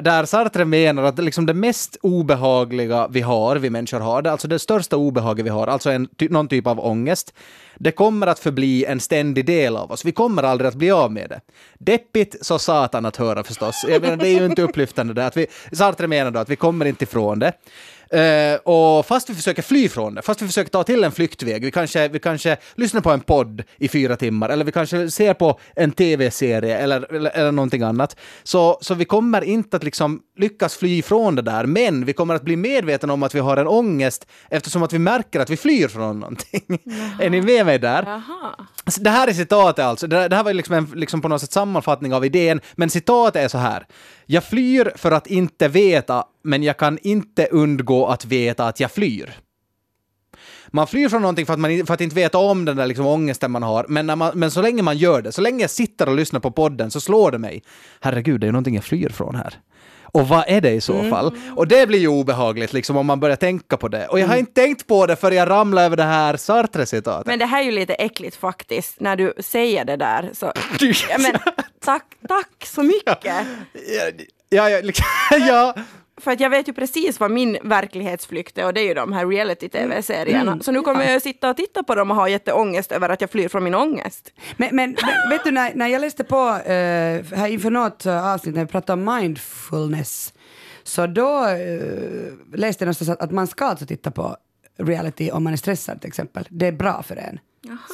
där 0.03 0.25
Sartre 0.25 0.65
menar 0.65 1.03
att 1.03 1.19
liksom 1.19 1.47
det 1.47 1.55
mest 1.55 1.97
obehagliga 2.03 3.09
vi 3.11 3.21
har, 3.21 3.57
vi 3.57 3.71
människor 3.71 4.01
har, 4.01 4.23
det, 4.23 4.33
alltså 4.33 4.49
det 4.49 4.59
största 4.59 4.97
obehaget 4.97 5.47
vi 5.47 5.51
har, 5.51 5.67
alltså 5.67 5.91
en, 5.91 6.09
ty, 6.19 6.29
någon 6.29 6.49
typ 6.49 6.67
av 6.67 6.81
ångest, 6.81 7.35
det 7.79 7.93
kommer 7.93 8.27
att 8.27 8.39
förbli 8.39 8.85
en 8.85 9.01
ständig 9.01 9.47
del 9.47 9.77
av 9.77 9.93
oss. 9.93 10.05
Vi 10.05 10.13
kommer 10.13 10.43
aldrig 10.43 10.69
att 10.69 10.75
bli 10.75 10.91
av 10.91 11.13
med 11.13 11.29
det. 11.29 11.41
Deppigt 11.79 12.37
så 12.41 12.59
satan 12.59 13.07
att 13.07 13.17
höra 13.17 13.45
förstås. 13.45 13.85
Jag 13.89 14.03
menar, 14.03 14.17
det 14.17 14.29
är 14.29 14.41
ju 14.41 14.47
inte 14.47 14.63
upplyftande 14.63 15.15
det. 15.15 15.27
Att 15.27 15.37
vi, 15.37 15.47
Sartre 15.73 16.07
menar 16.07 16.31
då 16.31 16.41
att 16.41 16.49
vi 16.49 16.57
kommer 16.57 16.85
inte 16.87 17.05
ifrån 17.05 17.39
det. 17.39 17.53
Eh, 18.11 18.55
och 18.55 19.07
fast 19.07 19.31
vi 19.31 19.35
försöker 19.35 19.63
fly 19.63 19.89
från 19.89 20.15
det, 20.15 20.23
fast 20.23 20.43
vi 20.43 20.47
försöker 20.47 20.71
ta 20.71 20.85
till 20.85 21.05
en 21.05 21.13
flyktväg, 21.13 21.65
vi 21.65 21.71
kanske, 21.71 22.09
vi 22.09 22.19
kanske 22.19 22.57
lyssnar 22.75 23.01
på 23.01 23.11
en 23.11 23.21
podd 23.21 23.63
i 23.77 23.89
fyra 23.89 24.17
timmar, 24.17 24.49
eller 24.49 24.65
vi 24.65 24.73
kanske 24.73 25.11
ser 25.11 25.35
på 25.35 25.61
en 25.77 25.93
tv-serie 25.93 26.79
eller, 26.79 27.15
eller, 27.15 27.31
eller 27.31 27.53
någonting 27.53 27.83
annat, 27.83 28.17
så, 28.43 28.79
så 28.81 28.95
vi 28.95 29.05
kommer 29.05 29.45
inte 29.45 29.77
att 29.77 29.85
liksom 29.85 30.21
lyckas 30.37 30.77
fly 30.77 31.03
från 31.03 31.35
det 31.35 31.43
där, 31.43 31.67
men 31.67 32.05
vi 32.05 32.13
kommer 32.13 32.35
att 32.35 32.43
bli 32.43 32.57
medvetna 32.57 33.13
om 33.13 33.23
att 33.23 33.35
vi 33.35 33.41
har 33.41 33.57
en 33.57 33.67
ångest 33.67 34.27
eftersom 34.51 34.83
att 34.83 34.93
vi 34.93 34.99
märker 34.99 35.41
att 35.41 35.51
vi 35.51 35.57
flyr 35.57 35.89
från 35.89 36.21
någonting. 36.21 36.63
är 37.21 37.31
ni 37.31 37.41
med 37.43 37.67
mig 37.67 37.79
där? 37.79 38.03
Jaha. 38.07 38.67
Det 39.01 39.11
här 39.11 39.29
är 39.29 39.33
citatet 39.33 39.85
alltså. 39.85 40.07
Det, 40.07 40.29
det 40.29 40.37
här 40.37 40.45
var 40.45 40.53
liksom, 40.53 40.75
en, 40.75 40.85
liksom 40.95 41.23
på 41.23 41.29
något 41.29 41.41
sätt 41.41 41.53
sammanfattning 41.53 42.15
av 42.15 42.25
idén, 42.25 42.61
men 42.75 42.91
citatet 42.91 43.45
är 43.45 43.49
så 43.49 43.59
här. 43.59 43.87
Jag 44.27 44.45
flyr 44.45 44.93
för 44.95 45.11
att 45.11 45.27
inte 45.27 45.69
veta, 45.69 46.25
men 46.43 46.63
jag 46.63 46.77
kan 46.77 46.99
inte 47.03 47.47
undgå 47.47 48.07
att 48.07 48.25
veta 48.25 48.69
att 48.69 48.81
jag 48.81 48.91
flyr. 48.91 49.35
Man 50.69 50.87
flyr 50.87 51.09
från 51.09 51.23
någonting 51.23 51.47
för 51.47 51.53
att, 51.53 51.59
man, 51.59 51.87
för 51.87 51.95
att 51.95 52.01
inte 52.01 52.17
veta 52.17 52.39
om 52.39 52.65
den 52.65 52.77
där 52.77 52.87
liksom 52.87 53.07
ångesten 53.07 53.51
man 53.51 53.63
har, 53.63 53.87
men, 53.89 54.07
när 54.07 54.17
man, 54.17 54.39
men 54.39 54.51
så 54.51 54.63
länge 54.63 54.83
man 54.83 54.99
gör 54.99 55.23
det, 55.23 55.33
så 55.33 55.41
länge 55.41 55.61
jag 55.61 55.71
sitter 55.71 56.09
och 56.09 56.17
lyssnar 56.17 56.41
på 56.41 56.51
podden 56.51 56.91
så 56.91 57.01
slår 57.01 57.31
det 57.31 57.39
mig. 57.39 57.63
Herregud, 58.01 58.41
det 58.41 58.47
är 58.47 58.53
någonting 58.53 58.75
jag 58.75 58.85
flyr 58.85 59.09
från 59.09 59.35
här. 59.35 59.55
Och 60.17 60.29
vad 60.29 60.45
är 60.47 60.61
det 60.61 60.71
i 60.71 60.81
så 60.81 61.03
fall? 61.03 61.39
Och 61.57 61.69
det 61.69 61.87
blir 61.87 61.99
ju 61.99 62.09
obehagligt 62.09 62.73
liksom 62.73 62.97
om 62.97 63.07
man 63.07 63.21
börjar 63.21 63.37
tänka 63.37 63.77
på 63.77 63.89
det. 63.89 64.07
Och 64.07 64.21
jag 64.21 64.29
har 64.29 64.37
inte 64.37 64.53
tänkt 64.53 64.87
på 64.87 65.07
det 65.07 65.17
för 65.17 65.31
jag 65.31 65.51
ramlade 65.51 65.87
över 65.87 65.97
det 65.97 66.03
här 66.03 66.37
Sartre-citatet. 66.37 67.27
Men 67.27 67.39
det 67.39 67.47
här 67.47 67.61
är 67.61 67.65
ju 67.65 67.71
lite 67.71 67.95
äckligt 67.95 68.37
faktiskt, 68.37 69.01
när 69.01 69.17
du 69.17 69.35
säger 69.39 69.85
det 69.85 69.97
där. 69.97 70.31
Så, 70.33 70.47
ja, 71.11 71.19
men, 71.19 71.33
tack, 71.85 72.05
tack 72.29 72.67
så 72.67 72.83
mycket. 72.83 73.35
Ja, 74.49 74.69
ja, 74.69 74.81
liksom, 74.83 75.05
ja. 75.31 75.75
För 76.21 76.31
att 76.31 76.41
jag 76.41 76.51
vet 76.51 76.69
ju 76.69 76.73
precis 76.73 77.21
vad 77.21 77.31
min 77.31 77.59
verklighetsflykt 77.63 78.59
är 78.59 78.67
och 78.67 78.75
det 78.75 78.81
är 78.81 78.85
ju 78.85 78.95
de 78.95 79.13
här 79.13 79.27
reality-tv-serierna. 79.27 80.61
Så 80.61 80.73
nu 80.73 80.81
kommer 80.81 81.05
jag 81.05 81.17
att 81.17 81.23
sitta 81.23 81.51
och 81.51 81.57
titta 81.57 81.83
på 81.83 81.95
dem 81.95 82.11
och 82.11 82.17
ha 82.17 82.29
jätteångest 82.29 82.93
över 82.93 83.09
att 83.09 83.21
jag 83.21 83.31
flyr 83.31 83.49
från 83.49 83.65
min 83.65 83.75
ångest. 83.75 84.33
Men, 84.57 84.77
men, 84.77 84.97
men 85.03 85.31
vet 85.31 85.45
du, 85.45 85.51
när, 85.51 85.75
när 85.75 85.87
jag 85.89 86.01
läste 86.01 86.25
på 86.25 86.49
eh, 86.49 87.39
här 87.39 87.47
inför 87.47 87.71
något 87.71 88.07
eh, 88.07 88.27
avsnitt 88.27 88.55
när 88.55 88.65
vi 88.65 88.71
pratade 88.71 89.03
om 89.03 89.15
mindfulness, 89.17 90.35
så 90.83 91.07
då 91.07 91.45
eh, 91.49 92.59
läste 92.59 92.83
jag 92.83 92.87
någonstans 92.87 93.09
att, 93.09 93.21
att 93.21 93.31
man 93.31 93.47
ska 93.47 93.65
alltså 93.65 93.87
titta 93.87 94.11
på 94.11 94.37
reality 94.79 95.31
om 95.31 95.45
man 95.45 95.53
är 95.53 95.57
stressad 95.57 96.01
till 96.01 96.09
exempel. 96.09 96.47
Det 96.51 96.67
är 96.67 96.73
bra 96.73 97.03
för 97.03 97.17
en. 97.17 97.39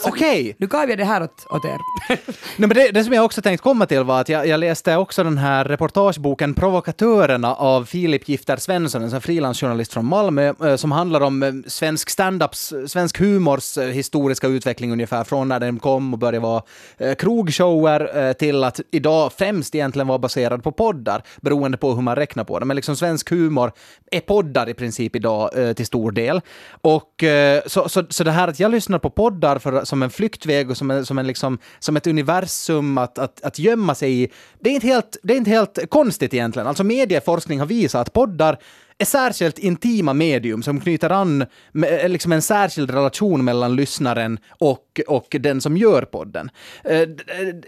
Okej. 0.04 0.56
Nu 0.58 0.66
gav 0.66 0.88
jag 0.88 0.98
det 0.98 1.04
här 1.04 1.22
åt, 1.22 1.46
åt 1.50 1.64
er. 1.64 1.78
Nej, 2.08 2.18
men 2.56 2.68
det, 2.68 2.90
det 2.90 3.04
som 3.04 3.12
jag 3.12 3.24
också 3.24 3.42
tänkt 3.42 3.60
komma 3.60 3.86
till 3.86 4.02
var 4.02 4.20
att 4.20 4.28
jag, 4.28 4.46
jag 4.46 4.60
läste 4.60 4.96
också 4.96 5.24
den 5.24 5.38
här 5.38 5.64
reportageboken 5.64 6.54
Provokatörerna 6.54 7.54
av 7.54 7.84
Filip 7.84 8.28
Gifter 8.28 8.56
Svensson, 8.56 9.02
en 9.02 9.20
frilansjournalist 9.20 9.92
från 9.92 10.04
Malmö, 10.04 10.52
eh, 10.64 10.76
som 10.76 10.92
handlar 10.92 11.20
om 11.20 11.42
eh, 11.42 11.52
svensk 11.66 12.10
standups, 12.10 12.72
svensk 12.86 13.18
humors 13.18 13.78
eh, 13.78 13.84
historiska 13.84 14.46
utveckling 14.46 14.92
ungefär 14.92 15.24
från 15.24 15.48
när 15.48 15.60
den 15.60 15.78
kom 15.78 16.12
och 16.12 16.18
började 16.18 16.38
vara 16.38 16.62
eh, 16.98 17.14
krogshower 17.14 18.26
eh, 18.26 18.32
till 18.32 18.64
att 18.64 18.80
idag 18.90 19.32
främst 19.32 19.74
egentligen 19.74 20.08
vara 20.08 20.18
baserad 20.18 20.62
på 20.62 20.72
poddar, 20.72 21.22
beroende 21.40 21.78
på 21.78 21.94
hur 21.94 22.02
man 22.02 22.16
räknar 22.16 22.44
på 22.44 22.58
det. 22.58 22.64
Men 22.66 22.76
liksom 22.76 22.96
svensk 22.96 23.30
humor 23.30 23.72
är 24.10 24.20
poddar 24.20 24.68
i 24.68 24.74
princip 24.74 25.16
idag 25.16 25.58
eh, 25.58 25.72
till 25.72 25.86
stor 25.86 26.12
del. 26.12 26.40
Och 26.80 27.22
eh, 27.22 27.62
så, 27.66 27.88
så, 27.88 28.04
så 28.08 28.24
det 28.24 28.30
här 28.30 28.48
att 28.48 28.60
jag 28.60 28.70
lyssnar 28.70 28.98
på 28.98 29.10
poddar 29.10 29.58
för, 29.62 29.84
som 29.84 30.02
en 30.02 30.10
flyktväg 30.10 30.70
och 30.70 30.76
som, 30.76 30.90
en, 30.90 31.06
som, 31.06 31.18
en 31.18 31.26
liksom, 31.26 31.58
som 31.78 31.96
ett 31.96 32.06
universum 32.06 32.98
att, 32.98 33.18
att, 33.18 33.42
att 33.42 33.58
gömma 33.58 33.94
sig 33.94 34.22
i, 34.22 34.28
det 34.60 34.70
är, 34.70 34.74
inte 34.74 34.86
helt, 34.86 35.16
det 35.22 35.32
är 35.32 35.36
inte 35.36 35.50
helt 35.50 35.78
konstigt 35.88 36.34
egentligen. 36.34 36.66
Alltså 36.66 36.84
medieforskning 36.84 37.58
har 37.58 37.66
visat 37.66 38.00
att 38.00 38.12
poddar 38.12 38.58
är 38.98 39.04
särskilt 39.04 39.58
intima 39.58 40.14
medium 40.14 40.62
som 40.62 40.80
knyter 40.80 41.10
an 41.10 41.46
med 41.72 42.00
eh, 42.00 42.08
liksom 42.08 42.32
en 42.32 42.42
särskild 42.42 42.90
relation 42.90 43.44
mellan 43.44 43.76
lyssnaren 43.76 44.38
och, 44.48 45.00
och 45.06 45.36
den 45.40 45.60
som 45.60 45.76
gör 45.76 46.02
podden. 46.02 46.50
Eh, 46.84 47.00
eh 47.00 47.08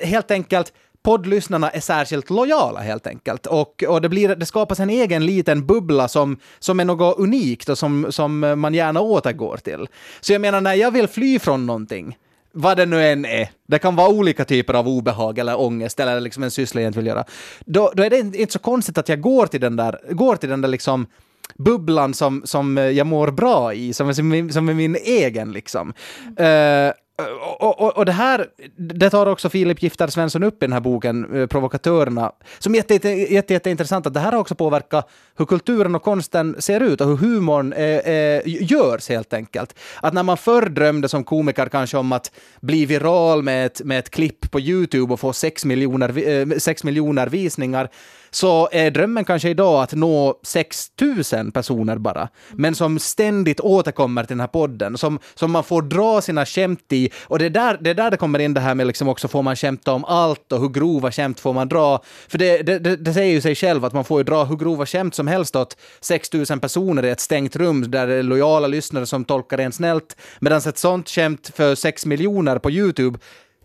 helt 0.01 0.31
enkelt, 0.31 0.73
poddlyssnarna 1.05 1.71
är 1.71 1.81
särskilt 1.81 2.31
lojala 2.31 2.81
helt 2.81 3.07
enkelt. 3.07 3.47
Och, 3.47 3.85
och 3.89 4.01
det, 4.01 4.09
blir, 4.09 4.37
det 4.37 4.47
skapas 4.47 4.81
en 4.81 4.91
egen 4.91 5.27
liten 5.27 5.67
bubbla 5.67 6.09
som, 6.09 6.37
som 6.59 6.81
är 6.81 6.85
något 6.85 7.19
unikt 7.19 7.69
och 7.69 7.79
som, 7.79 8.07
som 8.11 8.61
man 8.61 8.75
gärna 8.75 9.01
återgår 9.01 9.57
till. 9.57 9.87
Så 10.21 10.33
jag 10.33 10.41
menar, 10.41 10.61
när 10.61 10.75
jag 10.75 10.91
vill 10.91 11.09
fly 11.09 11.39
från 11.39 11.67
någonting, 11.67 12.17
vad 12.53 12.77
det 12.77 12.87
nu 12.87 13.07
än 13.07 13.25
är, 13.25 13.51
det 13.69 13.79
kan 13.79 13.97
vara 13.97 14.09
olika 14.09 14.45
typer 14.45 14.75
av 14.75 14.89
obehag 14.89 15.39
eller 15.39 15.61
ångest 15.61 16.01
eller 16.01 16.21
liksom 16.21 16.43
en 16.43 16.51
syssla 16.51 16.81
jag 16.81 16.89
inte 16.89 16.99
vill 16.99 17.07
göra, 17.07 17.25
då, 17.65 17.93
då 17.95 18.03
är 18.03 18.11
det 18.11 18.19
inte 18.19 18.53
så 18.53 18.59
konstigt 18.59 18.99
att 18.99 19.09
jag 19.09 19.21
går 19.21 19.47
till 19.47 19.61
den 19.61 19.77
där, 19.77 20.01
går 20.11 20.37
till 20.37 20.49
den 20.49 20.61
där 20.61 20.69
liksom 20.69 21.07
bubblan 21.55 22.15
som, 22.15 22.43
som 22.45 22.77
jag 22.77 23.07
mår 23.07 23.31
bra 23.31 23.75
i, 23.75 23.93
som 23.93 24.09
är, 24.09 24.13
som 24.13 24.51
som 24.51 24.69
är 24.69 24.75
min 24.75 24.97
egen 24.97 25.53
liksom. 25.53 25.93
Uh, 26.41 26.93
Eh, 27.19 27.27
och, 27.65 27.81
och, 27.81 27.97
och 27.97 28.07
det 28.07 28.13
här, 28.13 28.47
det 28.77 29.11
tar 29.11 29.27
också 29.27 29.49
Filip 29.49 29.83
Gifter 29.83 30.07
Svensson 30.07 30.43
upp 30.43 30.63
i 30.63 30.67
den 30.67 30.73
här 30.73 30.81
boken, 30.81 31.41
eh, 31.41 31.47
Provokatörerna, 31.47 32.33
som 32.59 32.75
är 32.75 32.77
jätte, 32.77 32.95
jätte, 32.95 33.09
jätte, 33.09 33.53
jätteintressant 33.53 34.07
att 34.07 34.15
det 34.15 34.21
här 34.21 34.33
har 34.33 34.39
också 34.39 34.55
påverkat 34.55 35.11
hur 35.37 35.47
kulturen 35.47 35.95
och 35.95 36.03
konsten 36.03 36.57
ser 36.59 36.81
ut 36.81 37.01
och 37.01 37.07
hur 37.07 37.17
humorn 37.17 37.73
eh, 37.73 37.85
eh 37.85 38.43
görs 38.45 39.09
helt 39.09 39.33
enkelt. 39.33 39.75
Att 40.01 40.15
när 40.15 40.23
man 40.23 40.37
förr 40.37 40.69
drömde 40.69 41.09
som 41.09 41.25
komiker 41.25 41.67
kanske 41.67 41.97
om 41.97 42.13
att 42.13 42.31
bli 42.61 42.87
viral 42.87 43.43
med 43.43 43.67
ett, 43.67 43.81
med 43.85 43.99
ett 43.99 44.11
klipp 44.11 44.51
på 44.51 44.61
YouTube 44.61 45.13
och 45.13 45.21
få 45.21 45.33
sex 45.33 45.65
miljoner, 45.65 46.29
eh, 46.29 46.75
miljoner 46.85 47.27
visningar, 47.27 47.91
så 48.35 48.69
är 48.73 48.91
drömmen 48.91 49.25
kanske 49.25 49.51
idag 49.51 49.83
att 49.83 49.93
nå 49.93 50.41
6 50.43 50.91
000 51.33 51.53
personer 51.53 51.99
bara, 51.99 52.29
men 52.53 52.75
som 52.75 52.99
ständigt 52.99 53.61
återkommer 53.61 54.25
till 54.25 54.37
den 54.37 54.41
här 54.41 54.47
podden, 54.47 54.99
som, 54.99 55.19
som 55.35 55.51
man 55.51 55.65
får 55.65 55.83
dra 55.83 56.21
sina 56.21 56.47
skämt 56.47 56.93
i. 56.93 57.04
Och 57.25 57.39
det 57.39 57.45
är 57.47 57.51
där 57.51 57.79
det, 57.81 57.91
är 57.91 57.95
där 57.95 58.11
det 58.11 58.17
kommer 58.17 58.39
in 58.39 58.55
det 58.55 58.61
här 58.61 58.75
med 58.75 58.87
liksom 58.87 59.09
också 59.09 59.29
får 59.29 59.43
man 59.43 59.57
skämta 59.57 59.93
om 59.93 60.05
allt 60.05 60.53
och 60.53 60.61
hur 60.61 60.69
grova 60.69 61.13
skämt 61.13 61.41
får 61.41 61.53
man 61.53 61.69
dra. 61.69 62.03
För 62.29 62.39
det, 62.39 62.63
det, 62.63 62.79
det, 62.79 62.97
det 62.97 63.13
säger 63.13 63.33
ju 63.33 63.41
sig 63.41 63.55
själv 63.55 63.85
att 63.85 63.93
man 63.93 64.05
får 64.05 64.21
ju 64.21 64.25
dra 64.25 64.45
hur 64.45 64.57
grova 64.57 64.87
skämt 64.87 65.15
som 65.15 65.27
helst 65.27 65.57
åt 65.57 65.77
6 66.01 66.33
000 66.33 66.61
personer 66.61 67.05
i 67.05 67.11
ett 67.11 67.21
stängt 67.21 67.57
rum 67.57 67.91
där 67.91 68.07
det 68.07 68.15
är 68.15 68.23
lojala 68.23 68.67
lyssnare 68.67 69.07
som 69.07 69.25
tolkar 69.25 69.59
en 69.59 69.73
snällt, 69.73 70.17
medan 70.41 70.59
ett 70.59 70.79
sånt 70.79 71.09
skämt 71.09 71.51
för 71.55 71.75
6 71.75 72.07
miljoner 72.07 72.59
på 72.59 72.71
YouTube 72.71 73.19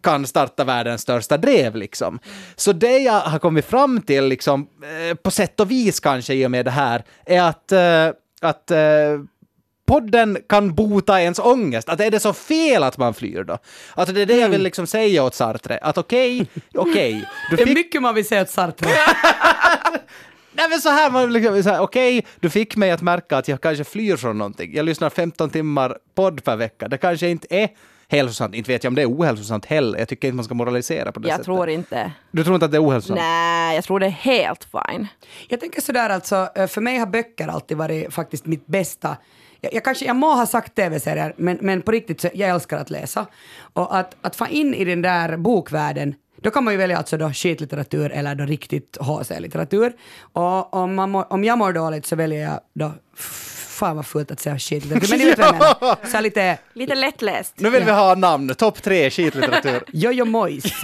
kan 0.03 0.27
starta 0.27 0.63
världens 0.63 1.01
största 1.01 1.37
drev 1.37 1.75
liksom. 1.75 2.19
Så 2.55 2.71
det 2.73 2.97
jag 2.97 3.19
har 3.19 3.39
kommit 3.39 3.65
fram 3.65 4.01
till, 4.01 4.25
liksom, 4.25 4.67
eh, 4.83 5.15
på 5.15 5.31
sätt 5.31 5.59
och 5.59 5.71
vis 5.71 5.99
kanske 5.99 6.33
i 6.33 6.45
och 6.45 6.51
med 6.51 6.65
det 6.65 6.71
här, 6.71 7.03
är 7.25 7.41
att, 7.41 7.71
eh, 7.71 8.15
att 8.41 8.71
eh, 8.71 9.19
podden 9.89 10.37
kan 10.49 10.75
bota 10.75 11.21
ens 11.21 11.39
ångest. 11.39 11.89
Att 11.89 12.01
är 12.01 12.11
det 12.11 12.19
så 12.19 12.33
fel 12.33 12.83
att 12.83 12.97
man 12.97 13.13
flyr 13.13 13.43
då? 13.43 13.57
Att 13.95 14.15
det 14.15 14.21
är 14.21 14.25
det 14.25 14.37
jag 14.37 14.49
vill 14.49 14.63
liksom 14.63 14.87
säga 14.87 15.23
åt 15.23 15.35
Sartre, 15.35 15.77
att 15.77 15.97
okej, 15.97 16.47
okej, 16.75 17.25
du 17.49 17.55
Det 17.55 17.61
är 17.61 17.65
fick 17.67 17.77
mycket 17.77 18.01
man 18.01 18.15
vill 18.15 18.27
säga 18.27 18.41
åt 18.41 18.49
Sartre. 18.49 18.89
Nej 20.51 20.69
men 20.69 20.81
så 20.81 20.89
här, 20.89 21.11
man 21.11 21.33
liksom, 21.33 21.63
så 21.63 21.69
här, 21.69 21.81
okej, 21.81 22.25
du 22.39 22.49
fick 22.49 22.75
mig 22.75 22.91
att 22.91 23.01
märka 23.01 23.37
att 23.37 23.47
jag 23.47 23.61
kanske 23.61 23.83
flyr 23.83 24.15
från 24.15 24.37
någonting. 24.37 24.75
Jag 24.75 24.85
lyssnar 24.85 25.09
15 25.09 25.49
timmar 25.49 25.97
podd 26.15 26.43
per 26.43 26.55
vecka. 26.55 26.87
Det 26.87 26.97
kanske 26.97 27.29
inte 27.29 27.47
är 27.49 27.69
hälsosamt. 28.07 28.55
Inte 28.55 28.71
vet 28.71 28.83
jag 28.83 28.91
om 28.91 28.95
det 28.95 29.01
är 29.01 29.09
ohälsosamt 29.09 29.65
heller. 29.65 29.99
Jag 29.99 30.07
tycker 30.07 30.27
inte 30.27 30.35
man 30.35 30.45
ska 30.45 30.53
moralisera 30.53 31.11
på 31.11 31.19
det 31.19 31.27
Jag 31.27 31.33
sättet. 31.33 31.45
tror 31.45 31.69
inte. 31.69 32.11
Du 32.31 32.43
tror 32.43 32.55
inte 32.55 32.65
att 32.65 32.71
det 32.71 32.77
är 32.77 32.87
ohälsosamt? 32.87 33.19
Nej, 33.19 33.75
jag 33.75 33.83
tror 33.83 33.99
det 33.99 34.05
är 34.05 34.09
helt 34.09 34.63
fine. 34.71 35.07
Jag 35.47 35.59
tänker 35.59 35.81
sådär 35.81 36.09
alltså, 36.09 36.49
eh, 36.55 36.67
för 36.67 36.81
mig 36.81 36.97
har 36.97 37.07
böcker 37.07 37.47
alltid 37.47 37.77
varit 37.77 38.13
faktiskt 38.13 38.45
mitt 38.45 38.67
bästa 38.67 39.17
jag, 39.61 39.73
jag, 39.73 39.83
kanske, 39.83 40.05
jag 40.05 40.15
må 40.15 40.35
ha 40.35 40.45
sagt 40.45 40.75
tv-serier, 40.75 41.33
men, 41.37 41.57
men 41.61 41.81
på 41.81 41.91
riktigt 41.91 42.21
så 42.21 42.29
jag 42.33 42.49
älskar 42.49 42.77
att 42.77 42.89
läsa. 42.89 43.25
Och 43.73 43.97
att, 43.97 44.15
att 44.21 44.35
få 44.35 44.47
in 44.47 44.73
i 44.73 44.85
den 44.85 45.01
där 45.01 45.37
bokvärlden, 45.37 46.15
då 46.41 46.51
kan 46.51 46.63
man 46.63 46.73
ju 46.73 46.77
välja 46.77 46.97
alltså 46.97 47.17
då 47.17 47.31
skitlitteratur 47.33 48.11
eller 48.11 48.35
då 48.35 48.45
riktigt 48.45 48.97
HC-litteratur. 48.99 49.93
Och 50.33 50.73
om, 50.73 50.95
man 50.95 51.09
mår, 51.09 51.33
om 51.33 51.43
jag 51.43 51.57
mår 51.57 51.73
dåligt 51.73 52.05
så 52.05 52.15
väljer 52.15 52.43
jag 52.43 52.59
då, 52.73 52.91
fan 53.79 53.95
vad 53.95 54.05
fullt 54.05 54.31
att 54.31 54.39
säga 54.39 54.59
skitlitteratur, 54.59 55.09
men 55.09 55.19
ni 55.19 55.25
vet 55.25 55.39
vad 55.39 55.47
jag 55.47 55.53
menar. 55.53 55.97
Så 56.07 56.15
här 56.15 56.21
lite 56.21 56.57
Lite 56.73 56.95
lättläst. 56.95 57.53
Nu 57.57 57.69
vill 57.69 57.83
vi 57.83 57.91
ha 57.91 58.15
namn, 58.15 58.55
topp 58.55 58.83
tre 58.83 59.09
skitlitteratur. 59.09 59.83
Jojo 59.93 60.25
Mois. 60.25 60.63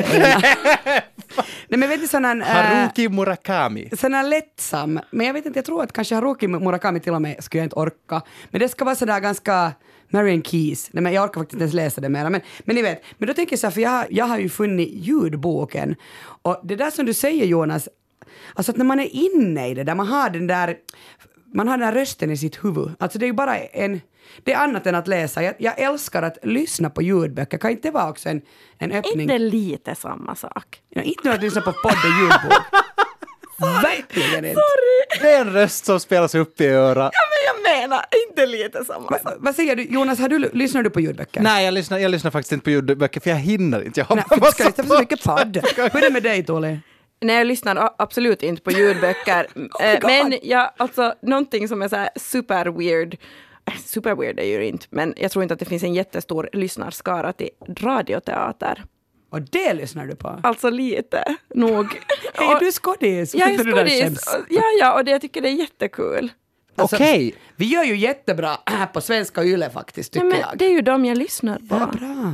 Nej 1.68 1.80
men 1.80 1.90
vet 1.90 2.02
du 2.02 2.08
sån 2.08 2.26
här... 2.26 2.38
äh, 2.38 2.46
Haruki 2.46 3.10
Murakami. 3.10 3.90
sån 3.98 4.14
här 4.14 4.24
lättsam, 4.30 5.00
men 5.12 5.28
jag 5.28 5.34
vet 5.34 5.46
inte, 5.46 5.60
jag 5.60 5.66
tror 5.66 5.84
att 5.84 5.94
kanske 5.94 6.16
Haruki 6.16 6.48
Murakami 6.48 7.00
till 7.00 7.14
och 7.14 7.22
med 7.22 7.44
skulle 7.44 7.60
jag 7.60 7.66
inte 7.66 7.76
orka. 7.76 8.22
Men 8.50 8.62
det 8.62 8.70
ska 8.70 8.86
vara 8.86 8.96
sådär 8.96 9.20
ganska 9.20 9.72
Marian 10.10 10.44
Keys, 10.44 10.90
nej 10.92 11.04
men 11.04 11.14
jag 11.14 11.24
orkar 11.24 11.42
faktiskt 11.42 11.54
inte 11.54 11.64
ens 11.64 11.74
läsa 11.74 12.02
det 12.02 12.10
mera. 12.10 12.30
Men, 12.30 12.42
men 12.60 12.76
ni 12.76 12.82
vet, 12.82 13.04
men 13.18 13.28
då 13.28 13.34
tänker 13.34 13.54
jag 13.54 13.60
så 13.60 13.68
här, 13.68 13.72
för 13.72 13.82
jag, 13.82 14.06
jag 14.10 14.26
har 14.26 14.38
ju 14.38 14.50
funnit 14.50 14.90
ljudboken. 14.92 15.96
Och 16.42 16.62
det 16.64 16.76
där 16.76 16.92
som 16.92 17.06
du 17.06 17.14
säger 17.14 17.46
Jonas, 17.46 17.90
alltså 18.54 18.72
att 18.72 18.78
när 18.78 18.86
man 18.86 19.00
är 19.00 19.10
inne 19.16 19.70
i 19.70 19.74
det 19.74 19.84
där, 19.84 19.96
man 19.96 20.08
har 20.08 20.30
den 20.30 20.48
där, 20.48 20.78
man 21.56 21.68
har 21.68 21.78
den 21.78 21.88
där 21.94 22.00
rösten 22.00 22.32
i 22.32 22.38
sitt 22.38 22.64
huvud. 22.66 22.92
Alltså 23.00 23.20
det 23.20 23.26
är 23.26 23.28
ju 23.28 23.34
bara 23.34 23.58
en, 23.58 24.02
det 24.44 24.54
är 24.54 24.58
annat 24.58 24.88
än 24.88 24.96
att 24.96 25.08
läsa. 25.08 25.44
Jag, 25.44 25.54
jag 25.60 25.80
älskar 25.80 26.24
att 26.24 26.38
lyssna 26.44 26.90
på 26.90 27.02
ljudböcker, 27.02 27.58
kan 27.58 27.72
inte 27.72 27.88
det 27.88 27.92
vara 27.92 28.10
också 28.10 28.30
en, 28.30 28.42
en 28.78 28.92
öppning? 28.92 29.22
Inte 29.22 29.38
lite 29.38 29.96
samma 29.96 30.36
sak. 30.36 30.82
Ja, 30.90 31.02
inte 31.02 31.32
att 31.32 31.42
lyssna 31.42 31.62
på 31.62 31.72
podd 31.72 31.92
och 31.92 32.20
ljudbok. 32.22 32.62
Verkligen 33.84 34.46
inte. 34.46 34.62
Det 35.22 35.32
är 35.32 35.42
en 35.42 35.54
röst 35.54 35.86
som 35.86 36.00
spelas 36.00 36.36
upp 36.36 36.62
i 36.62 36.68
örat. 36.68 37.12
Ja, 37.14 37.20
men 37.30 37.72
jag 37.74 37.80
menar 37.82 38.06
inte 38.30 38.46
lite 38.46 38.86
samma 38.86 39.10
Va, 39.10 39.20
sak. 39.24 39.34
vad 39.38 39.56
säger 39.56 39.76
du, 39.76 39.84
Jonas, 39.84 40.20
har 40.20 40.30
du, 40.30 40.50
lyssnar 40.54 40.84
du 40.84 40.90
på 40.90 41.00
ljudböcker? 41.00 41.42
Nej, 41.42 41.66
jag 41.66 41.74
lyssnar, 41.74 41.98
jag 41.98 42.12
lyssnar 42.12 42.32
faktiskt 42.32 42.52
inte 42.52 42.64
på 42.64 42.70
ljudböcker 42.70 43.20
för 43.22 43.30
jag 43.30 43.38
hinner 43.38 43.86
inte. 43.86 44.00
Jag 44.00 44.06
har 44.06 44.16
Nej, 44.16 44.26
ska 44.52 44.64
lyssna 44.64 44.84
på 44.84 44.90
så 44.90 45.00
mycket 45.00 45.24
podd. 45.24 45.58
Hur 45.76 45.96
är 45.96 46.02
det 46.02 46.10
med 46.10 46.24
dig, 46.24 46.44
Tuuli? 46.46 46.80
Nej, 47.22 47.36
jag 47.36 47.48
lyssnar 47.48 47.90
absolut 47.98 48.44
inte 48.44 48.62
på 48.62 48.72
ljudböcker. 48.72 49.48
Eh, 49.82 50.00
men 50.04 50.38
jag, 50.44 50.72
alltså, 50.78 51.14
någonting 51.22 51.68
som 51.68 51.82
är 51.82 51.88
så 51.88 51.96
här 51.96 52.10
super 52.16 52.66
weird, 52.66 53.18
super 53.86 54.16
weird 54.16 54.40
är 54.40 54.44
ju 54.46 54.66
inte, 54.66 54.86
men 54.90 55.14
jag 55.18 55.32
tror 55.32 55.44
inte 55.44 55.54
att 55.54 55.60
det 55.60 55.66
finns 55.66 55.84
en 55.84 55.94
jättestor 55.94 56.50
lyssnarskara 56.54 57.34
till 57.34 57.50
radioteater. 57.78 58.84
Och 59.30 59.42
det 59.42 59.74
lyssnar 59.74 60.06
du 60.06 60.16
på? 60.16 60.40
Alltså 60.44 60.70
lite, 60.70 61.36
nog. 61.56 61.86
Är 62.34 62.54
Och- 62.54 62.60
du 62.60 62.72
skådis? 62.72 63.36
jag 63.36 63.50
är 63.54 63.58
skådis. 63.72 64.00
känns? 64.00 64.36
Ja, 64.50 64.62
ja, 64.80 64.94
och 64.94 65.06
det, 65.06 65.12
jag 65.12 65.22
tycker 65.22 65.42
det 65.42 65.50
är 65.50 65.54
jättekul. 65.60 66.32
Alltså, 66.76 66.96
Okej. 66.96 67.36
Vi 67.56 67.66
gör 67.66 67.84
ju 67.84 67.96
jättebra 67.98 68.58
här 68.66 68.86
på 68.94 69.02
svenska 69.02 69.44
YLE 69.44 69.70
faktiskt, 69.70 70.14
tycker 70.14 70.26
men 70.26 70.40
jag. 70.40 70.50
det 70.58 70.66
är 70.66 70.70
ju 70.72 70.82
de 70.82 71.06
jag 71.06 71.18
lyssnar 71.18 71.56
på. 71.58 71.66
Ja, 71.70 71.86
bra. 72.00 72.34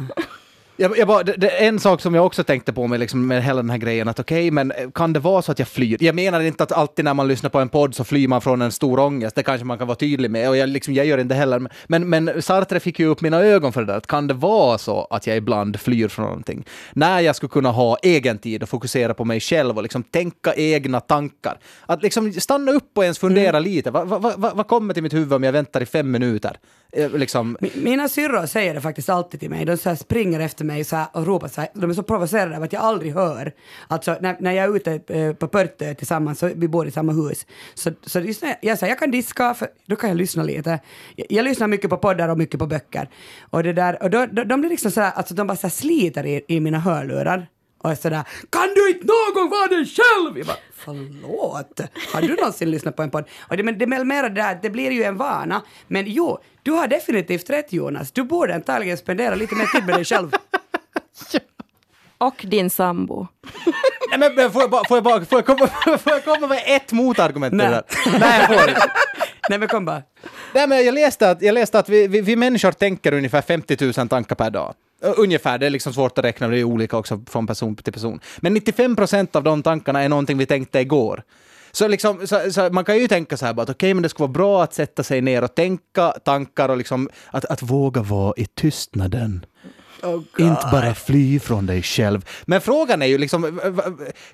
Jag, 0.82 0.98
jag 0.98 1.08
bara, 1.08 1.24
det, 1.24 1.34
det 1.38 1.50
en 1.50 1.80
sak 1.80 2.02
som 2.02 2.16
jag 2.16 2.26
också 2.26 2.44
tänkte 2.44 2.74
på 2.74 2.88
med, 2.88 3.00
liksom, 3.00 3.28
med 3.28 3.44
hela 3.44 3.62
den 3.62 3.70
här 3.70 3.78
grejen, 3.78 4.08
att 4.08 4.20
okej, 4.20 4.52
men 4.52 4.74
kan 4.94 5.14
det 5.14 5.20
vara 5.20 5.42
så 5.42 5.52
att 5.52 5.60
jag 5.60 5.68
flyr? 5.68 5.98
Jag 6.00 6.16
menar 6.16 6.42
inte 6.42 6.64
att 6.64 6.72
alltid 6.72 7.06
när 7.06 7.14
man 7.14 7.28
lyssnar 7.28 7.50
på 7.50 7.60
en 7.60 7.70
podd 7.70 7.96
så 7.96 8.04
flyr 8.04 8.28
man 8.28 8.42
från 8.42 8.62
en 8.62 8.72
stor 8.72 9.00
ångest, 9.00 9.36
det 9.36 9.44
kanske 9.44 9.66
man 9.66 9.78
kan 9.78 9.88
vara 9.88 9.96
tydlig 9.96 10.32
med, 10.32 10.50
och 10.50 10.58
jag, 10.58 10.70
liksom, 10.70 10.94
jag 10.94 11.06
gör 11.06 11.18
inte 11.18 11.36
heller, 11.36 11.70
men, 11.88 12.10
men 12.10 12.42
Sartre 12.42 12.80
fick 12.80 13.00
ju 13.00 13.06
upp 13.06 13.22
mina 13.22 13.38
ögon 13.42 13.74
för 13.74 13.82
det 13.82 13.88
där, 13.88 13.98
att 13.98 14.08
kan 14.08 14.28
det 14.28 14.34
vara 14.34 14.78
så 14.78 15.08
att 15.10 15.28
jag 15.28 15.38
ibland 15.38 15.80
flyr 15.80 16.08
från 16.08 16.26
någonting? 16.26 16.66
När 16.94 17.20
jag 17.20 17.36
skulle 17.36 17.50
kunna 17.50 17.72
ha 17.72 17.98
egen 18.02 18.38
tid 18.38 18.64
och 18.64 18.70
fokusera 18.70 19.14
på 19.14 19.26
mig 19.26 19.40
själv 19.40 19.78
och 19.78 19.84
liksom 19.84 20.04
tänka 20.04 20.54
egna 20.54 21.00
tankar. 21.00 21.60
Att 21.86 22.04
liksom 22.04 22.34
stanna 22.34 22.72
upp 22.72 22.98
och 22.98 23.04
ens 23.04 23.20
fundera 23.20 23.60
lite, 23.60 23.92
vad, 23.92 24.08
vad, 24.08 24.22
vad, 24.22 24.56
vad 24.58 24.68
kommer 24.68 24.94
till 24.94 25.04
mitt 25.04 25.14
huvud 25.14 25.34
om 25.34 25.44
jag 25.44 25.52
väntar 25.52 25.82
i 25.82 25.86
fem 25.86 26.12
minuter? 26.12 26.58
Eh, 26.94 27.10
Liksom, 27.12 27.58
Mi- 27.62 27.84
Mina 27.84 28.08
syrror 28.10 28.46
säger 28.46 28.74
det 28.74 28.82
faktiskt 28.82 29.10
alltid 29.10 29.40
till 29.40 29.50
mig. 29.50 29.66
De 29.66 29.78
så 29.78 29.96
springer 29.96 30.40
efter 30.40 30.66
mig 30.66 30.71
så 30.84 30.96
här 30.96 31.08
och 31.14 31.26
ropar 31.28 31.48
så 31.48 31.62
här. 31.62 31.70
De 31.74 31.90
är 31.90 31.94
så 31.94 32.04
provocerade 32.04 32.58
av 32.58 32.64
att 32.64 32.74
jag 32.74 32.82
aldrig 32.82 33.14
hör. 33.14 33.52
Alltså 33.88 34.18
när, 34.22 34.38
när 34.40 34.52
jag 34.52 34.66
är 34.66 34.76
ute 34.76 35.02
eh, 35.08 35.34
på 35.34 35.48
Pörtö 35.48 35.94
tillsammans, 35.94 36.40
så 36.40 36.48
vi 36.56 36.68
bor 36.68 36.88
i 36.88 36.92
samma 36.92 37.12
hus. 37.12 37.46
Så, 37.74 37.92
så 38.06 38.20
just 38.20 38.42
när 38.42 38.56
jag 38.62 38.80
säger 38.80 38.92
jag 38.92 39.00
kan 39.00 39.12
diska, 39.12 39.54
för 39.54 39.68
då 39.86 39.96
kan 39.96 40.10
jag 40.10 40.18
lyssna 40.18 40.44
lite. 40.44 40.80
Jag, 41.16 41.28
jag 41.30 41.44
lyssnar 41.44 41.68
mycket 41.68 41.90
på 41.90 41.98
poddar 41.98 42.30
och 42.30 42.38
mycket 42.38 42.60
på 42.60 42.68
böcker. 42.68 43.10
Och, 43.50 43.64
det 43.64 43.74
där, 43.74 44.04
och 44.04 44.10
då, 44.10 44.26
då, 44.26 44.44
de 44.44 44.62
blir 44.62 44.70
liksom 44.70 44.92
så 44.92 45.02
här, 45.02 45.12
alltså 45.12 45.34
de 45.34 45.48
bara 45.48 45.58
så 45.58 45.68
här 45.68 45.72
sliter 45.72 46.26
i, 46.26 46.46
i 46.48 46.60
mina 46.60 46.80
hörlurar. 46.80 47.48
Och 47.84 47.90
så 47.90 47.96
sådär, 47.96 48.24
kan 48.50 48.68
du 48.76 48.90
inte 48.90 49.06
någon 49.06 49.34
gång 49.34 49.50
vara 49.50 49.68
dig 49.68 49.86
själv? 49.86 50.38
Jag 50.38 50.48
bara, 50.48 50.58
förlåt, 50.74 51.82
har 52.14 52.22
du 52.22 52.36
någonsin 52.36 52.72
lyssnat 52.72 52.96
på 52.96 53.04
en 53.04 53.12
podd? 53.12 53.26
Och 53.40 53.58
det, 53.58 53.64
men 53.64 53.78
det 53.78 53.86
är 53.86 54.04
mer 54.04 54.24
det 54.24 54.30
där, 54.30 54.60
det 54.62 54.70
blir 54.70 54.92
ju 54.92 55.04
en 55.04 55.18
vana. 55.18 55.62
Men 55.88 56.04
jo, 56.08 56.40
du 56.64 56.72
har 56.72 56.88
definitivt 56.88 57.50
rätt 57.50 57.74
Jonas, 57.74 58.12
du 58.12 58.24
borde 58.24 58.56
antagligen 58.56 58.98
spendera 58.98 59.36
lite 59.36 59.56
mer 59.56 59.66
tid 59.66 59.86
med 59.86 59.96
dig 59.96 60.06
själv. 60.06 60.32
Och 62.18 62.46
din 62.48 62.70
sambo. 62.70 63.28
Nej, 64.10 64.20
men, 64.20 64.36
men 64.36 64.52
får, 64.52 64.62
jag 64.62 64.72
bara, 64.72 64.84
får, 64.88 64.98
jag 64.98 65.04
bara, 65.04 65.26
får, 65.26 65.38
jag 65.38 65.46
komma, 65.46 65.68
får 65.98 66.14
jag 66.14 66.26
komma 66.26 66.48
med 66.48 66.64
ett 66.66 66.92
motargument 66.92 67.52
till 67.52 67.58
det 67.58 67.68
där? 67.68 67.84
Nej, 68.20 68.40
jag 68.40 68.60
får 68.60 68.70
inte. 68.70 68.92
Nej 69.50 69.60
men 69.60 69.68
kom 69.68 69.86
bara. 69.86 70.02
Nej, 70.54 70.68
men 70.68 70.86
jag 70.86 70.94
läste 70.94 71.30
att, 71.30 71.42
jag 71.42 71.54
läste 71.54 71.80
att 71.80 71.90
vi, 71.90 72.08
vi, 72.08 72.22
vi 72.22 72.36
människor 72.36 72.72
tänker 72.72 73.14
ungefär 73.14 73.42
50 73.42 73.78
000 73.98 74.10
tankar 74.10 74.36
per 74.36 74.50
dag. 74.50 74.74
Ungefär, 75.02 75.58
det 75.58 75.66
är 75.66 75.70
liksom 75.70 75.94
svårt 75.94 76.18
att 76.18 76.26
räkna, 76.26 76.48
det 76.48 76.60
är 76.60 76.64
olika 76.64 76.98
också 76.98 77.22
från 77.30 77.48
person 77.48 77.76
till 77.76 77.94
person. 77.94 78.20
Men 78.38 78.54
95 78.54 78.96
procent 78.96 79.36
av 79.36 79.44
de 79.44 79.64
tankarna 79.64 80.02
är 80.02 80.10
någonting 80.10 80.38
vi 80.38 80.46
tänkte 80.46 80.80
igår. 80.80 81.24
Så, 81.72 81.88
liksom, 81.88 82.28
så, 82.28 82.52
så 82.52 82.70
man 82.72 82.86
kan 82.86 82.98
ju 82.98 83.08
tänka 83.08 83.38
så 83.38 83.46
här 83.46 83.54
bara 83.54 83.62
att 83.62 83.70
okej, 83.70 83.94
men 83.94 84.04
det 84.04 84.10
skulle 84.10 84.28
vara 84.28 84.34
bra 84.34 84.64
att 84.64 84.74
sätta 84.74 85.04
sig 85.04 85.22
ner 85.22 85.44
och 85.44 85.56
tänka 85.56 86.12
tankar 86.12 86.70
och 86.70 86.78
liksom 86.78 87.10
att, 87.32 87.46
att 87.46 87.62
våga 87.62 88.02
vara 88.02 88.34
i 88.38 88.46
tystnaden. 88.46 89.46
Inte 90.40 90.68
bara 90.72 90.94
fly 90.94 91.40
från 91.40 91.66
dig 91.66 91.82
själv. 91.82 92.26
Men 92.46 92.62
frågan 92.62 93.02
är 93.02 93.06
ju 93.06 93.18
liksom, 93.18 93.60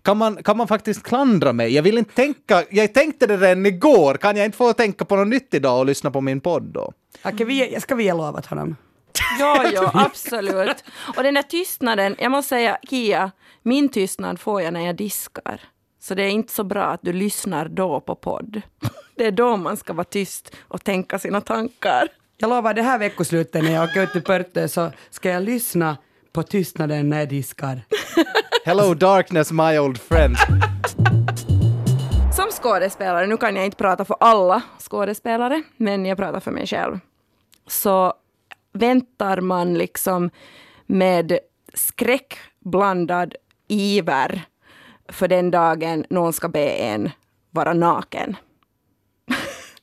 kan 0.02 0.18
man, 0.18 0.44
kan 0.44 0.58
man 0.58 0.68
faktiskt 0.68 1.04
klandra 1.04 1.54
mig? 1.54 1.74
Jag 1.76 1.84
vill 1.84 1.98
inte 1.98 2.14
tänka, 2.14 2.64
jag 2.70 2.94
tänkte 2.94 3.28
det 3.28 3.38
redan 3.38 3.66
igår, 3.66 4.14
kan 4.14 4.38
jag 4.38 4.46
inte 4.46 4.58
få 4.58 4.74
tänka 4.74 5.06
på 5.06 5.16
något 5.16 5.28
nytt 5.28 5.54
idag 5.54 5.80
och 5.80 5.86
lyssna 5.86 6.12
på 6.12 6.22
min 6.22 6.42
podd 6.42 6.64
då? 6.64 6.92
Okej, 7.24 7.46
vi, 7.46 7.82
ska 7.82 7.96
vi 7.96 8.04
ge 8.04 8.14
lovat 8.14 8.46
honom? 8.46 8.76
Ja, 9.40 9.66
ja, 9.74 9.92
absolut. 9.94 10.84
Och 11.18 11.24
den 11.24 11.34
där 11.34 11.42
tystnaden, 11.42 12.16
jag 12.20 12.32
måste 12.32 12.50
säga, 12.50 12.78
Kia, 12.90 13.32
min 13.64 13.90
tystnad 13.90 14.40
får 14.40 14.62
jag 14.62 14.74
när 14.74 14.86
jag 14.86 14.96
diskar. 14.96 15.62
Så 16.08 16.16
det 16.16 16.24
är 16.24 16.30
inte 16.30 16.54
så 16.54 16.64
bra 16.64 16.84
att 16.84 17.00
du 17.04 17.14
lyssnar 17.14 17.68
då 17.68 18.00
på 18.02 18.16
podd. 18.16 18.62
Det 19.16 19.26
är 19.26 19.32
då 19.32 19.58
man 19.58 19.78
ska 19.78 19.94
vara 19.94 20.04
tyst 20.04 20.56
och 20.62 20.84
tänka 20.84 21.20
sina 21.20 21.42
tankar. 21.42 22.08
Jag 22.38 22.50
lovar, 22.50 22.74
det 22.74 22.82
här 22.82 23.00
veckoslutet 23.00 23.64
när 23.64 23.72
jag 23.72 23.84
åker 23.84 24.04
ut 24.04 24.12
till 24.12 24.24
Pörtö 24.24 24.68
så 24.68 24.92
ska 25.10 25.30
jag 25.30 25.44
lyssna 25.44 25.98
på 26.34 26.44
tystnaden 26.44 27.10
när 27.10 27.20
jag 27.20 27.30
diskar. 27.30 27.82
Hello 28.66 28.94
darkness 28.94 29.52
my 29.52 29.80
old 29.80 29.98
friend. 29.98 30.36
Som 32.36 32.50
skådespelare, 32.52 33.28
nu 33.28 33.38
kan 33.38 33.56
jag 33.56 33.66
inte 33.66 33.78
prata 33.78 34.06
för 34.06 34.18
alla 34.20 34.62
skådespelare, 34.80 35.64
men 35.78 36.06
jag 36.06 36.18
pratar 36.18 36.40
för 36.40 36.52
mig 36.52 36.68
själv. 36.68 37.00
Så 37.68 38.14
väntar 38.74 39.42
man 39.42 39.74
liksom 39.74 40.30
med 40.86 41.40
skräckblandad 41.74 43.36
iver 43.68 44.48
för 45.08 45.28
den 45.28 45.52
dagen 45.52 46.06
någon 46.10 46.34
ska 46.34 46.50
be 46.50 46.70
en 46.70 47.10
vara 47.52 47.74
naken. 47.74 48.36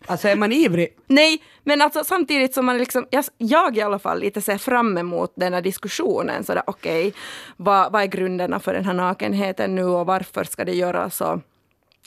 Alltså 0.07 0.29
är 0.29 0.37
man 0.37 0.53
ivrig? 0.53 0.97
Nej, 1.07 1.43
men 1.62 1.83
alltså 1.83 2.05
samtidigt 2.05 2.55
som 2.55 2.66
man 2.66 2.79
liksom, 2.79 3.07
jag, 3.11 3.25
jag 3.39 3.77
i 3.77 3.81
alla 3.81 3.99
fall 3.99 4.20
lite 4.20 4.41
ser 4.41 4.59
fram 4.59 4.99
emot 4.99 5.33
den 5.37 5.55
här 5.55 5.61
diskussionen. 5.61 6.45
Sådär, 6.45 6.62
okej, 6.66 7.14
vad, 7.57 7.93
vad 7.93 8.03
är 8.03 8.07
grunderna 8.07 8.61
för 8.61 8.75
den 8.75 8.85
här 8.85 8.95
nakenheten 8.95 9.75
nu 9.75 9.85
och 9.85 10.07
varför 10.07 10.45
ska 10.45 10.64
det 10.64 10.75
göras 10.75 11.20
och, 11.20 11.41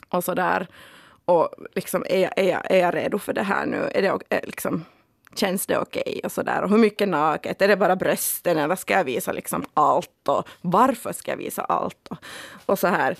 och 0.09 0.24
sådär. 0.24 0.68
Och 1.26 1.49
liksom, 1.76 2.05
är 2.09 2.20
jag, 2.20 2.32
är, 2.36 2.49
jag, 2.49 2.72
är 2.72 2.78
jag 2.80 2.95
redo 2.95 3.20
för 3.20 3.34
det 3.34 3.43
här 3.43 3.65
nu? 3.65 3.89
Är 3.93 4.01
det, 4.01 4.45
liksom, 4.45 4.86
känns 5.38 5.65
det 5.65 5.77
okej 5.77 6.21
och 6.23 6.31
sådär? 6.31 6.63
Och 6.63 6.69
hur 6.69 6.77
mycket 6.77 7.09
naket? 7.09 7.61
Är 7.61 7.67
det 7.67 7.77
bara 7.77 7.95
brösten 7.95 8.57
eller 8.57 8.75
ska 8.75 8.93
jag 8.93 9.03
visa 9.03 9.31
liksom 9.31 9.65
allt? 9.73 10.27
Och 10.27 10.47
varför 10.61 11.13
ska 11.13 11.31
jag 11.31 11.38
visa 11.38 11.61
allt? 11.61 12.07
Och, 12.07 12.17
och 12.65 12.79
så 12.79 12.88
här. 12.88 13.15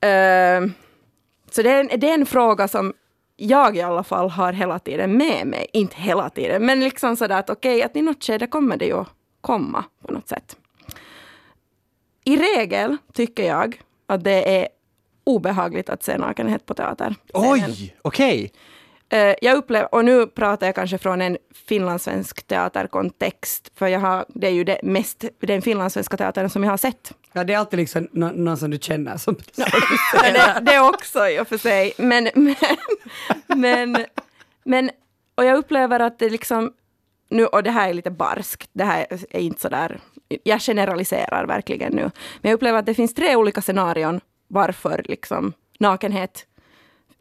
Ehm, 0.00 0.72
så 1.50 1.62
det 1.62 1.70
är, 1.70 1.80
en, 1.80 2.00
det 2.00 2.10
är 2.10 2.14
en 2.14 2.26
fråga 2.26 2.68
som 2.68 2.92
jag 3.36 3.76
i 3.76 3.80
alla 3.80 4.04
fall 4.04 4.30
har 4.30 4.52
hela 4.52 4.78
tiden 4.78 5.16
med 5.16 5.46
mig. 5.46 5.66
Inte 5.72 5.96
hela 5.96 6.30
tiden, 6.30 6.66
men 6.66 6.80
liksom 6.80 7.16
sådär 7.16 7.38
att 7.38 7.50
okej, 7.50 7.82
att 7.82 7.96
i 7.96 8.02
något 8.02 8.24
skede 8.24 8.46
kommer 8.46 8.76
det 8.76 8.84
ju 8.84 8.96
att 8.96 9.08
komma 9.40 9.84
på 10.06 10.12
något 10.12 10.28
sätt. 10.28 10.56
I 12.24 12.36
regel 12.36 12.96
tycker 13.12 13.42
jag 13.42 13.80
att 14.06 14.24
det 14.24 14.58
är 14.60 14.68
obehagligt 15.24 15.90
att 15.90 16.02
se 16.02 16.18
nakenhet 16.18 16.66
på 16.66 16.74
teater. 16.74 17.14
Oj, 17.32 17.96
okej. 18.02 18.42
Eh, 18.44 18.71
jag 19.40 19.56
upplever, 19.56 19.94
och 19.94 20.04
nu 20.04 20.26
pratar 20.26 20.66
jag 20.66 20.74
kanske 20.74 20.98
från 20.98 21.22
en 21.22 21.38
finlandssvensk 21.66 22.46
teaterkontext, 22.46 23.70
för 23.74 23.86
jag 23.86 24.00
har, 24.00 24.24
det 24.28 24.46
är 24.46 24.50
ju 24.50 24.64
det 24.64 24.80
mest, 24.82 25.24
den 25.40 25.62
finlandssvenska 25.62 26.16
teatern 26.16 26.50
som 26.50 26.64
jag 26.64 26.70
har 26.70 26.76
sett. 26.76 27.12
Ja, 27.32 27.44
det 27.44 27.54
är 27.54 27.58
alltid 27.58 27.78
liksom 27.78 28.08
nå- 28.12 28.32
någon 28.34 28.56
som 28.56 28.70
du 28.70 28.78
känner 28.78 29.16
som... 29.16 29.36
Men 30.22 30.32
det, 30.32 30.72
det 30.72 30.80
också 30.80 31.28
i 31.28 31.40
och 31.40 31.48
för 31.48 31.58
sig. 31.58 31.92
Men, 31.96 32.28
men, 32.34 32.56
men, 33.46 33.96
men, 34.64 34.90
och 35.34 35.44
jag 35.44 35.58
upplever 35.58 36.00
att 36.00 36.18
det 36.18 36.30
liksom, 36.30 36.72
nu, 37.30 37.46
och 37.46 37.62
det 37.62 37.70
här 37.70 37.88
är 37.88 37.94
lite 37.94 38.10
barskt, 38.10 38.70
det 38.72 38.84
här 38.84 39.06
är 39.30 39.40
inte 39.40 39.60
så 39.60 39.68
där, 39.68 40.00
jag 40.42 40.60
generaliserar 40.60 41.46
verkligen 41.46 41.92
nu, 41.92 42.02
men 42.40 42.50
jag 42.50 42.52
upplever 42.52 42.78
att 42.78 42.86
det 42.86 42.94
finns 42.94 43.14
tre 43.14 43.36
olika 43.36 43.62
scenarion 43.62 44.20
varför 44.48 45.02
liksom 45.08 45.52
nakenhet 45.78 46.46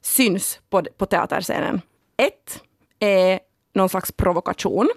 syns 0.02 0.60
på, 0.70 0.84
på 0.98 1.06
teaterscenen. 1.06 1.82
Ett 2.18 2.64
är 3.00 3.40
någon 3.74 3.90
slags 3.90 4.12
provokation. 4.12 4.90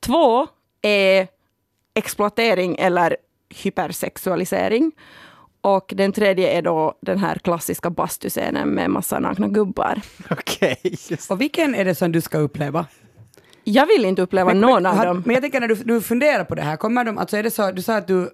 Två 0.00 0.46
är 0.82 1.28
exploatering 1.94 2.76
eller 2.78 3.16
hypersexualisering. 3.54 4.92
Och 5.60 5.92
den 5.96 6.12
tredje 6.12 6.50
är 6.50 6.62
då 6.62 6.98
den 7.00 7.18
här 7.18 7.34
klassiska 7.38 7.90
bastuscenen 7.90 8.68
med 8.68 8.90
massa 8.90 9.18
nakna 9.18 9.48
gubbar. 9.48 10.00
Okej. 10.30 10.78
just- 10.82 11.30
Och 11.30 11.40
vilken 11.40 11.74
är 11.74 11.84
det 11.84 11.94
som 11.94 12.12
du 12.12 12.20
ska 12.20 12.38
uppleva? 12.38 12.86
Jag 13.70 13.86
vill 13.86 14.04
inte 14.04 14.22
uppleva 14.22 14.52
någon 14.52 14.86
av 14.86 14.94
har- 14.96 15.06
dem. 15.06 15.22
men 15.26 15.34
jag 15.34 15.42
tänker 15.42 15.60
när 15.60 15.68
du, 15.68 15.74
du 15.74 16.00
funderar 16.00 16.44
på 16.44 16.54
det 16.54 16.62
här, 16.62 16.76
kommer 16.76 17.04
de, 17.04 17.18
alltså 17.18 17.36
är 17.36 17.42
det 17.42 17.50
så, 17.50 17.70
du 17.70 17.82
sa 17.82 17.96
att 17.96 18.06
du, 18.06 18.30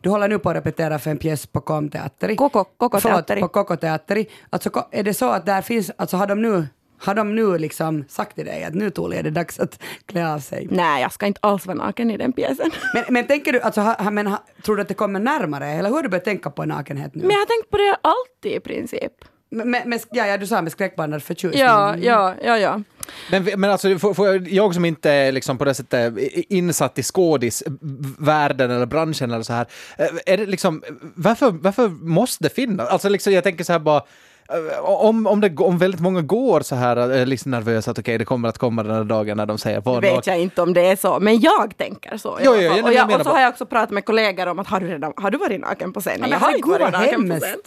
du 0.00 0.10
håller 0.10 0.28
nu 0.28 0.38
på 0.38 0.50
att 0.50 0.56
repetera 0.56 0.98
för 0.98 1.10
en 1.10 1.18
pjäs 1.18 1.46
på 1.46 1.60
Komteatteri. 1.60 2.36
Koko, 2.36 2.64
Koko 2.64 3.00
Förlåt, 3.00 3.16
Teatteri. 3.16 3.40
på 3.40 3.48
Koko 3.48 3.76
Teatteri. 3.76 4.26
Alltså 4.50 4.70
är 4.90 5.02
det 5.02 5.14
så 5.14 5.30
att 5.30 5.46
där 5.46 5.62
finns, 5.62 5.90
alltså 5.96 6.16
har 6.16 6.26
de 6.26 6.42
nu, 6.42 6.66
har 7.00 7.14
de 7.14 7.34
nu 7.34 7.58
liksom 7.58 8.04
sagt 8.08 8.34
till 8.36 8.44
dig 8.46 8.64
att 8.64 8.74
nu 8.74 8.90
Tuuli 8.90 9.16
är 9.16 9.22
det 9.22 9.30
dags 9.30 9.60
att 9.60 9.78
klä 10.06 10.32
av 10.34 10.38
sig? 10.38 10.66
Nej, 10.70 11.02
jag 11.02 11.12
ska 11.12 11.26
inte 11.26 11.40
alls 11.42 11.66
vara 11.66 11.76
naken 11.76 12.10
i 12.10 12.16
den 12.16 12.32
pjäsen. 12.32 12.70
Men, 12.94 13.04
men 13.08 13.26
tänker 13.26 13.52
du, 13.52 13.60
alltså, 13.60 13.80
ha- 13.80 14.10
men, 14.10 14.26
ha, 14.26 14.44
tror 14.64 14.76
du 14.76 14.82
att 14.82 14.88
det 14.88 14.94
kommer 14.94 15.20
närmare, 15.20 15.68
eller 15.68 15.88
hur 15.88 15.96
har 15.96 16.02
du 16.02 16.08
börjat 16.08 16.24
tänka 16.24 16.50
på 16.50 16.64
nakenhet 16.64 17.14
nu? 17.14 17.20
Men 17.22 17.30
jag 17.30 17.38
har 17.38 17.46
tänkt 17.46 17.70
på 17.70 17.76
det 17.76 17.96
alltid 18.02 18.52
i 18.56 18.60
princip. 18.60 19.12
Med, 19.50 19.86
med, 19.86 20.00
ja, 20.10 20.26
ja, 20.26 20.36
du 20.36 20.46
sa 20.46 20.62
med 20.62 20.72
skräckblandad 20.72 21.22
förtjusning. 21.22 21.62
Ja, 21.62 21.96
ja, 21.96 22.34
ja, 22.42 22.58
ja. 22.58 22.82
Men, 23.30 23.44
men 23.56 23.70
alltså, 23.70 23.98
får, 23.98 24.14
får 24.14 24.48
jag, 24.48 24.74
som 24.74 24.84
inte 24.84 25.10
är 25.10 25.32
liksom 25.32 25.58
på 25.58 25.64
det 25.64 25.74
sättet 25.74 26.14
insatt 26.48 26.98
i 26.98 27.02
skådisvärlden 27.02 28.70
eller 28.70 28.86
branschen 28.86 29.30
eller 29.30 29.42
så 29.42 29.52
här, 29.52 29.66
eh, 29.98 30.06
är 30.26 30.36
det 30.36 30.46
liksom, 30.46 30.82
varför, 31.14 31.50
varför 31.50 31.88
måste 31.88 32.44
det 32.44 32.50
finnas? 32.50 32.88
Alltså 32.88 33.08
liksom, 33.08 33.32
jag 33.32 33.44
tänker 33.44 33.64
så 33.64 33.72
här 33.72 33.78
bara, 33.78 34.02
eh, 34.48 34.84
om, 34.84 35.26
om, 35.26 35.40
det, 35.40 35.56
om 35.56 35.78
väldigt 35.78 36.00
många 36.00 36.22
går 36.22 36.60
så 36.60 36.74
här, 36.74 36.96
är 36.96 37.26
liksom 37.26 37.50
nervösa 37.50 37.90
att 37.90 37.98
okej, 37.98 38.12
okay, 38.12 38.18
det 38.18 38.24
kommer 38.24 38.48
att 38.48 38.58
komma 38.58 38.82
den 38.82 38.94
här 38.94 39.04
dagen 39.04 39.36
när 39.36 39.46
de 39.46 39.58
säger 39.58 39.80
vad 39.80 40.02
vet 40.02 40.26
jag 40.26 40.38
inte 40.40 40.62
om 40.62 40.74
det 40.74 40.86
är 40.86 40.96
så, 40.96 41.20
men 41.20 41.40
jag 41.40 41.76
tänker 41.76 42.16
så. 42.16 42.38
Jo, 42.42 42.52
jo, 42.54 42.62
jag, 42.62 42.84
och, 42.84 42.92
jag, 42.92 43.10
jag 43.10 43.20
och 43.20 43.26
så 43.26 43.32
har 43.32 43.40
jag 43.40 43.50
också 43.50 43.66
pratat 43.66 43.90
med 43.90 44.04
kollegor 44.04 44.46
om 44.46 44.58
att 44.58 44.66
har 44.66 44.80
du, 44.80 44.86
redan, 44.86 45.12
har 45.16 45.30
du 45.30 45.38
varit 45.38 45.60
naken 45.60 45.92
på 45.92 46.00
scenen? 46.00 46.20
Men 46.20 46.30
jag 46.30 46.38
har 46.38 46.56
inte 46.56 46.68
varit 46.68 46.92
naken 46.92 47.30
hemskt. 47.30 47.40
på 47.40 47.46
scen. 47.46 47.58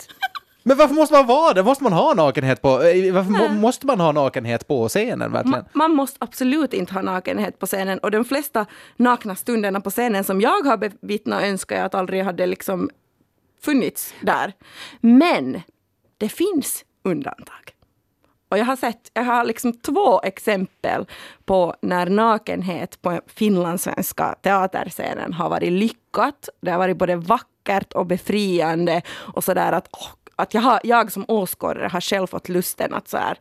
Men 0.64 0.78
varför 0.78 0.96
måste 0.96 1.16
man 1.16 1.28
vara 1.28 1.54
det? 1.54 1.64
Måste 1.64 1.84
man 1.84 1.94
ha 1.94 2.14
nakenhet 2.14 2.62
på, 2.62 2.82
eh, 2.82 3.14
varför 3.14 3.32
må, 3.32 3.50
måste 3.50 3.88
man 3.88 4.00
ha 4.00 4.12
nakenhet 4.12 4.68
på 4.68 4.90
scenen 4.90 5.32
verkligen? 5.32 5.52
Man, 5.52 5.66
man 5.74 5.96
måste 5.96 6.18
absolut 6.20 6.74
inte 6.74 6.94
ha 6.94 7.02
nakenhet 7.02 7.60
på 7.60 7.66
scenen 7.66 8.00
och 8.00 8.12
de 8.12 8.26
flesta 8.26 8.66
nakna 8.96 9.36
stunderna 9.36 9.82
på 9.82 9.90
scenen 9.90 10.24
som 10.24 10.42
jag 10.42 10.66
har 10.66 10.78
bevittnat 10.78 11.44
önskar 11.44 11.76
jag 11.76 11.86
att 11.86 11.96
aldrig 11.96 12.24
hade 12.24 12.46
liksom 12.46 12.90
funnits 13.62 14.14
där. 14.22 14.54
Men 15.00 15.62
det 16.18 16.30
finns 16.30 16.86
undantag. 17.04 17.76
Och 18.50 18.58
jag 18.58 18.66
har 18.66 18.76
sett, 18.76 19.12
jag 19.14 19.24
har 19.24 19.46
liksom 19.46 19.74
två 19.74 20.22
exempel 20.22 21.06
på 21.46 21.76
när 21.82 22.10
nakenhet 22.10 23.02
på 23.02 23.22
finlandssvenska 23.28 24.36
teaterscenen 24.42 25.34
har 25.34 25.50
varit 25.50 25.72
lyckat. 25.72 26.50
Det 26.62 26.72
har 26.72 26.78
varit 26.78 26.98
både 26.98 27.16
vackert 27.16 27.94
och 27.94 28.06
befriande 28.06 29.02
och 29.34 29.44
sådär 29.44 29.72
att 29.72 29.88
oh, 29.88 30.21
att 30.42 30.54
jag, 30.54 30.62
har, 30.62 30.80
jag 30.84 31.12
som 31.12 31.26
åskådare 31.28 31.88
har 31.88 32.02
själv 32.02 32.28
fått 32.28 32.50
lusten 32.50 32.94
att 32.94 33.08
så 33.08 33.18
här, 33.18 33.38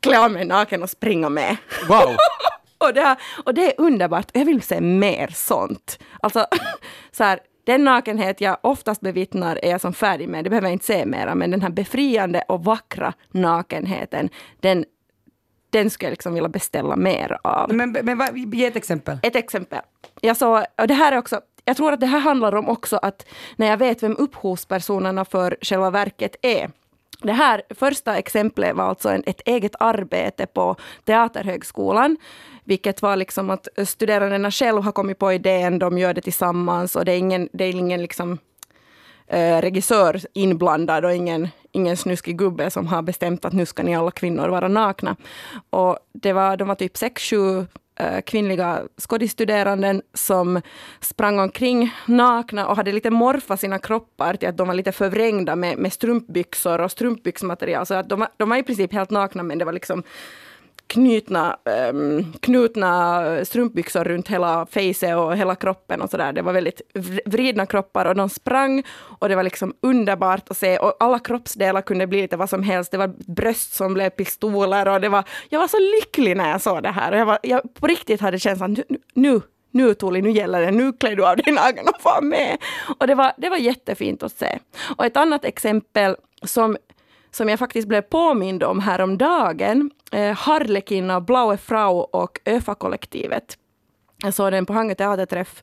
klä 0.00 0.18
av 0.18 0.30
mig 0.30 0.44
naken 0.44 0.82
och 0.82 0.90
springa 0.90 1.28
med. 1.28 1.56
Wow! 1.88 2.16
och, 2.78 2.94
det, 2.94 3.16
och 3.44 3.54
det 3.54 3.66
är 3.66 3.80
underbart. 3.80 4.30
Jag 4.32 4.44
vill 4.44 4.62
se 4.62 4.80
mer 4.80 5.28
sånt. 5.28 5.98
Alltså, 6.20 6.46
så 7.12 7.24
här, 7.24 7.40
den 7.64 7.84
nakenhet 7.84 8.40
jag 8.40 8.56
oftast 8.60 9.00
bevittnar 9.00 9.58
är 9.62 9.70
jag 9.70 9.80
som 9.80 9.92
färdig 9.92 10.28
med, 10.28 10.44
det 10.44 10.50
behöver 10.50 10.68
jag 10.68 10.72
inte 10.72 10.86
se 10.86 11.06
mera, 11.06 11.34
men 11.34 11.50
den 11.50 11.62
här 11.62 11.70
befriande 11.70 12.44
och 12.48 12.64
vackra 12.64 13.12
nakenheten, 13.30 14.28
den, 14.60 14.84
den 15.70 15.90
skulle 15.90 16.06
jag 16.06 16.12
liksom 16.12 16.34
vilja 16.34 16.48
beställa 16.48 16.96
mer 16.96 17.38
av. 17.44 17.74
Men, 17.74 17.92
men 18.02 18.50
ge 18.52 18.66
ett 18.66 18.76
exempel. 18.76 19.18
Ett 19.22 19.36
exempel. 19.36 19.80
Jag 20.20 20.36
såg, 20.36 20.64
och 20.78 20.86
det 20.86 20.94
här 20.94 21.12
är 21.12 21.18
också, 21.18 21.40
jag 21.68 21.76
tror 21.76 21.92
att 21.92 22.00
det 22.00 22.06
här 22.06 22.20
handlar 22.20 22.54
om 22.54 22.68
också 22.68 22.96
att 22.96 23.26
när 23.56 23.66
jag 23.66 23.76
vet 23.76 24.02
vem 24.02 24.16
upphovspersonerna 24.18 25.24
för 25.24 25.56
själva 25.60 25.90
verket 25.90 26.36
är. 26.42 26.70
Det 27.22 27.32
här 27.32 27.62
första 27.70 28.16
exemplet 28.16 28.76
var 28.76 28.84
alltså 28.84 29.08
en, 29.08 29.22
ett 29.26 29.40
eget 29.44 29.74
arbete 29.80 30.46
på 30.46 30.76
Teaterhögskolan, 31.04 32.16
vilket 32.64 33.02
var 33.02 33.16
liksom 33.16 33.50
att 33.50 33.68
studerandena 33.86 34.50
själva 34.50 34.80
har 34.80 34.92
kommit 34.92 35.18
på 35.18 35.32
idén, 35.32 35.78
de 35.78 35.98
gör 35.98 36.14
det 36.14 36.20
tillsammans 36.20 36.96
och 36.96 37.04
det 37.04 37.12
är 37.12 37.18
ingen, 37.18 37.48
det 37.52 37.64
är 37.64 37.70
ingen 37.70 38.02
liksom, 38.02 38.38
eh, 39.26 39.60
regissör 39.60 40.20
inblandad 40.34 41.04
och 41.04 41.14
ingen, 41.14 41.48
ingen 41.72 41.96
snuskig 41.96 42.38
gubbe 42.38 42.70
som 42.70 42.86
har 42.86 43.02
bestämt 43.02 43.44
att 43.44 43.52
nu 43.52 43.66
ska 43.66 43.82
ni 43.82 43.96
alla 43.96 44.10
kvinnor 44.10 44.48
vara 44.48 44.68
nakna. 44.68 45.16
Och 45.70 45.98
det 46.12 46.32
var, 46.32 46.56
de 46.56 46.68
var 46.68 46.74
typ 46.74 46.96
sex, 46.96 47.22
sju 47.22 47.66
Eh, 48.00 48.20
kvinnliga 48.20 48.82
skådisstuderanden 48.96 50.02
som 50.14 50.62
sprang 51.00 51.38
omkring 51.38 51.94
nakna 52.06 52.68
och 52.68 52.76
hade 52.76 52.92
lite 52.92 53.10
morfat 53.10 53.60
sina 53.60 53.78
kroppar 53.78 54.34
till 54.34 54.48
att 54.48 54.56
de 54.56 54.68
var 54.68 54.74
lite 54.74 54.92
förvrängda 54.92 55.56
med, 55.56 55.78
med 55.78 55.92
strumpbyxor 55.92 56.80
och 56.80 56.90
strumpbyxmaterial. 56.90 57.86
Så 57.86 57.94
att 57.94 58.08
de, 58.08 58.20
var, 58.20 58.28
de 58.36 58.48
var 58.48 58.56
i 58.56 58.62
princip 58.62 58.92
helt 58.92 59.10
nakna 59.10 59.42
men 59.42 59.58
det 59.58 59.64
var 59.64 59.72
liksom 59.72 60.02
knutna, 60.88 61.56
um, 61.90 62.32
knutna 62.40 63.44
strumpbyxor 63.44 64.04
runt 64.04 64.28
hela 64.28 64.66
fejset 64.66 65.16
och 65.16 65.36
hela 65.36 65.54
kroppen 65.54 66.02
och 66.02 66.10
sådär. 66.10 66.32
Det 66.32 66.42
var 66.42 66.52
väldigt 66.52 66.80
vridna 67.24 67.66
kroppar 67.66 68.04
och 68.04 68.14
de 68.14 68.28
sprang 68.28 68.82
och 69.18 69.28
det 69.28 69.36
var 69.36 69.42
liksom 69.42 69.74
underbart 69.82 70.50
att 70.50 70.56
se 70.56 70.78
och 70.78 70.96
alla 71.00 71.18
kroppsdelar 71.18 71.82
kunde 71.82 72.06
bli 72.06 72.22
lite 72.22 72.36
vad 72.36 72.50
som 72.50 72.62
helst. 72.62 72.90
Det 72.90 72.98
var 72.98 73.32
bröst 73.32 73.74
som 73.74 73.94
blev 73.94 74.10
pistoler 74.10 74.88
och 74.88 75.00
det 75.00 75.08
var, 75.08 75.24
jag 75.48 75.60
var 75.60 75.68
så 75.68 75.78
lycklig 75.78 76.36
när 76.36 76.50
jag 76.50 76.60
såg 76.60 76.82
det 76.82 76.90
här 76.90 77.12
och 77.12 77.18
jag, 77.18 77.26
var, 77.26 77.38
jag 77.42 77.74
på 77.74 77.86
riktigt 77.86 78.20
hade 78.20 78.38
känslan 78.38 78.76
nu, 78.88 78.98
nu 79.14 79.40
nu 79.70 79.94
Tuli, 79.94 80.22
nu 80.22 80.30
gäller 80.30 80.60
det, 80.60 80.70
nu 80.70 80.92
klär 80.92 81.16
du 81.16 81.26
av 81.26 81.36
dig 81.36 81.52
naken 81.52 81.88
och 81.88 82.00
far 82.02 82.22
med. 82.22 82.58
Och 82.98 83.06
det 83.06 83.14
var, 83.14 83.32
det 83.36 83.48
var 83.48 83.56
jättefint 83.56 84.22
att 84.22 84.32
se. 84.32 84.58
Och 84.96 85.04
ett 85.04 85.16
annat 85.16 85.44
exempel 85.44 86.16
som 86.42 86.76
som 87.30 87.48
jag 87.48 87.58
faktiskt 87.58 87.88
blev 87.88 88.02
påmind 88.02 88.62
om 88.62 88.80
häromdagen. 88.80 89.90
Eh, 90.12 90.36
Harlekin 90.36 91.10
av 91.10 91.24
Blaue 91.24 91.56
Frau 91.56 91.94
och 91.94 92.40
ÖFA-kollektivet. 92.44 93.58
Jag 94.22 94.34
såg 94.34 94.52
den 94.52 94.66
på 94.66 94.72
Hangö 94.72 94.94
teaterträff 94.94 95.62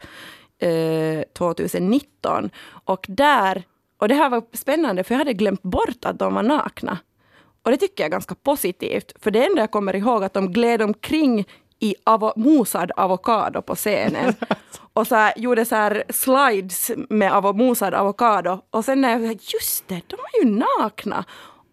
eh, 0.59 1.23
2019. 1.37 2.49
Och 2.67 3.05
där, 3.09 3.63
och 3.97 4.07
det 4.07 4.15
här 4.15 4.29
var 4.29 4.43
spännande 4.53 5.03
för 5.03 5.13
jag 5.13 5.19
hade 5.19 5.33
glömt 5.33 5.63
bort 5.63 6.05
att 6.05 6.19
de 6.19 6.33
var 6.33 6.43
nakna. 6.43 6.97
Och 7.63 7.71
det 7.71 7.77
tycker 7.77 8.03
jag 8.03 8.07
är 8.07 8.11
ganska 8.11 8.35
positivt, 8.35 9.11
för 9.19 9.31
det 9.31 9.45
enda 9.45 9.61
jag 9.61 9.71
kommer 9.71 9.95
ihåg 9.95 10.23
att 10.23 10.33
de 10.33 10.51
gled 10.51 10.81
omkring 10.81 11.45
i 11.79 11.95
avo 12.03 12.33
mosad 12.35 12.91
avokado 12.95 13.61
på 13.61 13.75
scenen. 13.75 14.33
och 14.93 15.07
så 15.07 15.15
här, 15.15 15.33
gjorde 15.37 15.65
så 15.65 15.75
här 15.75 16.03
slides 16.09 16.91
med 17.09 17.33
avo 17.33 17.53
mosad 17.53 17.93
avokado. 17.93 18.61
Och 18.69 18.85
sen 18.85 19.01
när 19.01 19.19
jag 19.19 19.33
just 19.33 19.87
det, 19.87 20.01
de 20.07 20.15
var 20.15 20.43
ju 20.43 20.49
nakna. 20.49 21.25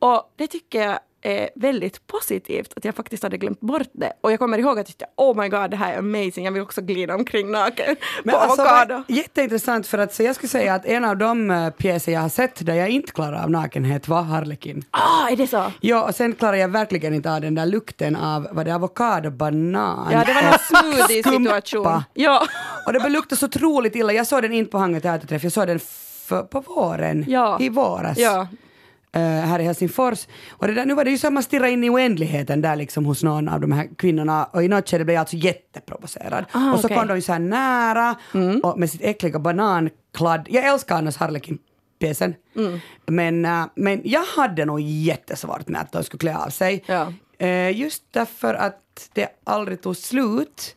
Och 0.03 0.33
det 0.37 0.47
tycker 0.47 0.83
jag 0.83 0.99
är 1.23 1.51
väldigt 1.55 2.07
positivt 2.07 2.73
att 2.77 2.85
jag 2.85 2.95
faktiskt 2.95 3.23
hade 3.23 3.37
glömt 3.39 3.61
bort 3.61 3.89
det. 3.93 4.13
Och 4.21 4.33
jag 4.33 4.39
kommer 4.39 4.59
ihåg 4.59 4.71
att 4.71 4.77
jag 4.77 4.87
tyckte 4.87 5.07
oh 5.17 5.37
my 5.43 5.49
god 5.49 5.71
det 5.71 5.77
här 5.77 5.93
är 5.93 5.99
amazing, 5.99 6.45
jag 6.45 6.53
vill 6.53 6.63
också 6.63 6.81
glida 6.81 7.15
omkring 7.15 7.51
naken 7.51 7.97
Men 8.25 8.33
på 8.35 8.39
alltså, 8.41 8.63
avokado. 8.63 9.03
Jätteintressant 9.09 9.87
för 9.87 9.99
att 9.99 10.15
så 10.15 10.23
jag 10.23 10.35
skulle 10.35 10.49
säga 10.51 10.75
att 10.75 10.87
en 10.87 11.05
av 11.05 11.17
de 11.17 11.51
uh, 11.51 11.71
pjäser 11.71 12.13
jag 12.13 12.21
har 12.21 12.29
sett 12.29 12.67
där 12.67 12.75
jag 12.75 12.89
inte 12.89 13.13
klarar 13.13 13.43
av 13.43 13.51
nakenhet 13.51 14.09
var 14.09 14.23
Harlekin. 14.23 14.85
Ah, 14.91 15.29
är 15.31 15.37
det 15.37 15.47
så? 15.47 15.73
Ja, 15.81 16.09
och 16.09 16.15
sen 16.15 16.33
klarar 16.35 16.57
jag 16.57 16.69
verkligen 16.69 17.15
inte 17.15 17.33
av 17.33 17.41
den 17.41 17.55
där 17.55 17.67
lukten 17.67 18.17
av, 18.17 18.49
vad 18.53 18.67
det 18.67 18.75
avokado, 18.75 19.31
banan 19.31 20.09
Ja, 20.13 20.25
det 20.25 20.33
var 20.33 20.43
någon 20.43 20.59
smoothie-situation. 20.93 22.03
Ja. 22.15 22.47
Och 22.87 22.93
det 22.93 23.09
luktade 23.09 23.39
så 23.39 23.47
otroligt 23.47 23.97
illa. 23.97 24.13
Jag 24.13 24.27
såg 24.27 24.43
den 24.43 24.53
inte 24.53 24.71
på 24.71 24.79
Hangö 24.79 25.01
teaterträff, 25.01 25.45
jag 25.45 25.53
såg 25.53 25.67
den 25.67 25.81
för, 26.27 26.43
på 26.43 26.61
våren, 26.61 27.25
Ja. 27.29 27.57
i 27.61 27.69
våras. 27.69 28.19
ja. 28.19 28.49
Eh, 29.13 29.21
här 29.23 29.59
i 29.59 29.63
Helsingfors. 29.65 30.27
Och 30.51 30.67
det 30.67 30.75
där, 30.75 30.87
nu 30.87 30.95
var 30.95 31.05
det 31.05 31.11
ju 31.11 31.19
som 31.19 31.37
att 31.37 31.45
stirra 31.45 31.69
in 31.69 31.85
i 31.85 31.91
oändligheten 31.91 32.61
där 32.61 32.77
liksom 32.77 33.05
hos 33.05 33.23
någon 33.23 33.49
av 33.49 33.61
de 33.61 33.73
här 33.73 33.89
kvinnorna 33.99 34.45
och 34.45 34.65
i 34.65 34.69
något 34.69 34.89
skede 34.89 35.05
blev 35.05 35.15
jag 35.15 35.21
alltså 35.21 35.37
jätteprovocerad. 35.37 36.45
Ah, 36.53 36.73
och 36.73 36.81
så 36.81 36.87
okej. 36.87 36.97
kom 36.97 37.07
de 37.09 37.15
ju 37.15 37.23
så 37.23 37.33
här 37.33 37.39
nära 37.39 38.17
och 38.63 38.79
med 38.79 38.91
sitt 38.91 39.03
äckliga 39.03 39.39
banankladd. 39.39 40.47
Jag 40.51 40.65
älskar 40.65 40.97
annars 40.97 41.17
Harlekin 41.17 41.59
pjäsen. 41.99 42.35
Men, 43.07 43.45
äh, 43.45 43.65
men 43.75 44.01
jag 44.05 44.23
hade 44.25 44.65
nog 44.65 44.81
jättesvårt 44.81 45.69
med 45.69 45.81
att 45.81 45.93
de 45.93 46.05
skulle 46.05 46.19
klä 46.19 46.37
av 46.37 46.51
sig. 46.51 46.85
Ja. 46.87 47.13
Eh, 47.39 47.81
just 47.81 48.03
därför 48.11 48.55
att 48.55 49.11
det 49.13 49.29
aldrig 49.45 49.83
tog 49.83 49.97
slut. 49.97 50.77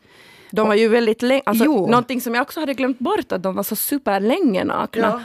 De 0.50 0.68
var 0.68 0.74
ju 0.74 0.88
väldigt 0.88 1.22
länge, 1.22 1.42
alltså, 1.46 1.64
Jo. 1.64 1.86
någonting 1.86 2.20
som 2.20 2.34
jag 2.34 2.42
också 2.42 2.60
hade 2.60 2.74
glömt 2.74 2.98
bort, 2.98 3.32
att 3.32 3.42
de 3.42 3.54
var 3.54 3.62
så 3.62 3.76
superlänge 3.76 4.64
nakna. 4.64 5.24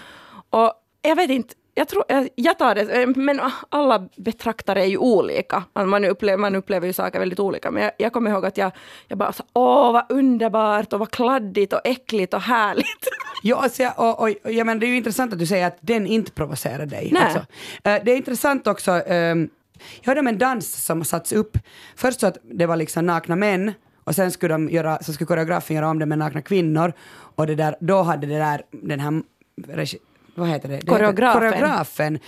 Och 0.49 0.73
jag 1.01 1.15
vet 1.15 1.29
inte, 1.29 1.53
jag, 1.73 1.87
tror, 1.87 2.03
jag, 2.07 2.29
jag 2.35 2.57
tar 2.59 2.75
det, 2.75 3.01
eh, 3.01 3.07
men 3.15 3.39
alla 3.69 4.07
betraktare 4.17 4.81
är 4.81 4.85
ju 4.85 4.97
olika. 4.97 5.63
Man 5.73 6.05
upplever, 6.05 6.37
man 6.37 6.55
upplever 6.55 6.87
ju 6.87 6.93
saker 6.93 7.19
väldigt 7.19 7.39
olika. 7.39 7.71
Men 7.71 7.83
jag, 7.83 7.91
jag 7.97 8.13
kommer 8.13 8.31
ihåg 8.31 8.45
att 8.45 8.57
jag, 8.57 8.71
jag 9.07 9.17
bara 9.17 9.33
så, 9.33 9.43
åh 9.53 9.91
vad 9.93 10.11
underbart 10.11 10.93
och 10.93 10.99
vad 10.99 11.11
kladdigt 11.11 11.73
och 11.73 11.81
äckligt 11.83 12.33
och 12.33 12.41
härligt. 12.41 12.85
Ja, 13.43 13.63
alltså, 13.63 13.83
jag- 13.83 13.93
och, 13.99 14.19
och, 14.21 14.29
och, 14.43 14.51
ja, 14.51 14.63
men 14.63 14.79
det 14.79 14.85
är 14.85 14.87
ju 14.87 14.97
intressant 14.97 15.33
att 15.33 15.39
du 15.39 15.45
säger 15.45 15.67
att 15.67 15.77
den 15.81 16.07
inte 16.07 16.31
provocerar 16.31 16.85
dig. 16.85 17.09
Nej. 17.13 17.23
Alltså. 17.23 17.39
Eh, 17.83 18.03
det 18.05 18.11
är 18.11 18.15
intressant 18.17 18.67
också, 18.67 18.91
ehm, 18.91 19.49
jag 20.01 20.07
hörde 20.07 20.19
om 20.19 20.27
en 20.27 20.37
dans 20.37 20.85
som 20.85 20.97
har 20.97 21.03
satts 21.05 21.31
upp, 21.31 21.57
först 21.95 22.19
så 22.19 22.27
att 22.27 22.37
det 22.43 22.65
var 22.65 22.75
liksom 22.75 23.05
nakna 23.05 23.35
män 23.35 23.73
och 24.03 24.15
sen 24.15 24.31
skulle, 24.31 24.53
de 24.53 24.69
göra, 24.69 25.03
så 25.03 25.13
skulle 25.13 25.27
koreografen 25.27 25.75
göra 25.75 25.89
om 25.89 25.99
det 25.99 26.05
med 26.05 26.17
nakna 26.17 26.41
kvinnor 26.41 26.93
och 27.35 27.47
det 27.47 27.55
där, 27.55 27.75
då 27.79 28.01
hade 28.01 28.27
det 28.27 28.37
där, 28.37 28.61
den 28.71 28.99
här, 28.99 29.21
vad 30.35 30.49
heter 30.49 30.69
det? 30.69 30.75
det 30.75 30.85
Koreografen. 30.85 31.43
Heter, 31.43 31.59
koreografen 31.59 32.19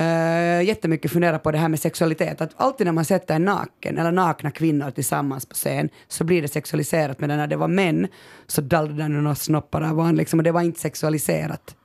Uh, 0.00 0.64
jättemycket 0.64 1.10
funderat 1.10 1.42
på 1.42 1.50
det 1.50 1.58
här 1.58 1.68
med 1.68 1.80
sexualitet. 1.80 2.40
Att 2.40 2.50
alltid 2.56 2.86
när 2.86 2.92
man 2.92 3.04
sätter 3.04 3.34
en 3.34 3.44
naken 3.44 3.98
eller 3.98 4.12
nakna 4.12 4.50
kvinnor 4.50 4.90
tillsammans 4.90 5.46
på 5.46 5.54
scen 5.54 5.88
så 6.08 6.24
blir 6.24 6.42
det 6.42 6.48
sexualiserat. 6.48 7.20
Men 7.20 7.28
när 7.28 7.46
det 7.46 7.56
var 7.56 7.68
män 7.68 8.08
så 8.46 8.60
dallrade 8.60 9.02
det 9.02 9.08
några 9.08 9.34
snoppar 9.34 9.82
av 9.82 10.00
han 10.00 10.16
liksom, 10.16 10.38
och 10.38 10.42
det 10.42 10.52
var 10.52 10.60
inte 10.60 10.80
sexualiserat. 10.80 11.76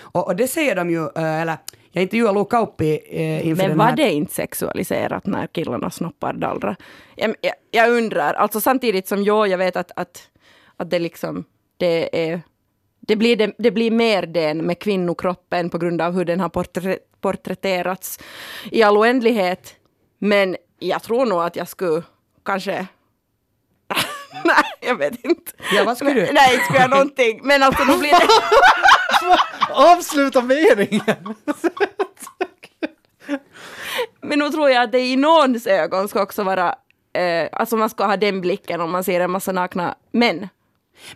Och, 0.00 0.26
och 0.26 0.36
det 0.36 0.48
säger 0.48 0.76
de 0.76 0.90
ju, 0.90 1.00
uh, 1.00 1.10
eller 1.16 1.56
jag 1.92 2.02
intervjuade 2.02 2.34
Lo 2.34 2.44
Kauppi 2.44 3.00
uh, 3.12 3.46
inför 3.46 3.68
Men 3.68 3.78
var 3.78 3.84
här. 3.84 3.96
det 3.96 4.12
inte 4.12 4.34
sexualiserat 4.34 5.26
när 5.26 5.46
killarna 5.46 5.90
snoppar 5.90 6.32
dallra? 6.32 6.76
Jag, 7.16 7.34
jag, 7.40 7.54
jag 7.70 7.90
undrar, 7.90 8.34
alltså 8.34 8.60
samtidigt 8.60 9.08
som 9.08 9.24
jag, 9.24 9.48
jag 9.48 9.58
vet 9.58 9.76
att, 9.76 9.90
att, 9.96 10.22
att 10.76 10.90
det 10.90 10.98
liksom, 10.98 11.44
det 11.76 12.30
är 12.32 12.40
det 13.06 13.16
blir, 13.16 13.36
det, 13.36 13.54
det 13.58 13.70
blir 13.70 13.90
mer 13.90 14.22
den 14.26 14.66
med 14.66 14.78
kvinnokroppen 14.78 15.70
på 15.70 15.78
grund 15.78 16.00
av 16.00 16.12
hur 16.12 16.24
den 16.24 16.40
har 16.40 16.48
porträ, 16.48 16.98
porträtterats 17.20 18.18
i 18.70 18.82
all 18.82 18.96
oändlighet. 18.96 19.74
Men 20.18 20.56
jag 20.78 21.02
tror 21.02 21.26
nog 21.26 21.42
att 21.42 21.56
jag 21.56 21.68
skulle 21.68 22.02
kanske 22.44 22.86
Nej, 24.44 24.64
jag 24.80 24.96
vet 24.96 25.24
inte. 25.24 25.52
Ja, 25.74 25.84
vad 25.84 25.96
skulle 25.96 26.12
du? 26.12 26.32
Nej, 26.32 26.52
inte 26.54 26.64
skulle 26.64 26.80
jag 26.80 26.90
någonting. 26.90 27.40
Men 27.42 27.62
alltså, 27.62 27.84
då 27.84 27.98
blir 27.98 28.10
det... 28.10 28.28
Avsluta 29.74 30.42
meningen! 30.42 31.34
Men 34.20 34.38
nu 34.38 34.50
tror 34.50 34.70
jag 34.70 34.82
att 34.82 34.92
det 34.92 35.00
i 35.00 35.16
någons 35.16 35.66
ögon 35.66 36.08
ska 36.08 36.22
också 36.22 36.42
vara... 36.42 36.74
Eh, 37.12 37.48
alltså 37.52 37.76
man 37.76 37.90
ska 37.90 38.04
ha 38.06 38.16
den 38.16 38.40
blicken 38.40 38.80
om 38.80 38.90
man 38.90 39.04
ser 39.04 39.20
en 39.20 39.30
massa 39.30 39.52
nakna 39.52 39.94
män. 40.12 40.48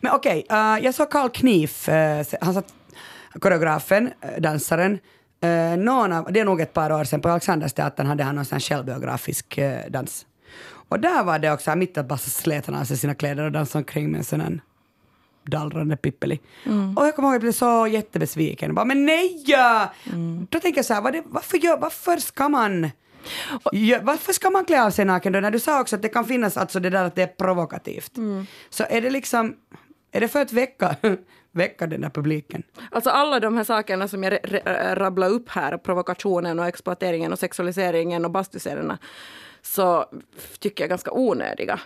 Men 0.01 0.13
okej, 0.13 0.47
eh, 0.51 0.79
jag 0.83 0.95
såg 0.95 1.11
Karl 1.11 1.29
Knif, 1.29 1.89
eh, 1.89 2.27
han 2.41 2.55
satt, 2.55 2.75
koreografen, 3.41 4.11
eh, 4.21 4.41
dansaren, 4.41 4.99
uh, 5.45 5.77
någon 5.77 6.13
av, 6.13 6.33
det 6.33 6.41
är 6.41 6.45
nog 6.45 6.61
ett 6.61 6.73
par 6.73 6.93
år 6.93 7.05
sedan, 7.05 7.21
på 7.21 7.29
Alexandersteatern 7.29 8.07
hade 8.07 8.25
han 8.25 8.35
någon 8.35 8.45
sån 8.45 8.61
självbiografisk 8.61 9.59
eh, 9.59 9.91
dans. 9.91 10.27
Och 10.89 11.01
där 11.01 11.25
var 11.25 11.39
det 11.39 11.53
också, 11.53 11.77
mitt 11.77 11.99
att 11.99 12.09
bara 12.09 12.19
slet 12.19 12.67
han 12.67 12.75
av 12.75 12.85
sig 12.85 12.97
sina 12.97 13.15
kläder 13.15 13.45
och 13.45 13.53
dansade 13.53 13.81
omkring 13.83 14.11
med 14.11 14.19
en 14.19 14.25
sån 14.25 14.41
här 14.41 14.61
dallrande 15.45 15.97
pippeli. 15.97 16.41
Och 16.97 17.07
jag 17.07 17.17
kommer 17.17 17.29
ihåg 17.29 17.33
att 17.33 17.35
jag 17.35 17.41
blev 17.41 17.53
så 17.53 17.87
jättebesviken. 17.87 18.75
Bara, 18.75 18.85
men 18.85 19.07
nej! 19.07 19.45
Då 20.51 20.61
tänker 20.61 20.79
jag 20.79 20.85
så 20.85 20.95
här, 20.95 21.01
vad 21.01 21.13
det, 21.13 21.23
varför, 21.27 21.59
gör, 21.59 21.79
varför 21.79 22.17
ska 22.17 22.49
man 22.49 22.91
Ja, 23.73 23.99
varför 24.03 24.33
ska 24.33 24.51
man 24.51 24.65
klä 24.65 24.83
av 24.83 24.91
sig 24.91 25.05
naken 25.05 25.33
då? 25.33 25.41
När 25.41 25.51
du 25.51 25.59
sa 25.59 25.81
också 25.81 25.97
att 25.97 26.03
det 26.03 26.09
kan 26.09 26.25
finnas 26.25 26.57
alltså 26.57 26.81
det 26.81 26.91
där 26.91 27.05
att 27.05 27.15
det 27.15 27.23
är 27.23 27.27
provokativt. 27.27 28.13
Så 28.71 28.85
är 28.89 29.01
det 29.01 29.11
liksom, 29.11 29.57
är 30.13 30.21
det 30.21 30.29
för 30.29 30.41
att 30.41 30.53
väcka, 30.53 30.97
väcka 31.53 31.87
den 31.87 32.01
där 32.01 32.11
publiken? 32.11 32.63
Alltså 32.91 33.11
alla 33.11 33.41
de 33.41 33.57
här 33.57 33.65
sakerna 33.65 34.09
som 34.09 34.23
jag 34.23 34.39
rabblade 34.97 35.33
upp 35.35 35.49
här, 35.49 35.77
provokationen 35.77 36.59
och 36.59 36.67
exploateringen 36.67 37.33
och 37.33 37.39
sexualiseringen 37.39 38.25
och 38.25 38.31
bastuscenerna, 38.31 38.99
så 39.63 40.07
tycker 40.59 40.85
jag 40.85 40.87
är 40.87 40.91
ganska 40.91 41.13
onödiga. 41.13 41.81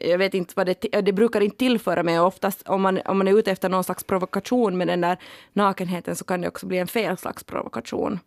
Jag, 0.00 0.18
vet 0.18 0.34
inte 0.34 0.52
vad 0.56 0.66
det, 0.66 1.00
det 1.02 1.12
brukar 1.12 1.40
inte 1.40 1.56
tillföra 1.56 2.02
mig 2.02 2.20
och 2.20 2.26
oftast 2.26 2.68
om 2.68 2.82
man, 2.82 3.00
om 3.04 3.18
man 3.18 3.28
är 3.28 3.38
ute 3.38 3.50
efter 3.50 3.68
någon 3.68 3.84
slags 3.84 4.04
provokation 4.04 4.78
med 4.78 4.88
den 4.88 5.00
där 5.00 5.18
nakenheten 5.52 6.16
så 6.16 6.24
kan 6.24 6.40
det 6.40 6.48
också 6.48 6.66
bli 6.66 6.78
en 6.78 6.86
fel 6.86 7.16
slags 7.16 7.44
provokation. 7.44 8.18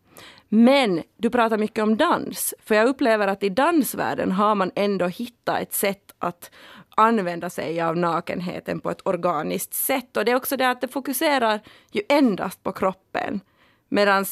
Men 0.50 1.04
du 1.18 1.30
pratar 1.30 1.58
mycket 1.58 1.84
om 1.84 1.98
dans, 1.98 2.54
för 2.66 2.76
jag 2.76 2.88
upplever 2.88 3.28
att 3.28 3.44
i 3.44 3.50
dansvärlden 3.50 4.32
har 4.32 4.56
man 4.56 4.72
ändå 4.76 5.06
hittat 5.06 5.62
ett 5.62 5.74
sätt 5.74 6.14
att 6.20 6.52
använda 6.96 7.50
sig 7.50 7.82
av 7.82 7.98
nakenheten 7.98 8.80
på 8.80 8.92
ett 8.92 9.08
organiskt 9.08 9.74
sätt. 9.74 10.18
Och 10.18 10.26
det 10.26 10.32
är 10.32 10.36
också 10.36 10.58
det 10.58 10.70
att 10.70 10.82
det 10.82 10.88
fokuserar 10.88 11.60
ju 11.92 12.02
endast 12.10 12.64
på 12.64 12.72
kroppen. 12.72 13.40
Medan 13.90 14.26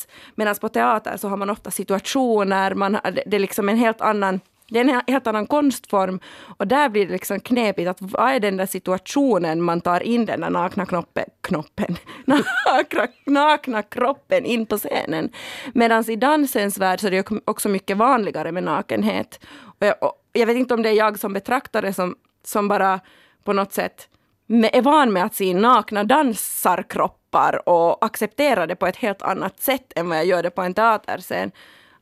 på 0.62 0.70
teater 0.70 1.18
så 1.18 1.28
har 1.28 1.38
man 1.38 1.50
ofta 1.50 1.72
situationer, 1.72 2.74
man, 2.74 2.98
det 3.26 3.36
är 3.36 3.40
liksom 3.40 3.70
en 3.70 3.78
helt 3.78 4.02
annan 4.02 4.40
det 4.68 4.80
är 4.80 4.84
en 4.84 5.02
helt 5.08 5.28
annan 5.28 5.48
konstform 5.48 6.20
och 6.58 6.68
där 6.68 6.90
blir 6.90 7.06
det 7.06 7.12
liksom 7.12 7.40
knepigt 7.40 7.90
att 7.90 8.02
vad 8.02 8.32
är 8.32 8.40
den 8.40 8.58
där 8.58 8.66
situationen 8.66 9.62
man 9.62 9.82
tar 9.82 10.04
in 10.04 10.26
den 10.26 10.42
där 10.42 10.50
nakna 10.50 10.86
knoppen, 10.86 11.26
knoppen, 11.42 11.98
nakna, 12.26 13.08
nakna 13.26 13.82
kroppen 13.82 14.46
in 14.46 14.66
på 14.66 14.78
scenen. 14.78 15.30
Medan 15.74 16.10
i 16.10 16.16
dansens 16.16 16.78
värld 16.78 17.00
så 17.00 17.08
är 17.08 17.12
det 17.12 17.32
också 17.46 17.70
mycket 17.70 17.98
vanligare 17.98 18.52
med 18.52 18.64
nakenhet. 18.64 19.40
Och 19.80 19.86
jag, 19.86 20.04
och 20.04 20.14
jag 20.34 20.46
vet 20.46 20.58
inte 20.58 20.74
om 20.74 20.82
det 20.82 20.90
är 20.90 20.94
jag 20.94 21.20
som 21.20 21.34
betraktare 21.34 21.94
som, 21.94 22.16
som 22.44 22.68
bara 22.68 23.00
på 23.44 23.54
något 23.54 23.74
sätt 23.74 24.10
med, 24.48 24.70
är 24.74 24.82
van 24.82 25.14
med 25.14 25.24
att 25.24 25.36
se 25.36 25.54
nakna 25.54 26.04
dansarkroppar 26.04 27.70
och 27.70 28.06
acceptera 28.06 28.68
det 28.68 28.76
på 28.76 28.88
ett 28.88 28.96
helt 28.96 29.22
annat 29.22 29.60
sätt 29.60 29.94
än 29.96 30.10
vad 30.10 30.18
jag 30.18 30.26
gör 30.26 30.44
det 30.44 30.50
på 30.50 30.62
en 30.62 30.74
teaterscen. 30.74 31.52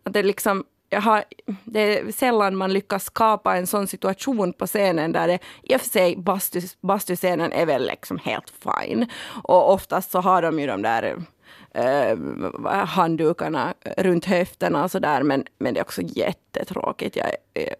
Att 0.03 0.13
det, 0.13 0.23
liksom, 0.23 0.63
jag 0.93 1.01
har, 1.01 1.23
det 1.63 1.99
är 1.99 2.11
sällan 2.11 2.55
man 2.55 2.73
lyckas 2.73 3.03
skapa 3.03 3.57
en 3.57 3.67
sån 3.67 3.87
situation 3.87 4.53
på 4.53 4.67
scenen 4.67 5.11
där 5.11 5.27
det 5.27 5.39
i 5.63 5.75
och 5.75 5.81
för 5.81 5.89
sig 5.89 6.17
bastus, 6.17 6.77
bastuscenen 6.81 7.51
är 7.51 7.65
väl 7.65 7.85
liksom 7.87 8.19
helt 8.23 8.53
fine. 8.63 9.05
Och 9.43 9.73
oftast 9.73 10.11
så 10.11 10.19
har 10.19 10.41
de 10.41 10.59
ju 10.59 10.67
de 10.67 10.81
där 10.81 11.15
eh, 11.73 12.17
handdukarna 12.85 13.73
runt 13.97 14.25
höfterna 14.25 14.83
och 14.83 14.91
sådär 14.91 15.23
men, 15.23 15.45
men 15.57 15.73
det 15.73 15.79
är 15.79 15.83
också 15.83 16.01
jättetråkigt. 16.01 17.15
Jag, 17.15 17.31
jag, 17.53 17.75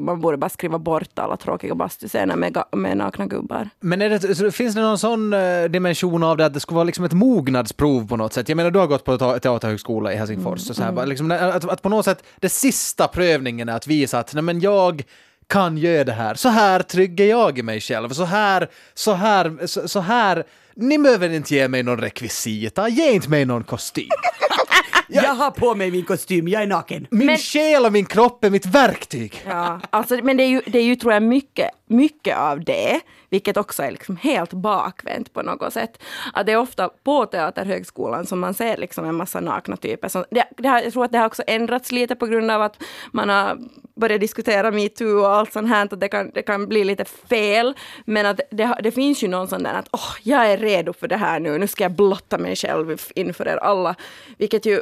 man 0.00 0.20
borde 0.20 0.36
bara 0.36 0.48
skriva 0.48 0.78
bort 0.78 1.18
alla 1.18 1.36
tråkiga 1.36 1.74
bastuscener 1.74 2.36
med, 2.36 2.62
med 2.72 2.96
nakna 2.96 3.26
gubbar. 3.26 3.68
Men 3.80 4.02
är 4.02 4.10
det, 4.10 4.52
finns 4.52 4.74
det 4.74 4.80
någon 4.80 4.98
sån 4.98 5.32
eh, 5.32 5.64
dimension 5.64 6.22
av 6.22 6.36
det 6.36 6.46
att 6.46 6.54
det 6.54 6.60
skulle 6.60 6.74
vara 6.76 6.84
liksom 6.84 7.04
ett 7.04 7.12
mognadsprov 7.12 8.08
på 8.08 8.16
något 8.16 8.32
sätt? 8.32 8.48
Jag 8.48 8.56
menar, 8.56 8.70
du 8.70 8.78
har 8.78 8.86
gått 8.86 9.04
på 9.04 9.18
te- 9.18 9.38
teaterhögskola 9.38 10.12
i 10.12 10.16
Helsingfors. 10.16 10.70
och 10.70 10.76
så 10.76 10.82
här, 10.82 10.92
bara 10.92 11.04
liksom, 11.04 11.30
att, 11.30 11.64
att 11.70 11.82
på 11.82 11.88
något 11.88 12.04
sätt, 12.04 12.22
det 12.40 12.48
sista 12.48 13.08
prövningen 13.08 13.68
är 13.68 13.76
att 13.76 13.86
visa 13.86 14.18
att 14.18 14.34
nej, 14.34 14.42
men 14.42 14.60
jag 14.60 15.02
kan 15.46 15.78
göra 15.78 16.04
det 16.04 16.12
här. 16.12 16.34
Så 16.34 16.48
här 16.48 16.82
trygg 16.82 17.20
är 17.20 17.26
jag 17.26 17.58
i 17.58 17.62
mig 17.62 17.80
själv. 17.80 18.08
Så 18.08 18.24
här, 18.24 18.68
så 18.94 19.12
här, 19.12 19.66
så, 19.66 19.88
så 19.88 20.00
här. 20.00 20.44
Ni 20.78 20.98
behöver 20.98 21.30
inte 21.30 21.54
ge 21.54 21.68
mig 21.68 21.82
någon 21.82 21.98
rekvisita. 22.00 22.88
Ge 22.88 23.10
inte 23.12 23.30
mig 23.30 23.44
någon 23.44 23.64
kostym. 23.64 24.08
Jag 25.08 25.34
har 25.34 25.50
på 25.50 25.74
mig 25.74 25.90
min 25.90 26.04
kostym, 26.04 26.48
jag 26.48 26.62
är 26.62 26.66
naken. 26.66 27.06
Min 27.10 27.26
Men- 27.26 27.38
själ 27.38 27.84
och 27.84 27.92
min 27.92 28.06
kropp 28.06 28.44
är 28.44 28.50
mitt 28.50 28.66
verktyg. 28.66 29.42
Ja, 29.46 29.80
alltså, 29.90 30.14
men 30.22 30.36
det 30.36 30.42
är 30.42 30.48
ju, 30.48 30.62
det 30.66 30.78
är 30.78 30.82
ju 30.82 30.96
tror 30.96 31.12
jag 31.12 31.22
mycket, 31.22 31.70
mycket 31.86 32.36
av 32.36 32.64
det, 32.64 33.00
vilket 33.30 33.56
också 33.56 33.82
är 33.82 33.90
liksom 33.90 34.16
helt 34.16 34.52
bakvänt 34.52 35.32
på 35.32 35.42
något 35.42 35.72
sätt. 35.72 36.02
Att 36.32 36.46
det 36.46 36.52
är 36.52 36.56
ofta 36.56 36.88
på 37.04 37.26
Teaterhögskolan 37.26 38.26
som 38.26 38.40
man 38.40 38.54
ser 38.54 38.76
liksom 38.76 39.04
en 39.04 39.14
massa 39.14 39.40
nakna 39.40 39.76
typer. 39.76 40.08
Som, 40.08 40.24
det, 40.30 40.44
det 40.58 40.68
har, 40.68 40.80
jag 40.80 40.92
tror 40.92 41.04
att 41.04 41.12
det 41.12 41.18
har 41.18 41.26
också 41.26 41.42
ändrats 41.46 41.92
lite 41.92 42.14
på 42.14 42.26
grund 42.26 42.50
av 42.50 42.62
att 42.62 42.82
man 43.12 43.28
har 43.28 43.58
börjat 44.00 44.20
diskutera 44.20 44.70
metoo 44.70 45.18
och 45.20 45.28
allt 45.34 45.52
sånt 45.52 45.68
här, 45.68 45.84
att 45.84 46.00
det 46.00 46.08
kan, 46.08 46.30
det 46.34 46.42
kan 46.42 46.66
bli 46.68 46.84
lite 46.84 47.04
fel. 47.04 47.74
Men 48.04 48.26
att 48.26 48.40
det, 48.50 48.78
det 48.82 48.90
finns 48.92 49.22
ju 49.22 49.28
någon 49.28 49.48
sån 49.48 49.62
där 49.62 49.74
att 49.74 49.88
åh, 49.92 50.14
jag 50.22 50.46
är 50.46 50.56
redo 50.58 50.92
för 50.92 51.08
det 51.08 51.16
här 51.16 51.40
nu, 51.40 51.58
nu 51.58 51.66
ska 51.66 51.84
jag 51.84 51.92
blotta 51.92 52.38
mig 52.38 52.56
själv 52.56 52.98
inför 53.14 53.48
er 53.48 53.56
alla. 53.56 53.94
Vilket 54.38 54.66
ju 54.66 54.80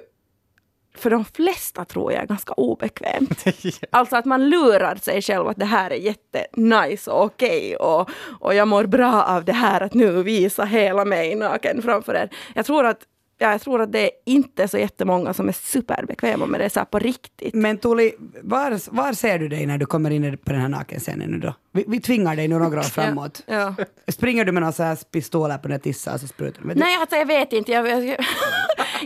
för 0.94 1.10
de 1.10 1.24
flesta 1.24 1.84
tror 1.84 2.12
jag 2.12 2.22
är 2.22 2.26
ganska 2.26 2.52
obekvämt. 2.52 3.44
Alltså 3.90 4.16
att 4.16 4.24
man 4.24 4.48
lurar 4.48 4.96
sig 4.96 5.22
själv 5.22 5.48
att 5.48 5.56
det 5.56 5.64
här 5.64 5.90
är 5.90 5.96
jättenice 5.96 7.10
och 7.10 7.24
okej 7.24 7.76
och, 7.76 8.10
och 8.40 8.54
jag 8.54 8.68
mår 8.68 8.86
bra 8.86 9.22
av 9.22 9.44
det 9.44 9.52
här 9.52 9.80
att 9.80 9.94
nu 9.94 10.22
visa 10.22 10.64
hela 10.64 11.04
mig 11.04 11.34
naken 11.34 11.82
framför 11.82 12.14
er. 12.14 12.30
Jag 12.54 12.66
tror 12.66 12.86
att, 12.86 12.98
ja, 13.38 13.50
jag 13.50 13.60
tror 13.60 13.82
att 13.82 13.92
det 13.92 14.00
är 14.04 14.10
inte 14.26 14.68
så 14.68 14.78
jättemånga 14.78 15.34
som 15.34 15.48
är 15.48 15.52
superbekväma 15.52 16.46
med 16.46 16.60
det 16.60 16.70
så 16.70 16.80
här 16.80 16.84
på 16.84 16.98
riktigt. 16.98 17.54
Men 17.54 17.78
Tuli, 17.78 18.12
var, 18.42 18.94
var 18.94 19.12
ser 19.12 19.38
du 19.38 19.48
dig 19.48 19.66
när 19.66 19.78
du 19.78 19.86
kommer 19.86 20.10
in 20.10 20.38
på 20.38 20.52
den 20.52 20.60
här 20.60 20.68
nakenscenen 20.68 21.30
nu 21.30 21.38
då? 21.38 21.54
Vi, 21.72 21.84
vi 21.88 22.00
tvingar 22.00 22.36
dig 22.36 22.48
nu 22.48 22.58
några 22.58 22.78
år 22.78 22.82
framåt. 22.82 23.42
Ja. 23.46 23.74
Springer 24.08 24.44
du 24.44 24.52
med 24.52 24.60
några 24.62 24.72
så 24.72 24.82
här 24.82 24.96
pistoler 24.96 25.56
på 25.58 25.62
den 25.62 25.72
här 25.72 25.78
tissar 25.78 26.18
så 26.18 26.26
sprutar 26.26 26.62
du? 26.62 26.74
Nej, 26.74 26.96
alltså 27.00 27.16
jag 27.16 27.26
vet 27.26 27.52
inte. 27.52 27.72
Jag, 27.72 27.88
jag, 27.88 28.16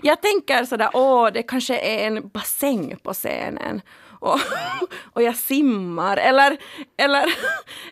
jag 0.03 0.23
tänker 0.23 0.65
sådär, 0.65 0.91
åh, 0.93 1.29
det 1.33 1.43
kanske 1.43 1.79
är 1.79 2.07
en 2.07 2.29
bassäng 2.29 2.97
på 3.03 3.13
scenen. 3.13 3.83
Och, 4.21 4.41
och 5.13 5.23
jag 5.23 5.37
simmar, 5.37 6.17
eller, 6.17 6.59
eller, 6.97 7.25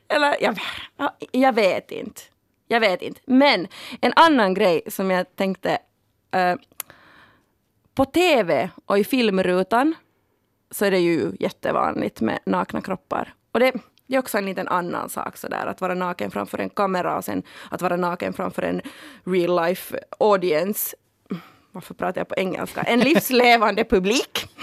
eller 0.09 0.37
jag, 0.41 0.59
jag 1.33 1.53
vet 1.53 1.91
inte. 1.91 2.21
Jag 2.69 2.81
vet 2.81 3.03
inte. 3.03 3.21
Men 3.27 3.69
en 4.01 4.13
annan 4.17 4.55
grej 4.55 4.83
som 4.87 5.11
jag 5.11 5.37
tänkte, 5.37 5.79
eh, 6.31 6.57
på 7.95 8.05
tv 8.05 8.71
och 8.87 8.99
i 8.99 9.05
filmrutan 9.05 9.95
så 10.71 10.85
är 10.85 10.91
det 10.91 10.99
ju 10.99 11.33
jättevanligt 11.41 12.21
med 12.21 12.39
nakna 12.47 12.81
kroppar. 12.81 13.35
Och 13.53 13.61
det, 13.61 13.73
det 14.07 14.15
är 14.15 14.19
också 14.19 14.39
en 14.39 14.47
liten 14.47 14.69
annan 14.69 15.09
sak 15.09 15.37
sådär, 15.37 15.67
att 15.67 15.81
vara 15.81 15.95
naken 15.95 16.31
framför 16.31 16.59
en 16.59 16.71
kamera 16.71 17.17
och 17.17 17.25
sen 17.25 17.43
att 17.71 17.83
vara 17.83 17.97
naken 17.97 18.33
framför 18.33 18.63
en 18.63 18.83
real 19.25 19.67
life 19.67 19.99
audience. 20.19 20.97
Varför 21.77 21.95
pratar 21.95 22.21
jag 22.21 22.29
på 22.29 22.35
engelska? 22.37 22.83
En 22.83 23.01
livslevande 23.01 23.85
publik. 23.85 24.49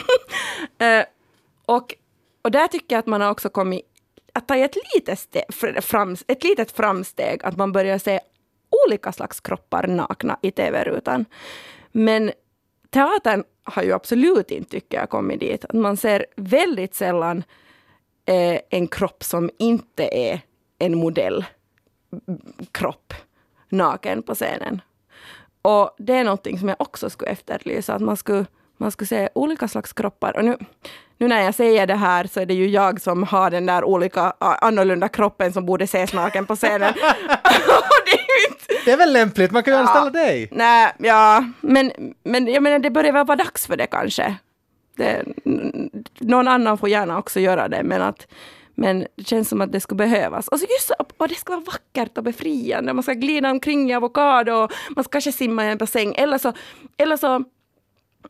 Eh, 0.77 1.05
och, 1.65 1.95
och 2.41 2.51
där 2.51 2.67
tycker 2.67 2.95
jag 2.95 2.99
att 2.99 3.05
man 3.05 3.21
har 3.21 3.31
också 3.31 3.49
kommit 3.49 3.81
att 4.33 4.47
ta 4.47 4.55
ett 4.55 4.75
litet, 4.95 5.19
steg, 5.19 5.43
fram, 5.81 6.15
ett 6.27 6.43
litet 6.43 6.71
framsteg, 6.71 7.43
att 7.43 7.57
man 7.57 7.71
börjar 7.71 7.97
se 7.97 8.19
olika 8.85 9.11
slags 9.11 9.39
kroppar 9.39 9.87
nakna 9.87 10.39
i 10.41 10.51
tv-rutan. 10.51 11.25
Men 11.91 12.31
teatern 12.89 13.43
har 13.63 13.83
ju 13.83 13.93
absolut 13.93 14.51
inte, 14.51 14.69
tycker 14.69 14.97
jag, 14.97 15.09
kommit 15.09 15.39
dit. 15.39 15.65
Att 15.65 15.73
man 15.73 15.97
ser 15.97 16.25
väldigt 16.35 16.95
sällan 16.95 17.43
eh, 18.25 18.59
en 18.69 18.87
kropp 18.87 19.23
som 19.23 19.49
inte 19.59 20.17
är 20.17 20.41
en 20.79 20.97
modellkropp 20.97 23.13
naken 23.69 24.23
på 24.23 24.35
scenen. 24.35 24.81
Och 25.63 25.95
det 25.97 26.13
är 26.13 26.23
någonting 26.23 26.59
som 26.59 26.67
jag 26.69 26.81
också 26.81 27.09
skulle 27.09 27.31
efterlysa, 27.31 27.93
att 27.93 28.01
man 28.01 28.17
skulle, 28.17 28.45
man 28.77 28.91
skulle 28.91 29.07
se 29.07 29.29
olika 29.35 29.67
slags 29.67 29.93
kroppar. 29.93 30.37
Och 30.37 30.45
nu, 30.45 30.57
nu 31.17 31.27
när 31.27 31.41
jag 31.41 31.55
säger 31.55 31.87
det 31.87 31.95
här 31.95 32.27
så 32.27 32.39
är 32.39 32.45
det 32.45 32.53
ju 32.53 32.67
jag 32.67 33.01
som 33.01 33.23
har 33.23 33.51
den 33.51 33.65
där 33.65 33.83
olika 33.83 34.33
annorlunda 34.39 35.09
kroppen 35.09 35.53
som 35.53 35.65
borde 35.65 35.83
ses 35.83 36.13
naken 36.13 36.45
på 36.45 36.55
scenen. 36.55 36.93
det 38.85 38.91
är 38.91 38.97
väl 38.97 39.13
lämpligt, 39.13 39.51
man 39.51 39.63
kan 39.63 39.73
ju 39.73 39.79
anställa 39.79 40.09
dig. 40.09 40.49
Nej, 40.51 40.93
ja, 40.97 41.43
men, 41.61 41.91
men 42.23 42.47
jag 42.47 42.63
menar 42.63 42.79
det 42.79 42.89
börjar 42.89 43.11
väl 43.11 43.25
vara 43.25 43.37
dags 43.37 43.67
för 43.67 43.77
det 43.77 43.87
kanske. 43.87 44.35
Det, 44.95 45.23
någon 46.19 46.47
annan 46.47 46.77
får 46.77 46.89
gärna 46.89 47.17
också 47.17 47.39
göra 47.39 47.67
det, 47.67 47.83
men 47.83 48.01
att 48.01 48.27
men 48.75 49.05
det 49.15 49.27
känns 49.27 49.49
som 49.49 49.61
att 49.61 49.71
det 49.71 49.79
skulle 49.79 49.97
behövas. 49.97 50.47
Och, 50.47 50.59
så 50.59 50.65
just, 50.69 50.87
så- 50.87 50.93
och 51.17 51.27
det 51.27 51.35
ska 51.35 51.53
vara 51.53 51.63
vackert 51.65 52.17
och 52.17 52.23
befriande. 52.23 52.93
Man 52.93 53.03
ska 53.03 53.13
glida 53.13 53.51
omkring 53.51 53.91
i 53.91 53.95
avokado 53.95 54.51
och 54.53 54.71
man 54.95 55.03
ska 55.03 55.11
kanske 55.11 55.31
simma 55.31 55.65
i 55.65 55.69
en 55.71 55.77
bassäng. 55.77 56.13
Eller 56.17 56.37
så, 56.37 56.53
eller 56.97 57.17
så 57.17 57.35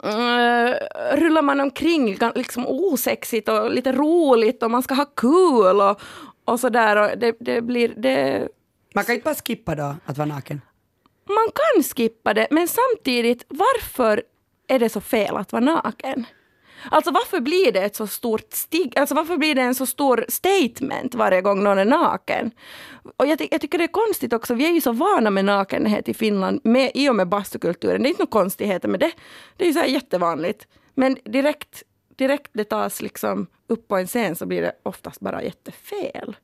eh, 0.03 0.75
rullar 1.17 1.41
man 1.41 1.59
omkring 1.59 2.17
liksom 2.35 2.65
osexigt 2.67 3.49
och 3.49 3.71
lite 3.71 3.91
roligt 3.91 4.63
och 4.63 4.71
man 4.71 4.83
ska 4.83 4.93
ha 4.93 5.05
kul 5.05 5.81
och, 5.81 6.01
och 6.45 6.59
sådär. 6.59 6.95
Och 6.95 7.17
det, 7.17 7.35
det 7.39 7.61
blir... 7.61 7.93
Det, 7.97 8.47
Man 8.95 9.03
kan 9.03 9.15
inte 9.15 9.23
bara 9.25 9.35
skippa 9.35 9.75
då 9.75 9.95
att 10.05 10.17
vara 10.17 10.27
naken. 10.27 10.61
man 11.27 11.47
kan 11.55 11.83
skippa 11.83 12.33
det, 12.33 12.47
men 12.51 12.67
samtidigt, 12.67 13.45
varför 13.47 14.23
är 14.67 14.79
det 14.79 14.89
så 14.89 15.01
fel 15.01 15.35
att 15.35 15.51
vara 15.51 15.63
naken? 15.63 16.25
Alltså 16.91 17.11
varför 17.11 17.39
blir 17.39 17.71
det 17.71 17.79
ett 17.81 17.95
så 17.95 18.07
stort 18.07 18.53
stig, 18.53 18.97
alltså 18.97 19.15
varför 19.15 19.37
blir 19.37 19.55
det 19.55 19.61
en 19.61 19.75
så 19.75 19.85
stor 19.85 20.25
statement 20.29 21.15
varje 21.15 21.41
gång 21.41 21.63
någon 21.63 21.77
är 21.77 21.85
naken? 21.85 22.51
Och 23.17 23.27
jag, 23.27 23.39
ty- 23.39 23.47
jag 23.51 23.61
tycker 23.61 23.77
det 23.77 23.83
är 23.83 23.87
konstigt 23.87 24.33
också, 24.33 24.53
vi 24.53 24.65
är 24.67 24.71
ju 24.71 24.81
så 24.81 24.91
vana 24.91 25.29
med 25.29 25.45
nakenhet 25.45 26.09
i 26.09 26.13
Finland 26.13 26.61
med, 26.63 26.91
i 26.93 27.09
och 27.09 27.15
med 27.15 27.27
bastukulturen. 27.27 28.01
Det 28.03 28.07
är 28.07 28.09
inte 28.09 28.21
några 28.21 28.31
konstigheter 28.31 28.87
med 28.87 28.99
det, 28.99 29.11
det 29.57 29.63
är 29.63 29.67
ju 29.67 29.73
så 29.73 29.79
här 29.79 29.87
jättevanligt. 29.87 30.67
Men 30.95 31.17
direkt, 31.25 31.83
direkt 32.15 32.51
det 32.53 32.63
tas 32.63 33.01
liksom 33.01 33.47
upp 33.67 33.87
på 33.87 33.97
en 33.97 34.07
scen 34.07 34.35
så 34.35 34.45
blir 34.45 34.61
det 34.61 34.73
oftast 34.83 35.19
bara 35.19 35.43
jättefel. 35.43 36.35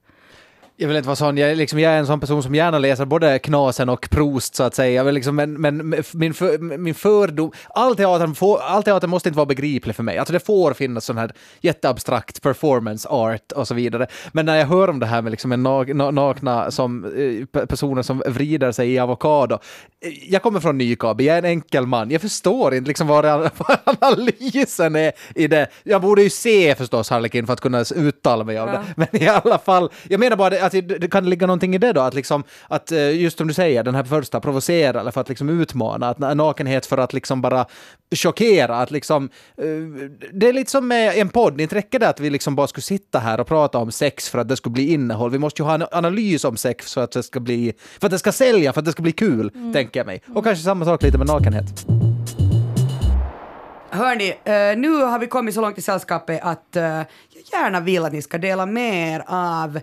Jag 0.81 0.87
vill 0.87 0.97
inte 0.97 1.07
vara 1.07 1.15
sån, 1.15 1.37
jag 1.37 1.51
är, 1.51 1.55
liksom, 1.55 1.79
jag 1.79 1.93
är 1.93 1.97
en 1.97 2.07
sån 2.07 2.19
person 2.19 2.43
som 2.43 2.55
gärna 2.55 2.79
läser 2.79 3.05
både 3.05 3.39
Knasen 3.39 3.89
och 3.89 4.09
Proust 4.09 4.55
så 4.55 4.63
att 4.63 4.75
säga. 4.75 4.93
Jag 4.93 5.03
vill 5.03 5.15
liksom, 5.15 5.35
men, 5.35 5.53
men 5.61 6.03
min, 6.13 6.33
för, 6.33 6.77
min 6.77 6.95
fördom, 6.95 7.51
all 7.69 7.95
teater, 7.95 8.27
får, 8.27 8.59
all 8.61 8.83
teater 8.83 9.07
måste 9.07 9.29
inte 9.29 9.37
vara 9.37 9.45
begriplig 9.45 9.95
för 9.95 10.03
mig. 10.03 10.17
Alltså 10.17 10.33
det 10.33 10.39
får 10.45 10.73
finnas 10.73 11.05
sån 11.05 11.17
här 11.17 11.31
jätteabstrakt 11.61 12.41
performance 12.41 13.09
art 13.09 13.51
och 13.51 13.67
så 13.67 13.73
vidare. 13.73 14.07
Men 14.31 14.45
när 14.45 14.55
jag 14.57 14.65
hör 14.65 14.89
om 14.89 14.99
det 14.99 15.05
här 15.05 15.21
med 15.21 15.31
liksom 15.31 15.51
en 15.51 15.63
na, 15.63 15.83
na, 15.83 16.11
nakna 16.11 16.71
som, 16.71 17.05
eh, 17.05 17.09
pe- 17.09 17.65
personer 17.65 18.01
som 18.01 18.23
vrider 18.27 18.71
sig 18.71 18.91
i 18.93 18.99
avokado. 18.99 19.55
eh, 20.05 20.11
Jag 20.33 20.41
kommer 20.41 20.59
från 20.59 20.77
Nykabi, 20.77 21.25
jag 21.27 21.33
är 21.35 21.39
en 21.39 21.45
enkel 21.45 21.85
man. 21.87 22.11
Jag 22.11 22.21
förstår 22.21 22.73
inte 22.73 22.87
liksom 22.87 23.07
vad, 23.07 23.25
vad 23.57 23.77
analysen 23.85 24.95
är 24.95 25.11
i 25.35 25.47
det. 25.47 25.67
Jag 25.83 26.01
borde 26.01 26.21
ju 26.23 26.29
se 26.29 26.75
förstås 26.75 27.09
Harlekin 27.09 27.45
för 27.45 27.53
att 27.53 27.61
kunna 27.61 27.83
uttala 27.95 28.43
mig 28.43 28.59
om 28.59 28.69
Ja. 28.69 28.73
det. 28.73 28.83
Men 28.95 29.23
i 29.23 29.27
alla 29.27 29.57
fall, 29.57 29.89
jag 30.07 30.19
menar 30.19 30.37
bara 30.37 30.49
det- 30.49 30.68
att 30.75 31.01
det, 31.01 31.11
kan 31.11 31.29
ligga 31.29 31.47
någonting 31.47 31.75
i 31.75 31.77
det 31.77 31.93
då, 31.93 32.01
att 32.01 32.13
liksom, 32.13 32.43
att 32.67 32.91
eh, 32.91 33.21
just 33.21 33.37
som 33.37 33.47
du 33.47 33.53
säger, 33.53 33.83
den 33.83 33.95
här 33.95 34.03
första 34.03 34.39
provocera 34.39 34.99
eller 34.99 35.11
för 35.11 35.21
att 35.21 35.29
liksom 35.29 35.49
utmana, 35.49 36.09
att 36.09 36.17
na- 36.17 36.35
nakenhet 36.35 36.85
för 36.85 36.97
att 36.97 37.13
liksom 37.13 37.41
bara 37.41 37.65
chockera, 38.15 38.75
att 38.77 38.91
liksom, 38.91 39.29
eh, 39.57 39.65
det 40.33 40.49
är 40.49 40.53
lite 40.53 40.71
som 40.71 40.87
med 40.87 41.17
en 41.17 41.29
podd, 41.29 41.61
inte 41.61 41.75
räcker 41.75 41.99
det 41.99 42.09
att 42.09 42.19
vi 42.19 42.29
liksom 42.29 42.55
bara 42.55 42.67
skulle 42.67 42.81
sitta 42.81 43.19
här 43.19 43.39
och 43.39 43.47
prata 43.47 43.77
om 43.77 43.91
sex 43.91 44.29
för 44.29 44.39
att 44.39 44.47
det 44.47 44.57
skulle 44.57 44.73
bli 44.73 44.93
innehåll, 44.93 45.31
vi 45.31 45.39
måste 45.39 45.61
ju 45.61 45.65
ha 45.65 45.75
en 45.75 45.85
analys 45.91 46.45
om 46.45 46.57
sex 46.57 46.93
för 46.93 47.03
att 47.03 47.11
det 47.11 47.23
ska 47.23 47.39
bli, 47.39 47.73
för 47.99 48.07
att 48.07 48.11
det 48.11 48.19
ska 48.19 48.31
sälja, 48.31 48.73
för 48.73 48.79
att 48.81 48.85
det 48.85 48.91
ska 48.91 49.01
bli 49.01 49.11
kul, 49.11 49.51
tänker 49.73 49.99
jag 49.99 50.07
mig. 50.07 50.21
Och 50.35 50.43
kanske 50.43 50.63
samma 50.63 50.85
sak 50.85 51.03
lite 51.03 51.17
med 51.17 51.27
nakenhet. 51.27 51.65
Hörni, 53.91 54.29
eh, 54.29 54.77
nu 54.77 55.03
har 55.03 55.19
vi 55.19 55.27
kommit 55.27 55.55
så 55.55 55.61
långt 55.61 55.77
i 55.77 55.81
sällskapet 55.81 56.39
att 56.43 56.67
jag 56.71 57.05
gärna 57.53 57.79
vill 57.79 58.05
att 58.05 58.13
ni 58.13 58.21
ska 58.21 58.37
dela 58.37 58.65
mer 58.65 59.23
av 59.27 59.79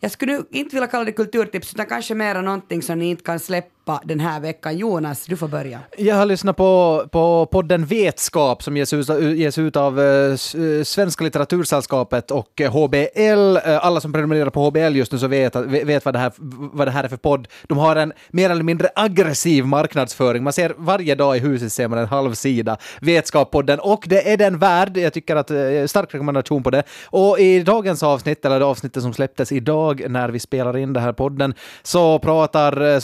jag 0.00 0.10
skulle 0.10 0.42
inte 0.50 0.76
vilja 0.76 0.86
kalla 0.86 1.04
det 1.04 1.12
kulturtips, 1.12 1.74
utan 1.74 1.86
kanske 1.86 2.14
mera 2.14 2.40
någonting 2.40 2.82
som 2.82 2.98
ni 2.98 3.06
inte 3.10 3.22
kan 3.22 3.38
släppa 3.40 3.83
den 4.04 4.20
här 4.20 4.40
veckan. 4.40 4.78
Jonas, 4.78 5.26
du 5.26 5.36
får 5.36 5.48
börja. 5.48 5.80
Jag 5.98 6.16
har 6.16 6.26
lyssnat 6.26 6.56
på, 6.56 7.04
på 7.12 7.46
podden 7.46 7.86
Vetskap 7.86 8.62
som 8.62 8.76
ges 8.76 8.92
ut, 8.92 9.08
ges 9.36 9.58
ut 9.58 9.76
av 9.76 10.00
eh, 10.00 10.06
eh 10.06 10.82
Svenska 10.84 11.24
litteratursällskapet 11.24 12.30
och 12.30 12.60
eh, 12.60 12.72
HBL. 12.72 13.56
Eh, 13.56 13.86
alla 13.86 14.00
som 14.00 14.12
prenumererar 14.12 14.50
på 14.50 14.64
HBL 14.66 14.96
just 14.96 15.12
nu 15.12 15.18
så 15.18 15.26
vet, 15.26 15.56
vet 15.56 16.04
vad, 16.04 16.14
det 16.14 16.18
här, 16.18 16.32
vad 16.72 16.86
det 16.86 16.90
här 16.90 17.04
är 17.04 17.08
för 17.08 17.16
podd. 17.16 17.48
De 17.62 17.78
har 17.78 17.96
en 17.96 18.12
mer 18.30 18.50
eller 18.50 18.62
mindre 18.62 18.88
aggressiv 18.94 19.66
marknadsföring. 19.66 20.42
Man 20.42 20.52
ser 20.52 20.74
varje 20.76 21.14
dag 21.14 21.36
i 21.36 21.40
huset 21.40 21.72
ser 21.72 21.88
man 21.88 21.98
en 21.98 22.06
halv 22.06 22.34
sida 22.34 22.76
Vetskap-podden 23.00 23.78
och 23.78 24.04
det 24.06 24.32
är 24.32 24.36
den 24.36 24.58
värd. 24.58 24.96
Jag 24.96 25.12
tycker 25.12 25.36
att 25.36 25.46
stark 25.90 26.14
rekommendation 26.14 26.62
på 26.62 26.70
det. 26.70 26.82
Och 27.04 27.38
i 27.38 27.62
dagens 27.62 28.02
avsnitt, 28.02 28.44
eller 28.44 28.58
det 28.58 28.64
avsnittet 28.64 29.02
som 29.02 29.14
släpptes 29.14 29.52
idag 29.52 30.04
när 30.08 30.28
vi 30.28 30.38
spelar 30.38 30.76
in 30.76 30.92
den 30.92 31.02
här 31.02 31.12
podden, 31.12 31.54
så 31.82 32.18
pratar 32.18 32.80
eh, 32.80 32.98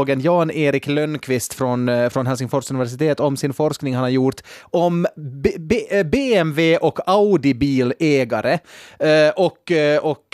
socialpsykologen 0.00 0.20
Jan-Erik 0.20 0.86
Lönnqvist 0.86 1.54
från, 1.54 1.88
eh, 1.88 2.08
från 2.08 2.26
Helsingfors 2.26 2.70
universitet 2.70 3.20
om 3.20 3.36
sin 3.36 3.52
forskning 3.52 3.94
han 3.94 4.02
har 4.02 4.10
gjort 4.10 4.40
om 4.70 5.06
B- 5.16 5.56
B- 5.58 5.86
eh, 5.90 6.04
BMW 6.06 6.78
och 6.78 6.98
Audi-bilägare 7.06 8.58
eh, 8.98 9.30
och, 9.36 9.72
och 10.02 10.26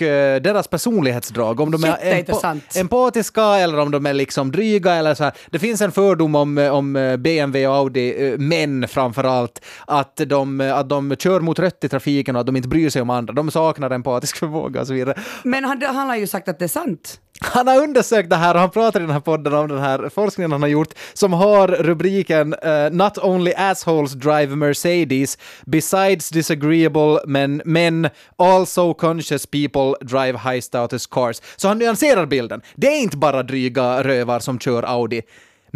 deras 0.42 0.68
personlighetsdrag. 0.68 1.60
Om 1.60 1.70
de 1.70 1.84
är 1.84 1.96
empa- 2.22 2.80
empatiska 2.80 3.42
eller 3.42 3.78
om 3.78 3.90
de 3.90 4.06
är 4.06 4.14
liksom 4.14 4.52
dryga 4.52 4.94
eller 4.94 5.14
så 5.14 5.24
här. 5.24 5.32
Det 5.50 5.58
finns 5.58 5.80
en 5.80 5.92
fördom 5.92 6.34
om, 6.34 6.58
om 6.58 6.92
BMW 7.18 7.66
och 7.66 7.74
Audi, 7.76 8.36
män 8.38 8.88
framför 8.88 9.24
allt, 9.24 9.60
att 9.86 10.16
de, 10.16 10.60
att 10.60 10.88
de 10.88 11.16
kör 11.16 11.40
mot 11.40 11.58
rött 11.58 11.84
i 11.84 11.88
trafiken 11.88 12.36
och 12.36 12.40
att 12.40 12.46
de 12.46 12.56
inte 12.56 12.68
bryr 12.68 12.90
sig 12.90 13.02
om 13.02 13.10
andra. 13.10 13.32
De 13.34 13.50
saknar 13.50 13.90
empatisk 13.90 14.36
förmåga 14.36 14.80
och 14.80 14.86
så 14.86 14.92
vidare. 14.92 15.18
Men 15.42 15.64
han, 15.64 15.82
han 15.82 16.08
har 16.08 16.16
ju 16.16 16.26
sagt 16.26 16.48
att 16.48 16.58
det 16.58 16.64
är 16.64 16.68
sant. 16.68 17.20
Han 17.40 17.68
har 17.68 17.82
undersökt 17.82 18.30
det 18.30 18.36
här 18.36 18.54
och 18.54 18.60
han 18.60 18.70
pratar 18.70 19.00
i 19.00 19.02
den 19.02 19.12
här 19.12 19.20
podden 19.20 19.52
om 19.60 19.68
den 19.68 19.78
här 19.78 20.08
forskningen 20.08 20.52
han 20.52 20.62
har 20.62 20.68
gjort 20.68 20.94
som 21.12 21.32
har 21.32 21.68
rubriken 21.68 22.54
uh, 22.54 22.90
“Not 22.90 23.18
only 23.18 23.52
assholes 23.56 24.12
drive 24.12 24.56
Mercedes, 24.56 25.38
besides 25.66 26.30
disagreeable 26.30 27.20
men, 27.26 27.62
men 27.64 28.08
also 28.36 28.94
conscious 28.94 29.46
people 29.46 29.94
drive 30.00 30.38
high 30.38 30.60
status 30.60 31.06
cars”. 31.06 31.40
Så 31.56 31.68
han 31.68 31.78
nyanserar 31.78 32.26
bilden. 32.26 32.62
Det 32.74 32.86
är 32.86 33.00
inte 33.00 33.16
bara 33.16 33.42
dryga 33.42 34.02
rövar 34.02 34.40
som 34.40 34.58
kör 34.58 34.82
Audi. 34.82 35.22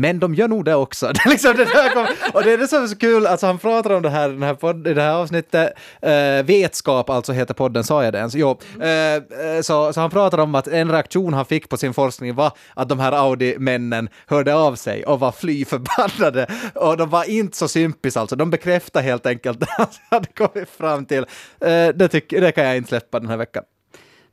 Men 0.01 0.19
de 0.19 0.35
gör 0.35 0.49
nog 0.49 0.65
det 0.65 0.75
också. 0.75 1.13
Liksom 1.27 1.57
det 1.57 1.91
kom, 1.95 2.07
och 2.35 2.43
det 2.43 2.53
är 2.53 2.59
det 2.59 2.69
som 2.69 2.83
är 2.83 2.87
så 2.87 2.97
kul, 2.97 3.27
alltså 3.27 3.47
han 3.47 3.59
pratar 3.59 3.91
om 3.91 4.03
det 4.03 4.11
här, 4.11 4.29
den 4.29 4.43
här 4.43 4.55
podd, 4.55 4.87
i 4.87 4.95
det 4.95 5.03
här 5.03 5.15
avsnittet, 5.15 5.73
eh, 6.03 6.43
Vetskap 6.45 7.11
alltså 7.11 7.33
heter 7.33 7.55
podden, 7.55 7.85
sa 7.85 8.05
jag 8.05 8.13
det 8.13 8.19
ens? 8.19 8.35
Jo. 8.35 8.51
Eh, 8.81 9.23
så, 9.63 9.93
så 9.93 10.01
han 10.01 10.11
pratar 10.11 10.39
om 10.39 10.55
att 10.55 10.69
en 10.69 10.91
reaktion 10.91 11.35
han 11.35 11.45
fick 11.45 11.69
på 11.69 11.77
sin 11.77 11.95
forskning 11.95 12.35
var 12.35 12.53
att 12.75 12.89
de 12.89 13.01
här 13.01 13.13
Audi-männen 13.13 14.09
hörde 14.27 14.55
av 14.55 14.75
sig 14.75 15.05
och 15.05 15.21
var 15.21 15.33
fly 15.33 15.65
förbannade. 15.65 16.47
Och 16.75 16.97
de 16.97 17.11
var 17.11 17.31
inte 17.31 17.57
så 17.57 17.69
sympis 17.69 18.17
alltså, 18.17 18.37
de 18.37 18.51
bekräftar 18.51 19.03
helt 19.03 19.27
enkelt 19.27 19.61
det 19.61 19.67
han 19.69 19.87
hade 20.11 20.27
kommit 20.27 20.69
fram 20.69 21.07
till. 21.07 21.27
Eh, 21.61 21.89
det, 21.95 22.09
tyck, 22.09 22.31
det 22.31 22.53
kan 22.53 22.65
jag 22.65 22.77
inte 22.77 22.89
släppa 22.89 23.21
den 23.21 23.29
här 23.29 23.37
veckan. 23.37 23.65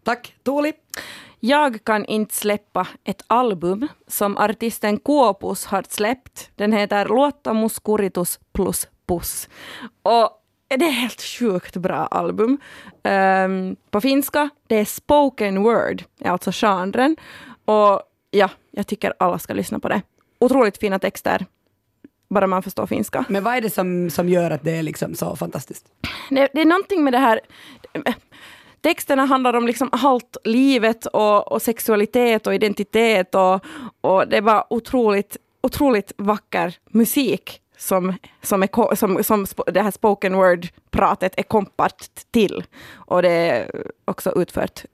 Tack, 0.03 0.33
Tuuli. 0.45 0.73
Jag 1.39 1.83
kan 1.83 2.05
inte 2.05 2.35
släppa 2.35 2.87
ett 3.03 3.23
album 3.27 3.87
som 4.07 4.37
artisten 4.37 4.99
Kuopus 4.99 5.65
har 5.65 5.83
släppt. 5.89 6.51
Den 6.55 6.73
heter 6.73 7.05
Luottamus 7.05 7.79
Kuritus 7.79 8.39
plus 8.53 8.87
Puss. 9.07 9.49
Och 10.03 10.29
det 10.67 10.75
är 10.75 10.89
ett 10.89 10.95
helt 10.95 11.21
sjukt 11.21 11.75
bra 11.75 12.05
album. 12.05 12.57
Ehm, 13.03 13.75
på 13.91 14.01
finska, 14.01 14.49
det 14.67 14.75
är 14.75 14.85
spoken 14.85 15.63
word, 15.63 16.03
alltså 16.25 16.51
genren. 16.53 17.15
Och 17.65 18.01
ja, 18.31 18.49
jag 18.71 18.87
tycker 18.87 19.13
alla 19.19 19.39
ska 19.39 19.53
lyssna 19.53 19.79
på 19.79 19.89
det. 19.89 20.01
Otroligt 20.39 20.77
fina 20.77 20.99
texter, 20.99 21.45
bara 22.29 22.47
man 22.47 22.63
förstår 22.63 22.85
finska. 22.87 23.25
Men 23.29 23.43
vad 23.43 23.55
är 23.55 23.61
det 23.61 23.69
som, 23.69 24.09
som 24.09 24.29
gör 24.29 24.51
att 24.51 24.63
det 24.63 24.71
är 24.71 24.83
liksom 24.83 25.15
så 25.15 25.35
fantastiskt? 25.35 25.85
det, 26.29 26.49
det 26.53 26.61
är 26.61 26.65
någonting 26.65 27.03
med 27.03 27.13
det 27.13 27.19
här... 27.19 27.39
Texterna 28.81 29.25
handlar 29.25 29.53
om 29.53 29.67
liksom 29.67 29.89
allt, 29.91 30.37
livet 30.43 31.05
och, 31.05 31.51
och 31.51 31.61
sexualitet 31.61 32.47
och 32.47 32.55
identitet 32.55 33.35
och, 33.35 33.65
och 34.01 34.27
det 34.27 34.41
var 34.41 34.65
otroligt, 34.69 35.37
otroligt 35.61 36.11
vacker 36.17 36.75
musik 36.89 37.61
som, 37.77 38.13
som, 38.41 38.63
är, 38.63 38.95
som, 38.95 39.23
som 39.23 39.45
det 39.67 39.81
här 39.81 39.91
spoken 39.91 40.35
word-pratet 40.35 41.33
är 41.37 41.43
kompat 41.43 42.09
till. 42.31 42.63
Och 42.95 43.21
det 43.21 43.29
är 43.29 43.83
också 44.05 44.41
utfört 44.41 44.85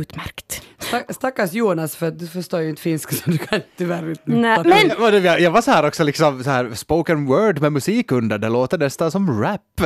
utmärkt. 0.00 0.62
Stack- 0.78 1.12
Stackars 1.14 1.52
Jonas, 1.52 1.96
för 1.96 2.10
du 2.10 2.26
förstår 2.26 2.60
ju 2.60 2.70
inte 2.70 2.82
finska 2.82 3.14
så 3.16 3.30
du 3.30 3.38
kan 3.38 3.60
tyvärr 3.76 4.08
inte... 4.10 4.22
Nej, 4.24 4.58
men- 4.64 4.88
Jag 4.88 4.96
var, 4.98 5.38
jag 5.38 5.50
var 5.50 5.60
så 5.60 5.70
här 5.70 5.86
också, 5.86 6.04
liksom, 6.04 6.44
så 6.44 6.50
här, 6.50 6.70
spoken 6.74 7.26
word 7.26 7.60
med 7.60 7.72
musik 7.72 8.12
under, 8.12 8.38
det 8.38 8.48
låter 8.48 8.78
nästan 8.78 9.10
som 9.10 9.42
rap. 9.42 9.60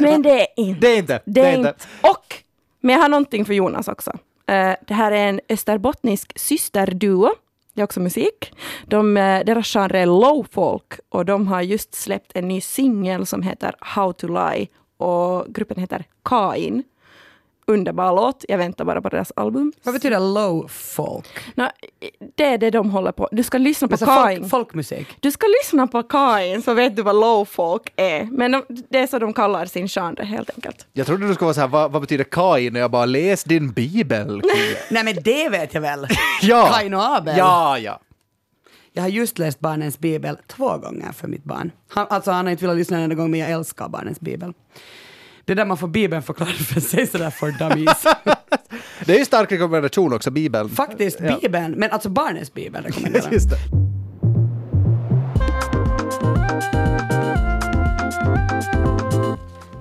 Men 0.00 0.22
det 0.22 0.40
är 0.40 0.46
inte. 0.56 0.80
Det 0.80 0.88
är 0.92 0.96
inte. 0.98 1.20
Det 1.24 1.40
är 1.40 1.56
inte. 1.58 1.74
Och, 2.00 2.42
men 2.80 2.94
jag 2.94 3.02
har 3.02 3.08
någonting 3.08 3.44
för 3.44 3.54
Jonas 3.54 3.88
också. 3.88 4.10
Eh, 4.46 4.72
det 4.86 4.94
här 4.94 5.12
är 5.12 5.28
en 5.28 5.40
österbottnisk 5.48 6.32
systerduo. 6.38 7.30
Det 7.74 7.80
är 7.80 7.84
också 7.84 8.00
musik. 8.00 8.52
De, 8.86 9.16
eh, 9.16 9.44
deras 9.44 9.66
genre 9.66 9.98
är 10.00 10.06
low 10.06 10.46
folk 10.52 10.92
och 11.08 11.24
de 11.24 11.46
har 11.46 11.62
just 11.62 11.94
släppt 11.94 12.32
en 12.34 12.48
ny 12.48 12.60
singel 12.60 13.26
som 13.26 13.42
heter 13.42 13.74
How 13.80 14.12
to 14.12 14.26
lie 14.28 14.66
och 14.96 15.46
gruppen 15.54 15.80
heter 15.80 16.04
Kain. 16.24 16.82
Underbar 17.68 18.14
låt. 18.16 18.44
Jag 18.48 18.58
väntar 18.58 18.84
bara 18.84 19.00
på 19.02 19.08
deras 19.08 19.32
album. 19.36 19.72
Vad 19.82 19.94
betyder 19.94 20.20
low 20.20 20.68
folk? 20.68 21.26
Nå, 21.54 21.70
det 22.34 22.44
är 22.44 22.58
det 22.58 22.70
de 22.70 22.90
håller 22.90 23.12
på. 23.12 23.28
Du 23.32 23.42
ska 23.42 23.58
lyssna 23.58 23.88
på 23.88 23.94
Alltså 23.94 24.06
Kain. 24.06 24.38
folk, 24.40 24.50
folkmusik? 24.50 25.08
Du 25.20 25.30
ska 25.30 25.46
lyssna 25.62 25.86
på 25.86 26.02
Kain 26.02 26.62
så 26.62 26.74
vet 26.74 26.96
du 26.96 27.02
vad 27.02 27.16
low 27.16 27.44
folk 27.44 27.92
är. 27.96 28.24
Men 28.24 28.52
de, 28.52 28.62
det 28.90 28.98
är 28.98 29.06
så 29.06 29.18
de 29.18 29.32
kallar 29.32 29.66
sin 29.66 29.88
genre 29.88 30.24
helt 30.24 30.50
enkelt. 30.54 30.86
Jag 30.92 31.06
trodde 31.06 31.28
du 31.28 31.34
skulle 31.34 31.46
vara 31.46 31.54
så 31.54 31.60
här, 31.60 31.68
vad, 31.68 31.92
vad 31.92 32.02
betyder 32.02 32.24
Kain? 32.24 32.76
Och 32.76 32.82
jag 32.82 32.90
bara, 32.90 33.04
läs 33.06 33.44
din 33.44 33.72
bibel. 33.72 34.40
kille." 34.42 34.78
Nej 34.90 35.04
men 35.04 35.14
det 35.22 35.48
vet 35.48 35.74
jag 35.74 35.80
väl. 35.80 36.06
ja. 36.42 36.68
Kain 36.72 36.94
och 36.94 37.16
Abel. 37.16 37.34
Ja, 37.38 37.78
ja. 37.78 38.00
Jag 38.92 39.02
har 39.02 39.08
just 39.08 39.38
läst 39.38 39.60
Barnens 39.60 39.98
bibel 39.98 40.36
två 40.46 40.76
gånger 40.78 41.12
för 41.12 41.28
mitt 41.28 41.44
barn. 41.44 41.70
Han, 41.88 42.06
alltså 42.10 42.30
han 42.30 42.46
har 42.46 42.50
inte 42.52 42.64
velat 42.64 42.76
lyssna 42.76 42.96
en 42.96 43.02
enda 43.02 43.14
gång 43.16 43.30
men 43.30 43.40
jag 43.40 43.50
älskar 43.50 43.88
Barnens 43.88 44.20
bibel. 44.20 44.52
Det 45.48 45.52
är 45.52 45.56
där 45.56 45.64
man 45.64 45.76
får 45.76 45.88
bibeln 45.88 46.22
förklarad 46.22 46.54
för 46.54 46.80
sig 46.80 47.06
sådär 47.06 47.30
för 47.30 47.50
dummies. 47.52 48.04
Det 49.04 49.14
är 49.14 49.18
ju 49.18 49.24
stark 49.24 49.52
rekommendation 49.52 50.12
också, 50.12 50.30
bibeln. 50.30 50.68
Faktiskt 50.68 51.18
Ja. 51.20 51.38
bibeln, 51.40 51.72
men 51.72 51.90
alltså 51.90 52.08
barnens 52.08 52.54
bibel 52.54 52.84
rekommenderar 52.84 53.32
Just 53.32 53.50
det. 53.50 53.56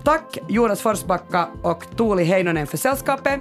Tack 0.03 0.37
Jonas 0.49 0.81
Forsbacka 0.81 1.47
och 1.63 1.83
Tuuli 1.97 2.23
Heinonen 2.23 2.67
för 2.67 2.77
sällskapet. 2.77 3.39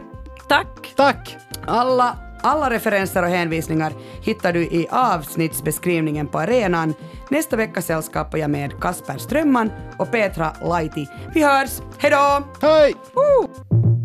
Tack! 0.48 0.92
Tack! 0.96 1.36
Alla, 1.66 2.18
alla 2.47 2.70
referenser 2.70 3.22
och 3.22 3.28
hänvisningar 3.28 3.92
hittar 4.22 4.53
du 4.53 4.62
i 4.62 4.86
avsnittsbeskrivningen 4.90 6.26
på 6.26 6.38
arenan. 6.38 6.94
Nästa 7.30 7.57
vecka 7.57 7.82
sällskapar 7.82 8.38
jag 8.38 8.51
med 8.51 8.80
Kasper 8.80 9.18
Strömman 9.18 9.70
och 9.99 10.11
Petra 10.11 10.53
Laiti. 10.62 11.07
Vi 11.34 11.42
hörs, 11.42 11.80
hejdå! 11.99 12.42
Hej! 12.61 12.94
Woo! 13.14 13.95